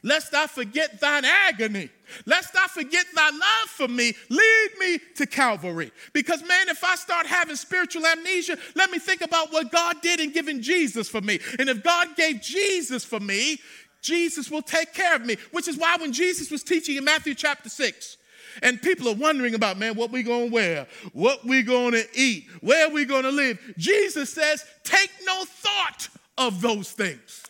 lest 0.03 0.35
I 0.35 0.47
forget 0.47 1.01
thine 1.01 1.25
agony, 1.25 1.91
lest 2.27 2.57
I 2.57 2.67
forget 2.69 3.07
thy 3.15 3.31
love 3.31 3.69
for 3.69 3.89
me, 3.89 4.15
lead 4.29 4.69
me 4.79 4.99
to 5.17 5.27
Calvary. 5.27 5.93
Because, 6.13 6.43
man, 6.47 6.69
if 6.69 6.83
I 6.85 6.97
start 6.97 7.27
having 7.27 7.57
spiritual 7.57 8.07
amnesia, 8.07 8.57
let 8.75 8.91
me 8.91 8.99
think 8.99 9.21
about 9.21 9.53
what 9.53 9.71
God 9.71 10.01
did 10.03 10.21
in 10.21 10.33
giving 10.33 10.63
Jesus 10.63 11.09
for 11.09 11.21
me. 11.21 11.39
And 11.59 11.69
if 11.69 11.83
God 11.83 12.17
gave 12.17 12.41
Jesus 12.41 13.05
for 13.05 13.21
me, 13.21 13.59
Jesus 14.03 14.51
will 14.51 14.63
take 14.63 14.95
care 14.95 15.15
of 15.15 15.25
me, 15.25 15.37
which 15.53 15.69
is 15.69 15.77
why 15.77 15.97
when 15.97 16.13
Jesus 16.13 16.51
was 16.51 16.63
teaching 16.63 16.97
in 16.97 17.05
Matthew 17.05 17.35
chapter 17.35 17.69
6, 17.69 18.17
and 18.63 18.83
people 18.83 19.09
are 19.09 19.15
wondering 19.15 19.55
about, 19.55 19.79
man, 19.79 19.95
what 19.95 20.11
we 20.11 20.23
gonna 20.23 20.51
wear, 20.51 20.87
what 21.13 21.45
we 21.47 21.63
gonna 21.63 22.03
eat, 22.15 22.49
where 22.61 22.91
we 22.91 23.05
gonna 23.05 23.31
live. 23.31 23.59
Jesus 23.79 24.33
says, 24.33 24.65
take 24.83 25.11
no 25.25 25.45
thought 25.45 26.09
of 26.37 26.61
those 26.61 26.91
things. 26.91 27.45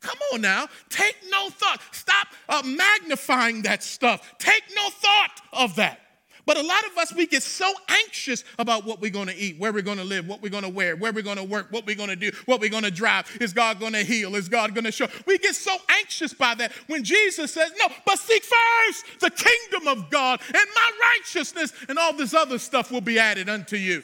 Come 0.00 0.18
on 0.32 0.40
now. 0.40 0.68
Take 0.88 1.16
no 1.30 1.50
thought. 1.50 1.80
Stop 1.92 2.28
uh, 2.48 2.62
magnifying 2.64 3.62
that 3.62 3.82
stuff. 3.82 4.34
Take 4.38 4.62
no 4.74 4.88
thought 4.90 5.40
of 5.52 5.76
that. 5.76 6.00
But 6.48 6.56
a 6.56 6.62
lot 6.62 6.82
of 6.86 6.96
us, 6.96 7.14
we 7.14 7.26
get 7.26 7.42
so 7.42 7.70
anxious 7.88 8.42
about 8.58 8.86
what 8.86 9.02
we're 9.02 9.10
to 9.10 9.36
eat, 9.36 9.58
where 9.58 9.70
we're 9.70 9.82
to 9.82 10.02
live, 10.02 10.26
what 10.26 10.40
we're 10.40 10.48
to 10.48 10.70
wear, 10.70 10.96
where 10.96 11.12
we're 11.12 11.22
to 11.22 11.44
work, 11.44 11.66
what 11.70 11.84
we're 11.84 11.94
to 11.94 12.16
do, 12.16 12.30
what 12.46 12.58
we're 12.58 12.70
to 12.70 12.90
drive. 12.90 13.36
Is 13.38 13.52
God 13.52 13.78
to 13.80 13.98
heal? 13.98 14.34
Is 14.34 14.48
God 14.48 14.74
to 14.74 14.90
show? 14.90 15.08
We 15.26 15.36
get 15.36 15.54
so 15.54 15.76
anxious 15.90 16.32
by 16.32 16.54
that 16.54 16.72
when 16.86 17.04
Jesus 17.04 17.52
says, 17.52 17.70
No, 17.78 17.88
but 18.06 18.18
seek 18.18 18.42
first 18.42 19.20
the 19.20 19.30
kingdom 19.30 19.88
of 19.88 20.08
God 20.08 20.40
and 20.46 20.66
my 20.74 20.90
righteousness, 21.18 21.74
and 21.86 21.98
all 21.98 22.14
this 22.14 22.32
other 22.32 22.58
stuff 22.58 22.90
will 22.90 23.02
be 23.02 23.18
added 23.18 23.50
unto 23.50 23.76
you. 23.76 24.02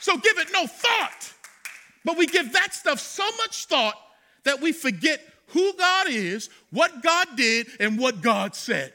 So 0.00 0.18
give 0.18 0.36
it 0.36 0.48
no 0.52 0.66
thought. 0.66 1.32
But 2.04 2.18
we 2.18 2.26
give 2.26 2.52
that 2.52 2.74
stuff 2.74 3.00
so 3.00 3.24
much 3.38 3.64
thought 3.64 3.94
that 4.44 4.60
we 4.60 4.72
forget 4.72 5.20
who 5.48 5.72
God 5.74 6.08
is, 6.08 6.50
what 6.70 7.02
God 7.02 7.28
did, 7.36 7.68
and 7.80 7.98
what 7.98 8.22
God 8.22 8.54
said. 8.54 8.92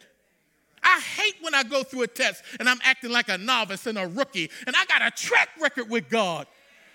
I 0.81 0.99
hate 0.99 1.35
when 1.41 1.53
I 1.53 1.63
go 1.63 1.83
through 1.83 2.03
a 2.03 2.07
test 2.07 2.43
and 2.59 2.69
I'm 2.69 2.79
acting 2.83 3.11
like 3.11 3.29
a 3.29 3.37
novice 3.37 3.85
and 3.85 3.97
a 3.97 4.07
rookie, 4.07 4.49
and 4.65 4.75
I 4.75 4.85
got 4.85 5.01
a 5.01 5.11
track 5.11 5.49
record 5.59 5.89
with 5.89 6.09
God. 6.09 6.47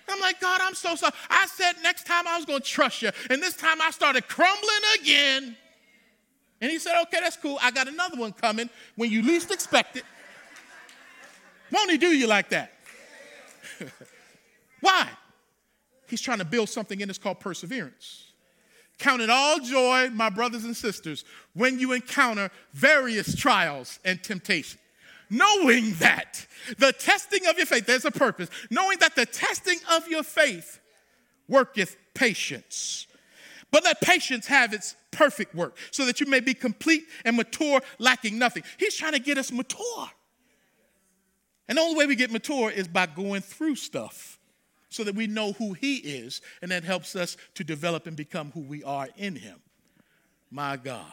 I'm 0.07 0.19
like, 0.19 0.39
God, 0.39 0.61
I'm 0.61 0.75
so 0.75 0.95
sorry. 0.95 1.13
I 1.29 1.47
said 1.47 1.73
next 1.81 2.05
time 2.05 2.27
I 2.27 2.37
was 2.37 2.45
going 2.45 2.61
to 2.61 2.67
trust 2.67 3.01
you, 3.01 3.09
and 3.29 3.41
this 3.41 3.55
time 3.55 3.81
I 3.81 3.91
started 3.91 4.27
crumbling 4.27 4.69
again. 4.99 5.55
And 6.61 6.71
he 6.71 6.79
said, 6.79 6.93
Okay, 7.03 7.17
that's 7.21 7.37
cool. 7.37 7.57
I 7.61 7.71
got 7.71 7.87
another 7.87 8.17
one 8.17 8.31
coming 8.33 8.69
when 8.95 9.11
you 9.11 9.21
least 9.21 9.51
expect 9.51 9.97
it. 9.97 10.03
Won't 11.71 11.91
he 11.91 11.97
do 11.97 12.07
you 12.07 12.27
like 12.27 12.49
that? 12.49 12.71
Why? 14.81 15.09
He's 16.07 16.21
trying 16.21 16.37
to 16.37 16.45
build 16.45 16.69
something 16.69 17.01
in 17.01 17.09
us 17.09 17.17
called 17.17 17.39
perseverance. 17.39 18.31
Count 18.97 19.21
it 19.21 19.29
all 19.29 19.59
joy, 19.59 20.09
my 20.11 20.29
brothers 20.29 20.63
and 20.63 20.75
sisters, 20.75 21.25
when 21.53 21.79
you 21.79 21.91
encounter 21.91 22.49
various 22.73 23.35
trials 23.35 23.99
and 24.05 24.23
temptation. 24.23 24.79
Knowing 25.29 25.93
that 25.95 26.45
the 26.77 26.93
testing 26.93 27.45
of 27.47 27.57
your 27.57 27.65
faith, 27.65 27.85
there's 27.85 28.05
a 28.05 28.11
purpose, 28.11 28.49
knowing 28.69 28.97
that 28.99 29.15
the 29.15 29.25
testing 29.25 29.79
of 29.91 30.07
your 30.07 30.23
faith 30.23 30.79
worketh 31.47 31.97
patience. 32.13 33.07
But 33.71 33.83
let 33.83 33.99
patience 34.01 34.47
have 34.47 34.73
its 34.73 34.95
perfect 35.11 35.55
work, 35.55 35.77
so 35.91 36.05
that 36.05 36.19
you 36.19 36.27
may 36.27 36.39
be 36.39 36.53
complete 36.53 37.03
and 37.25 37.35
mature, 37.35 37.81
lacking 37.99 38.37
nothing. 38.37 38.63
He's 38.77 38.95
trying 38.95 39.13
to 39.13 39.19
get 39.19 39.37
us 39.37 39.51
mature. 39.51 40.07
And 41.67 41.77
the 41.77 41.81
only 41.81 41.97
way 41.97 42.05
we 42.05 42.15
get 42.15 42.31
mature 42.31 42.69
is 42.69 42.87
by 42.87 43.07
going 43.07 43.41
through 43.41 43.75
stuff 43.75 44.34
so 44.95 45.03
that 45.03 45.13
we 45.13 45.27
know 45.27 45.51
who 45.53 45.73
He 45.73 45.97
is, 45.97 46.41
and 46.61 46.71
that 46.71 46.85
helps 46.85 47.17
us 47.17 47.35
to 47.55 47.63
develop 47.65 48.07
and 48.07 48.15
become 48.15 48.51
who 48.51 48.61
we 48.61 48.81
are 48.83 49.09
in 49.17 49.35
Him. 49.35 49.57
My 50.49 50.77
God. 50.77 51.11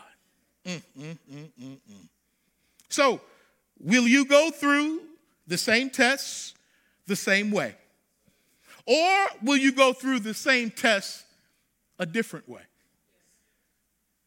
Mm, 0.65 0.83
mm, 0.97 1.19
mm, 1.33 1.51
mm, 1.61 1.81
mm. 1.91 2.09
so, 2.89 3.21
will 3.81 4.07
you 4.07 4.25
go 4.25 4.53
through 4.53 5.01
the 5.49 5.59
same 5.59 5.91
tests 5.91 6.55
the 7.09 7.17
same 7.17 7.51
way? 7.51 7.75
Or 8.87 9.27
will 9.43 9.57
you 9.57 9.73
go 9.73 9.93
through 9.93 10.21
the 10.21 10.35
same 10.35 10.71
tests 10.71 11.25
a 11.99 12.07
different 12.07 12.49
way? 12.49 12.63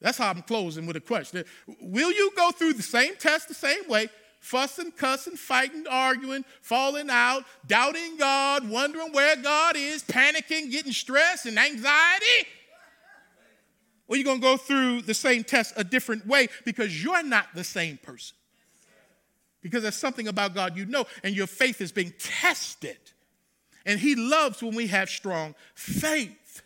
That's 0.02 0.18
how 0.18 0.30
I'm 0.30 0.42
closing 0.42 0.86
with 0.86 0.98
a 0.98 1.02
question. 1.02 1.46
Will 1.80 2.12
you 2.12 2.32
go 2.36 2.52
through 2.52 2.74
the 2.74 2.84
same 2.84 3.16
test 3.16 3.48
the 3.48 3.54
same 3.54 3.88
way, 3.88 4.10
fussing, 4.46 4.92
cussing, 4.92 5.36
fighting, 5.36 5.86
arguing, 5.90 6.46
falling 6.62 7.10
out, 7.10 7.44
doubting 7.66 8.16
God, 8.18 8.70
wondering 8.70 9.12
where 9.12 9.36
God 9.36 9.76
is, 9.76 10.04
panicking, 10.04 10.72
getting 10.72 10.92
stress 10.92 11.48
and 11.48 11.58
anxiety? 11.58 12.48
Or 14.08 14.16
you're 14.16 14.24
going 14.24 14.40
to 14.40 14.44
go 14.44 14.56
through 14.56 15.02
the 15.02 15.16
same 15.16 15.44
test 15.44 15.74
a 15.76 15.84
different 15.84 16.28
way 16.28 16.48
because 16.64 17.04
you're 17.04 17.24
not 17.24 17.48
the 17.56 17.64
same 17.64 17.98
person. 17.98 18.38
Because 19.64 19.82
there's 19.82 19.96
something 19.96 20.28
about 20.28 20.54
God 20.54 20.78
you 20.78 20.86
know, 20.86 21.06
and 21.24 21.36
your 21.36 21.48
faith 21.48 21.82
is 21.82 21.92
being 21.92 22.14
tested. 22.20 23.00
And 23.84 24.00
He 24.00 24.14
loves 24.14 24.62
when 24.62 24.76
we 24.76 24.86
have 24.88 25.10
strong 25.10 25.56
faith. 25.74 26.62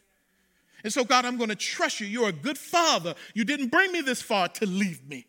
And 0.84 0.92
so, 0.92 1.06
God, 1.06 1.24
I'm 1.24 1.38
going 1.38 1.50
to 1.50 1.56
trust 1.56 2.02
you. 2.02 2.08
You're 2.08 2.30
a 2.30 2.34
good 2.34 2.58
father. 2.58 3.16
You 3.34 3.46
didn't 3.46 3.70
bring 3.70 3.94
me 3.94 4.02
this 4.02 4.22
far 4.22 4.50
to 4.50 4.66
leave 4.66 5.08
me. 5.08 5.29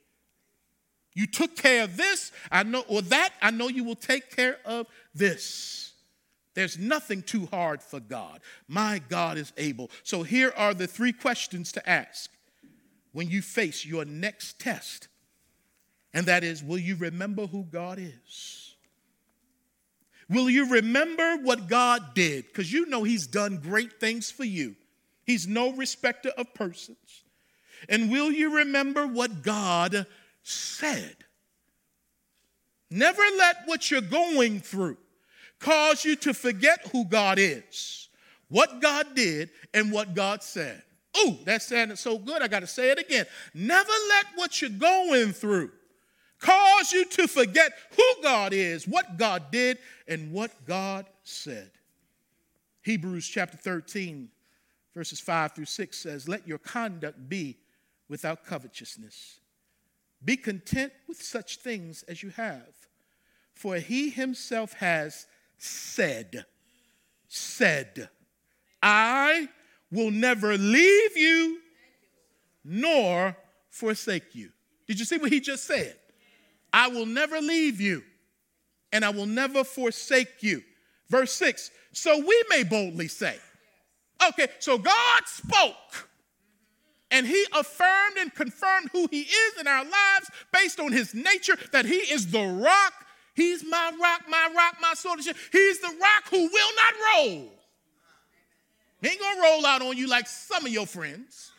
You 1.15 1.27
took 1.27 1.57
care 1.57 1.85
of 1.85 1.97
this, 1.97 2.33
I 2.51 2.63
know, 2.63 2.85
or 2.89 3.03
that, 3.03 3.31
I 3.43 3.51
know 3.51 3.69
you 3.69 3.85
will 3.85 3.97
take 3.97 4.35
care 4.35 4.59
of 4.65 4.87
this. 5.15 5.93
There's 6.55 6.79
nothing 6.79 7.23
too 7.23 7.47
hard 7.47 7.83
for 7.83 8.01
God. 8.01 8.41
My 8.69 9.01
God 9.09 9.39
is 9.39 9.53
able. 9.57 9.91
So 10.03 10.23
here 10.23 10.53
are 10.57 10.75
the 10.75 10.87
three 10.87 11.13
questions 11.13 11.73
to 11.73 11.89
ask 11.89 12.31
when 13.13 13.29
you 13.29 13.43
face 13.43 13.85
your 13.85 14.05
next 14.05 14.61
test. 14.61 15.09
And 16.13 16.27
that 16.27 16.43
is, 16.45 16.63
will 16.63 16.79
you 16.79 16.97
remember 16.97 17.47
who 17.47 17.65
God 17.65 17.99
is? 17.99 18.75
Will 20.29 20.49
you 20.49 20.71
remember 20.71 21.39
what 21.39 21.69
God 21.69 22.15
did? 22.15 22.47
Because 22.47 22.73
you 22.73 22.87
know 22.87 23.03
He's 23.03 23.27
done 23.27 23.57
great 23.57 23.99
things 23.99 24.31
for 24.31 24.45
you. 24.45 24.77
He's 25.25 25.47
no 25.47 25.73
respecter 25.73 26.31
of 26.31 26.55
persons. 26.55 27.25
And 27.89 28.11
will 28.11 28.31
you 28.31 28.59
remember 28.59 29.07
what 29.07 29.43
God 29.43 30.07
said. 30.43 31.17
Never 32.91 33.23
let 33.39 33.57
what 33.67 33.91
you're 33.91 34.01
going 34.01 34.61
through 34.61 34.97
cause 35.61 36.05
you 36.05 36.17
to 36.17 36.35
forget 36.35 36.89
who 36.93 37.05
God 37.05 37.39
is, 37.39 38.09
what 38.49 38.81
God 38.81 39.15
did, 39.15 39.51
and 39.73 39.93
what 39.93 40.15
God 40.15 40.43
said. 40.43 40.83
Ooh, 41.19 41.37
that 41.45 41.63
sounded 41.63 41.99
so 41.99 42.19
good. 42.19 42.43
I 42.43 42.49
got 42.49 42.61
to 42.61 42.67
say 42.67 42.91
it 42.91 42.99
again. 42.99 43.27
Never 43.55 43.93
let 44.09 44.27
what 44.37 44.61
you're 44.61 44.71
going 44.71 45.33
through 45.33 45.71
cause 46.41 46.93
you 46.93 47.05
to 47.05 47.29
forget 47.29 47.73
who 47.97 48.23
God 48.23 48.53
is, 48.53 48.89
what 48.89 49.19
God 49.19 49.51
did, 49.51 49.79
and 50.09 50.33
what 50.33 50.51
God 50.67 51.07
said. 51.23 51.71
Hebrews 52.83 53.29
chapter 53.29 53.57
13, 53.57 54.29
verses 54.95 55.21
5 55.21 55.53
through 55.53 55.67
6 55.67 55.99
says, 55.99 56.29
Let 56.29 56.49
your 56.49 56.59
conduct 56.59 57.29
be 57.29 57.59
without 58.09 58.45
covetousness. 58.47 59.40
Be 60.25 60.37
content 60.37 60.93
with 61.09 61.23
such 61.23 61.57
things 61.59 62.03
as 62.05 62.23
you 62.23 62.31
have. 62.31 62.75
For 63.55 63.77
he 63.77 64.11
himself 64.11 64.75
has 64.75 65.27
said, 65.59 66.45
said, 67.29 68.09
I 68.83 69.49
will 69.91 70.11
never 70.11 70.57
leave 70.57 71.17
you 71.17 71.59
nor 72.65 73.37
forsake 73.69 74.35
you. 74.35 74.51
Did 74.87 74.99
you 74.99 75.05
see 75.05 75.19
what 75.19 75.33
he 75.33 75.41
just 75.41 75.65
said? 75.65 75.97
I 76.73 76.89
will 76.89 77.07
never 77.07 77.41
leave 77.41 77.81
you 77.81 78.03
and 78.93 79.05
I 79.05 79.11
will 79.11 79.27
never 79.27 79.65
forsake 79.65 80.43
you. 80.43 80.63
Verse 81.09 81.33
6 81.33 81.71
So 81.93 82.19
we 82.19 82.45
may 82.49 82.65
boldly 82.65 83.09
say, 83.09 83.37
okay, 84.29 84.49
so 84.59 84.79
God 84.79 85.23
spoke 85.27 86.10
and 87.11 87.27
he 87.27 87.45
affirmed 87.53 88.17
and 88.19 88.35
confirmed 88.35 88.91
who 88.93 89.09
he 89.11 89.23
is 89.23 89.61
in 89.61 89.67
our 89.67 89.85
lives 89.85 90.31
based 90.53 90.79
on 90.79 90.93
his 90.93 91.15
nature 91.15 91.57
that 91.73 91.85
he 91.85 91.97
is 91.97 92.31
the 92.31 92.43
rock. 92.43 92.93
He's 93.35 93.65
my 93.65 93.93
rock, 94.01 94.23
my 94.29 94.49
rock, 94.55 94.77
my 94.81 94.95
sword. 94.95 95.21
He's 95.21 95.81
the 95.81 95.95
rock 96.01 96.29
who 96.31 96.43
will 96.43 96.75
not 96.77 96.95
roll. 97.15 97.53
He 99.03 99.09
ain't 99.09 99.21
gonna 99.21 99.41
roll 99.43 99.67
out 99.67 99.83
on 99.83 99.97
you 99.97 100.09
like 100.09 100.27
some 100.27 100.67
of 100.67 100.73
your 100.73 100.87
friends. 100.87 101.53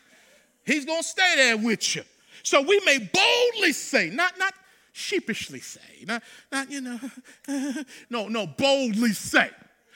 He's 0.64 0.84
gonna 0.84 1.02
stay 1.02 1.34
there 1.36 1.56
with 1.56 1.96
you. 1.96 2.02
So 2.42 2.60
we 2.62 2.80
may 2.84 2.98
boldly 2.98 3.72
say, 3.72 4.10
not, 4.10 4.38
not 4.38 4.54
sheepishly 4.92 5.60
say, 5.60 6.04
not, 6.06 6.22
not 6.50 6.70
you 6.70 6.80
know, 6.80 7.00
no, 8.10 8.28
no, 8.28 8.46
boldly 8.46 9.12
say, 9.12 9.50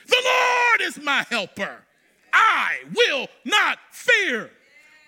the 0.07 0.23
Lord 0.25 0.81
is 0.83 1.03
my 1.03 1.25
helper. 1.29 1.83
I 2.33 2.79
will 2.95 3.29
not 3.45 3.79
fear. 3.91 4.51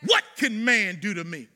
What 0.07 0.25
can 0.37 0.65
man 0.65 0.99
do 1.01 1.15
to 1.15 1.25
me? 1.25 1.49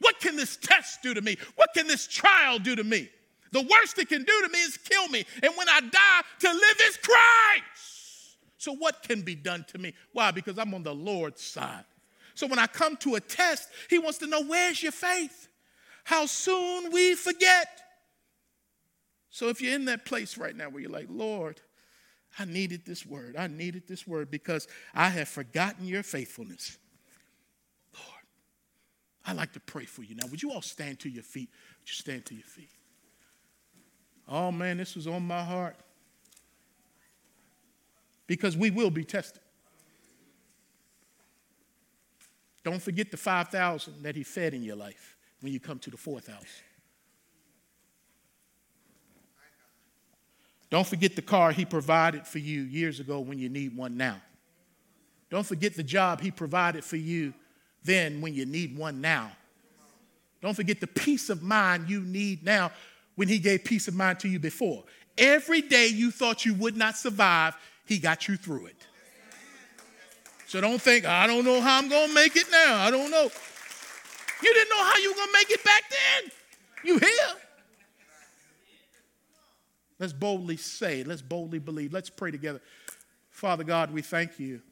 What 0.00 0.20
can 0.20 0.36
this 0.36 0.56
test 0.56 1.02
do 1.02 1.14
to 1.14 1.20
me? 1.20 1.36
What 1.56 1.70
can 1.74 1.86
this 1.86 2.06
trial 2.06 2.58
do 2.58 2.76
to 2.76 2.84
me? 2.84 3.08
The 3.52 3.62
worst 3.62 3.98
it 3.98 4.08
can 4.08 4.22
do 4.22 4.42
to 4.42 4.48
me 4.48 4.58
is 4.58 4.76
kill 4.76 5.08
me. 5.08 5.24
And 5.42 5.52
when 5.56 5.68
I 5.68 5.80
die, 5.80 6.20
to 6.40 6.48
live 6.48 6.80
is 6.88 6.98
Christ. 6.98 8.36
So, 8.58 8.74
what 8.74 9.02
can 9.02 9.22
be 9.22 9.34
done 9.34 9.64
to 9.68 9.78
me? 9.78 9.94
Why? 10.12 10.30
Because 10.32 10.58
I'm 10.58 10.74
on 10.74 10.82
the 10.82 10.94
Lord's 10.94 11.42
side. 11.42 11.84
So, 12.34 12.46
when 12.46 12.58
I 12.58 12.66
come 12.66 12.96
to 12.98 13.14
a 13.14 13.20
test, 13.20 13.68
He 13.88 13.98
wants 13.98 14.18
to 14.18 14.26
know 14.26 14.42
where's 14.42 14.82
your 14.82 14.92
faith? 14.92 15.48
How 16.04 16.26
soon 16.26 16.90
we 16.92 17.14
forget. 17.14 17.68
So, 19.30 19.48
if 19.48 19.60
you're 19.60 19.74
in 19.74 19.86
that 19.86 20.04
place 20.04 20.36
right 20.36 20.54
now 20.54 20.68
where 20.68 20.82
you're 20.82 20.90
like, 20.90 21.06
Lord, 21.08 21.60
I 22.38 22.44
needed 22.44 22.84
this 22.84 23.06
word. 23.06 23.36
I 23.36 23.46
needed 23.46 23.86
this 23.86 24.06
word 24.06 24.30
because 24.30 24.66
I 24.94 25.08
have 25.08 25.28
forgotten 25.28 25.86
your 25.86 26.02
faithfulness. 26.02 26.78
I'd 29.28 29.36
like 29.36 29.52
to 29.52 29.60
pray 29.60 29.84
for 29.84 30.02
you. 30.02 30.14
Now, 30.14 30.26
would 30.30 30.42
you 30.42 30.52
all 30.52 30.62
stand 30.62 31.00
to 31.00 31.08
your 31.10 31.22
feet? 31.22 31.50
Would 31.80 31.88
you 31.88 31.94
stand 31.94 32.24
to 32.26 32.34
your 32.34 32.46
feet? 32.46 32.70
Oh, 34.26 34.50
man, 34.50 34.78
this 34.78 34.96
was 34.96 35.06
on 35.06 35.26
my 35.26 35.44
heart. 35.44 35.76
Because 38.26 38.56
we 38.56 38.70
will 38.70 38.90
be 38.90 39.04
tested. 39.04 39.42
Don't 42.64 42.80
forget 42.80 43.10
the 43.10 43.18
5,000 43.18 44.02
that 44.02 44.16
he 44.16 44.22
fed 44.22 44.54
in 44.54 44.62
your 44.62 44.76
life 44.76 45.18
when 45.42 45.52
you 45.52 45.60
come 45.60 45.78
to 45.80 45.90
the 45.90 45.98
4,000. 45.98 46.46
Don't 50.70 50.86
forget 50.86 51.16
the 51.16 51.22
car 51.22 51.52
He 51.52 51.66
provided 51.66 52.26
for 52.26 52.38
you 52.38 52.62
years 52.62 52.98
ago 52.98 53.20
when 53.20 53.38
you 53.38 53.50
need 53.50 53.76
one 53.76 53.98
now. 53.98 54.22
Don't 55.28 55.46
forget 55.46 55.74
the 55.74 55.82
job 55.82 56.22
He 56.22 56.30
provided 56.30 56.82
for 56.82 56.96
you 56.96 57.34
then 57.88 58.20
when 58.20 58.34
you 58.34 58.44
need 58.44 58.76
one 58.76 59.00
now. 59.00 59.32
Don't 60.42 60.54
forget 60.54 60.78
the 60.78 60.86
peace 60.86 61.30
of 61.30 61.42
mind 61.42 61.88
you 61.88 62.02
need 62.02 62.44
now 62.44 62.70
when 63.16 63.26
He 63.28 63.38
gave 63.38 63.64
peace 63.64 63.88
of 63.88 63.94
mind 63.94 64.20
to 64.20 64.28
you 64.28 64.38
before. 64.38 64.84
Every 65.16 65.62
day 65.62 65.88
you 65.88 66.10
thought 66.10 66.44
you 66.44 66.54
would 66.54 66.76
not 66.76 66.96
survive, 66.96 67.56
He 67.86 67.98
got 67.98 68.28
you 68.28 68.36
through 68.36 68.66
it. 68.66 68.86
So 70.46 70.60
don't 70.60 70.80
think, 70.80 71.04
I 71.04 71.26
don't 71.26 71.44
know 71.44 71.60
how 71.60 71.78
I'm 71.78 71.88
going 71.88 72.08
to 72.08 72.14
make 72.14 72.36
it 72.36 72.46
now. 72.50 72.76
I 72.76 72.90
don't 72.90 73.10
know. 73.10 73.30
You 74.42 74.54
didn't 74.54 74.70
know 74.70 74.84
how 74.84 74.96
you 74.98 75.10
were 75.10 75.16
going 75.16 75.28
to 75.28 75.34
make 75.34 75.50
it 75.50 75.64
back 75.64 75.82
then. 75.90 76.30
You 76.84 76.98
here. 76.98 77.34
Let's 79.98 80.12
boldly 80.12 80.56
say, 80.56 81.02
let's 81.04 81.22
boldly 81.22 81.58
believe. 81.58 81.92
Let's 81.92 82.08
pray 82.08 82.30
together. 82.30 82.60
Father 83.30 83.64
God, 83.64 83.90
we 83.90 84.00
thank 84.00 84.38
you 84.38 84.62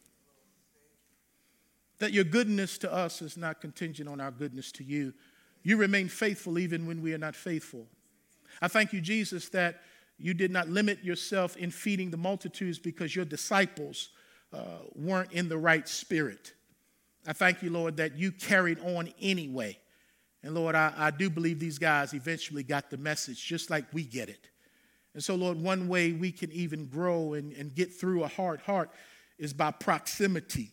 that 1.99 2.13
your 2.13 2.25
goodness 2.25 2.79
to 2.79 2.93
us 2.93 3.23
is 3.23 3.37
not 3.37 3.61
contingent 3.61 4.09
on 4.09 4.21
our 4.21 4.31
goodness 4.31 4.71
to 4.73 4.85
you. 4.85 5.15
You 5.63 5.77
remain 5.77 6.09
faithful 6.09 6.59
even 6.59 6.87
when 6.87 7.03
we 7.03 7.15
are 7.15 7.19
not 7.19 7.35
faithful. 7.35 7.87
I 8.61 8.69
thank 8.69 8.93
you, 8.93 9.01
Jesus, 9.01 9.49
that 9.51 9.83
you 10.19 10.35
did 10.35 10.51
not 10.51 10.69
limit 10.69 11.05
yourself 11.05 11.57
in 11.57 11.71
feeding 11.71 12.11
the 12.11 12.17
multitudes 12.17 12.79
because 12.79 13.15
your 13.15 13.25
disciples 13.25 14.11
uh, 14.53 14.79
weren't 14.95 15.33
in 15.33 15.49
the 15.49 15.59
right 15.59 15.89
spirit. 15.89 16.53
I 17.27 17.33
thank 17.33 17.63
you, 17.63 17.71
Lord, 17.71 17.97
that 17.97 18.17
you 18.17 18.33
carried 18.33 18.79
on 18.81 19.13
anyway. 19.21 19.79
And 20.43 20.55
Lord, 20.55 20.75
I, 20.75 20.93
I 20.97 21.11
do 21.11 21.29
believe 21.29 21.59
these 21.59 21.79
guys 21.79 22.15
eventually 22.15 22.63
got 22.63 22.89
the 22.89 22.97
message 22.97 23.45
just 23.45 23.69
like 23.69 23.85
we 23.93 24.05
get 24.05 24.29
it. 24.29 24.49
And 25.15 25.25
so, 25.25 25.35
Lord, 25.35 25.59
one 25.59 25.89
way 25.89 26.13
we 26.13 26.31
can 26.31 26.53
even 26.53 26.87
grow 26.87 27.33
and, 27.33 27.53
and 27.53 27.75
get 27.75 27.93
through 27.93 28.23
a 28.23 28.29
hard 28.29 28.61
heart 28.61 28.91
is 29.39 29.53
by 29.53 29.71
proximity 29.71 30.71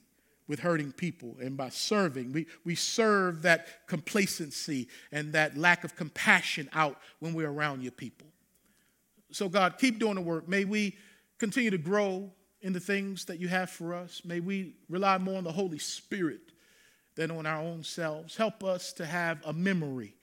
with 0.48 0.60
hurting 0.60 0.92
people 0.92 1.36
and 1.42 1.56
by 1.56 1.70
serving. 1.70 2.34
We, 2.34 2.48
we 2.66 2.76
serve 2.76 3.42
that 3.44 3.88
complacency 3.88 4.88
and 5.12 5.34
that 5.34 5.58
lack 5.58 5.84
of 5.84 5.96
compassion 5.96 6.70
out 6.74 6.98
when 7.20 7.34
we're 7.34 7.50
around 7.50 7.82
your 7.82 7.92
people. 7.92 8.28
So, 9.32 9.50
God, 9.50 9.78
keep 9.80 10.00
doing 10.00 10.16
the 10.16 10.22
work. 10.22 10.48
May 10.48 10.66
we 10.66 10.96
continue 11.40 11.72
to 11.72 11.78
grow 11.78 12.30
in 12.62 12.74
the 12.74 12.80
things 12.80 13.26
that 13.26 13.40
you 13.40 13.48
have 13.48 13.70
for 13.70 13.94
us. 13.94 14.22
May 14.24 14.40
we 14.40 14.76
rely 14.90 15.18
more 15.18 15.38
on 15.38 15.44
the 15.44 15.52
Holy 15.52 15.80
Spirit 15.80 16.52
than 17.16 17.32
on 17.32 17.46
our 17.46 17.60
own 17.60 17.84
selves. 17.84 18.36
Help 18.36 18.64
us 18.64 18.94
to 18.94 19.06
have 19.06 19.40
a 19.46 19.54
memory 19.54 20.16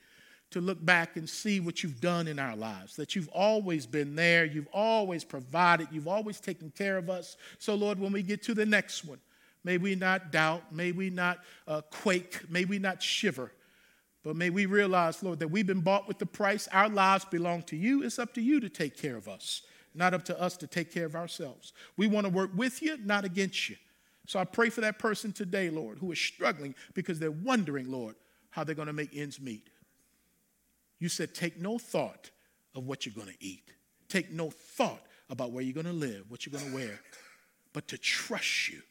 to 0.51 0.61
look 0.61 0.85
back 0.85 1.17
and 1.17 1.29
see 1.29 1.61
what 1.61 1.83
you've 1.83 2.01
done 2.01 2.27
in 2.27 2.39
our 2.39 2.57
lives, 2.57 2.97
that 2.97 3.15
you've 3.15 3.29
always 3.29 3.87
been 3.87 4.17
there, 4.17 4.45
you've 4.45 4.69
always 4.73 5.23
provided, 5.23 5.87
you've 5.93 6.09
always 6.09 6.41
taken 6.41 6.71
care 6.71 6.99
of 6.99 7.09
us. 7.09 7.37
So, 7.59 7.75
Lord, 7.75 8.01
when 8.01 8.13
we 8.13 8.23
get 8.23 8.43
to 8.45 8.55
the 8.55 8.67
next 8.67 9.05
one, 9.05 9.21
may 9.65 9.79
we 9.79 9.95
not 9.95 10.33
doubt, 10.33 10.75
may 10.75 10.93
we 10.93 11.11
not 11.11 11.39
uh, 11.67 11.83
quake, 11.91 12.51
may 12.51 12.65
we 12.65 12.79
not 12.79 13.03
shiver, 13.03 13.53
but 14.23 14.37
may 14.37 14.51
we 14.51 14.67
realize, 14.67 15.23
Lord, 15.23 15.39
that 15.39 15.49
we've 15.49 15.67
been 15.67 15.81
bought 15.81 16.07
with 16.07 16.19
the 16.19 16.27
price. 16.27 16.69
Our 16.73 16.89
lives 16.89 17.25
belong 17.25 17.63
to 17.65 17.77
you. 17.77 18.03
It's 18.03 18.19
up 18.19 18.35
to 18.35 18.43
you 18.43 18.61
to 18.61 18.69
take 18.69 18.97
care 18.97 19.17
of 19.17 19.29
us, 19.29 19.63
not 19.95 20.15
up 20.15 20.25
to 20.27 20.41
us 20.41 20.57
to 20.59 20.67
take 20.67 20.93
care 20.93 21.07
of 21.07 21.17
ourselves. 21.17 21.73
We 21.97 22.07
want 22.07 22.27
to 22.27 22.33
work 22.33 22.51
with 22.55 22.83
you, 22.83 22.99
not 23.05 23.25
against 23.25 23.69
you. 23.69 23.77
So 24.27 24.39
I 24.39 24.45
pray 24.45 24.69
for 24.69 24.83
that 24.83 24.99
person 24.99 25.33
today, 25.33 25.71
Lord, 25.71 25.99
who 25.99 26.13
is 26.13 26.19
struggling 26.19 26.75
because 26.95 27.19
they're 27.19 27.31
wondering, 27.31 27.91
Lord, 27.91 28.15
how 28.51 28.65
they're 28.65 28.75
going 28.75 28.87
to 28.87 28.93
make 28.93 29.17
ends 29.17 29.41
meet. 29.41 29.71
You 30.99 31.09
said, 31.09 31.35
take 31.35 31.59
no 31.59 31.79
thought 31.79 32.31
of 32.75 32.87
what 32.87 33.07
you're 33.07 33.15
going 33.15 33.35
to 33.35 33.45
eat. 33.45 33.73
Take 34.09 34.31
no 34.31 34.51
thought 34.51 35.03
about 35.31 35.53
where 35.53 35.65
you're 35.65 35.75
going 35.75 35.87
to 35.87 35.93
live, 35.93 36.25
what 36.29 36.45
you're 36.45 36.59
going 36.59 36.71
to 36.71 36.77
wear, 36.77 37.01
but 37.73 37.89
to 37.89 37.99
trust 37.99 38.69
you. 38.69 38.83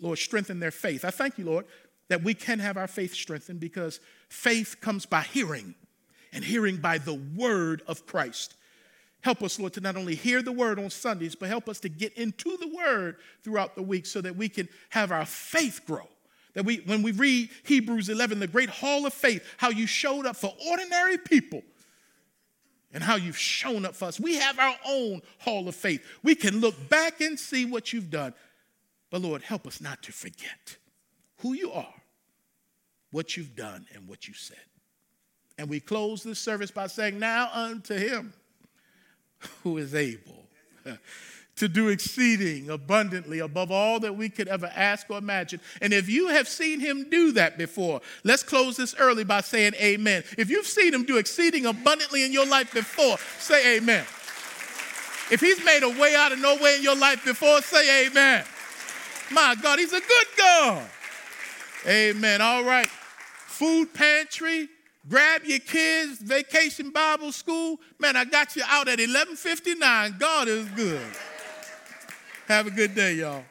Lord, 0.00 0.18
strengthen 0.18 0.60
their 0.60 0.70
faith. 0.70 1.04
I 1.04 1.10
thank 1.10 1.38
you, 1.38 1.44
Lord, 1.44 1.66
that 2.08 2.22
we 2.22 2.34
can 2.34 2.58
have 2.58 2.76
our 2.76 2.86
faith 2.86 3.14
strengthened 3.14 3.60
because 3.60 4.00
faith 4.28 4.76
comes 4.80 5.06
by 5.06 5.22
hearing, 5.22 5.74
and 6.32 6.44
hearing 6.44 6.76
by 6.76 6.98
the 6.98 7.20
word 7.36 7.82
of 7.86 8.06
Christ. 8.06 8.54
Help 9.22 9.42
us, 9.42 9.58
Lord, 9.58 9.72
to 9.74 9.80
not 9.80 9.96
only 9.96 10.14
hear 10.14 10.42
the 10.42 10.52
word 10.52 10.78
on 10.78 10.90
Sundays, 10.90 11.34
but 11.34 11.48
help 11.48 11.68
us 11.68 11.80
to 11.80 11.88
get 11.88 12.12
into 12.14 12.56
the 12.58 12.68
word 12.68 13.16
throughout 13.42 13.74
the 13.74 13.82
week 13.82 14.06
so 14.06 14.20
that 14.20 14.36
we 14.36 14.48
can 14.48 14.68
have 14.90 15.10
our 15.10 15.24
faith 15.24 15.80
grow 15.86 16.08
that 16.56 16.64
we, 16.64 16.78
when 16.86 17.02
we 17.02 17.12
read 17.12 17.50
Hebrews 17.64 18.08
11, 18.08 18.40
the 18.40 18.46
great 18.46 18.70
hall 18.70 19.04
of 19.04 19.12
faith, 19.12 19.44
how 19.58 19.68
you 19.68 19.86
showed 19.86 20.24
up 20.24 20.36
for 20.36 20.54
ordinary 20.70 21.18
people 21.18 21.62
and 22.94 23.04
how 23.04 23.16
you've 23.16 23.36
shown 23.36 23.84
up 23.84 23.94
for 23.94 24.06
us. 24.06 24.18
We 24.18 24.36
have 24.36 24.58
our 24.58 24.74
own 24.88 25.20
hall 25.40 25.68
of 25.68 25.76
faith. 25.76 26.02
We 26.22 26.34
can 26.34 26.60
look 26.60 26.88
back 26.88 27.20
and 27.20 27.38
see 27.38 27.66
what 27.66 27.92
you've 27.92 28.10
done. 28.10 28.32
But 29.16 29.22
Lord, 29.22 29.40
help 29.40 29.66
us 29.66 29.80
not 29.80 30.02
to 30.02 30.12
forget 30.12 30.76
who 31.38 31.54
you 31.54 31.72
are, 31.72 31.94
what 33.12 33.34
you've 33.34 33.56
done, 33.56 33.86
and 33.94 34.06
what 34.06 34.28
you 34.28 34.34
said. 34.34 34.60
And 35.56 35.70
we 35.70 35.80
close 35.80 36.22
this 36.22 36.38
service 36.38 36.70
by 36.70 36.86
saying, 36.88 37.18
Now 37.18 37.48
unto 37.50 37.94
him 37.94 38.34
who 39.62 39.78
is 39.78 39.94
able 39.94 40.44
to 41.56 41.66
do 41.66 41.88
exceeding 41.88 42.68
abundantly 42.68 43.38
above 43.38 43.70
all 43.70 44.00
that 44.00 44.14
we 44.14 44.28
could 44.28 44.48
ever 44.48 44.70
ask 44.76 45.08
or 45.08 45.16
imagine. 45.16 45.60
And 45.80 45.94
if 45.94 46.10
you 46.10 46.28
have 46.28 46.46
seen 46.46 46.78
him 46.78 47.08
do 47.08 47.32
that 47.32 47.56
before, 47.56 48.02
let's 48.22 48.42
close 48.42 48.76
this 48.76 48.94
early 48.98 49.24
by 49.24 49.40
saying 49.40 49.72
amen. 49.76 50.24
If 50.36 50.50
you've 50.50 50.66
seen 50.66 50.92
him 50.92 51.04
do 51.04 51.16
exceeding 51.16 51.64
abundantly 51.64 52.22
in 52.22 52.34
your 52.34 52.46
life 52.46 52.74
before, 52.74 53.16
say 53.38 53.78
amen. 53.78 54.04
If 55.30 55.40
he's 55.40 55.64
made 55.64 55.84
a 55.84 55.88
way 55.88 56.14
out 56.14 56.32
of 56.32 56.38
no 56.38 56.56
way 56.56 56.76
in 56.76 56.82
your 56.82 56.96
life 56.96 57.24
before, 57.24 57.62
say 57.62 58.08
amen. 58.08 58.44
My 59.30 59.54
God, 59.60 59.78
he's 59.78 59.92
a 59.92 60.00
good 60.00 60.26
God. 60.36 60.86
Amen. 61.86 62.40
All 62.40 62.64
right. 62.64 62.86
Food 62.86 63.94
pantry, 63.94 64.68
grab 65.08 65.42
your 65.44 65.60
kids, 65.60 66.18
vacation 66.18 66.90
Bible 66.90 67.32
school. 67.32 67.80
Man, 67.98 68.16
I 68.16 68.24
got 68.24 68.54
you 68.56 68.62
out 68.66 68.88
at 68.88 68.98
11:59. 68.98 70.18
God 70.18 70.48
is 70.48 70.66
good. 70.70 71.00
Have 72.48 72.66
a 72.66 72.70
good 72.70 72.94
day, 72.94 73.14
y'all. 73.14 73.44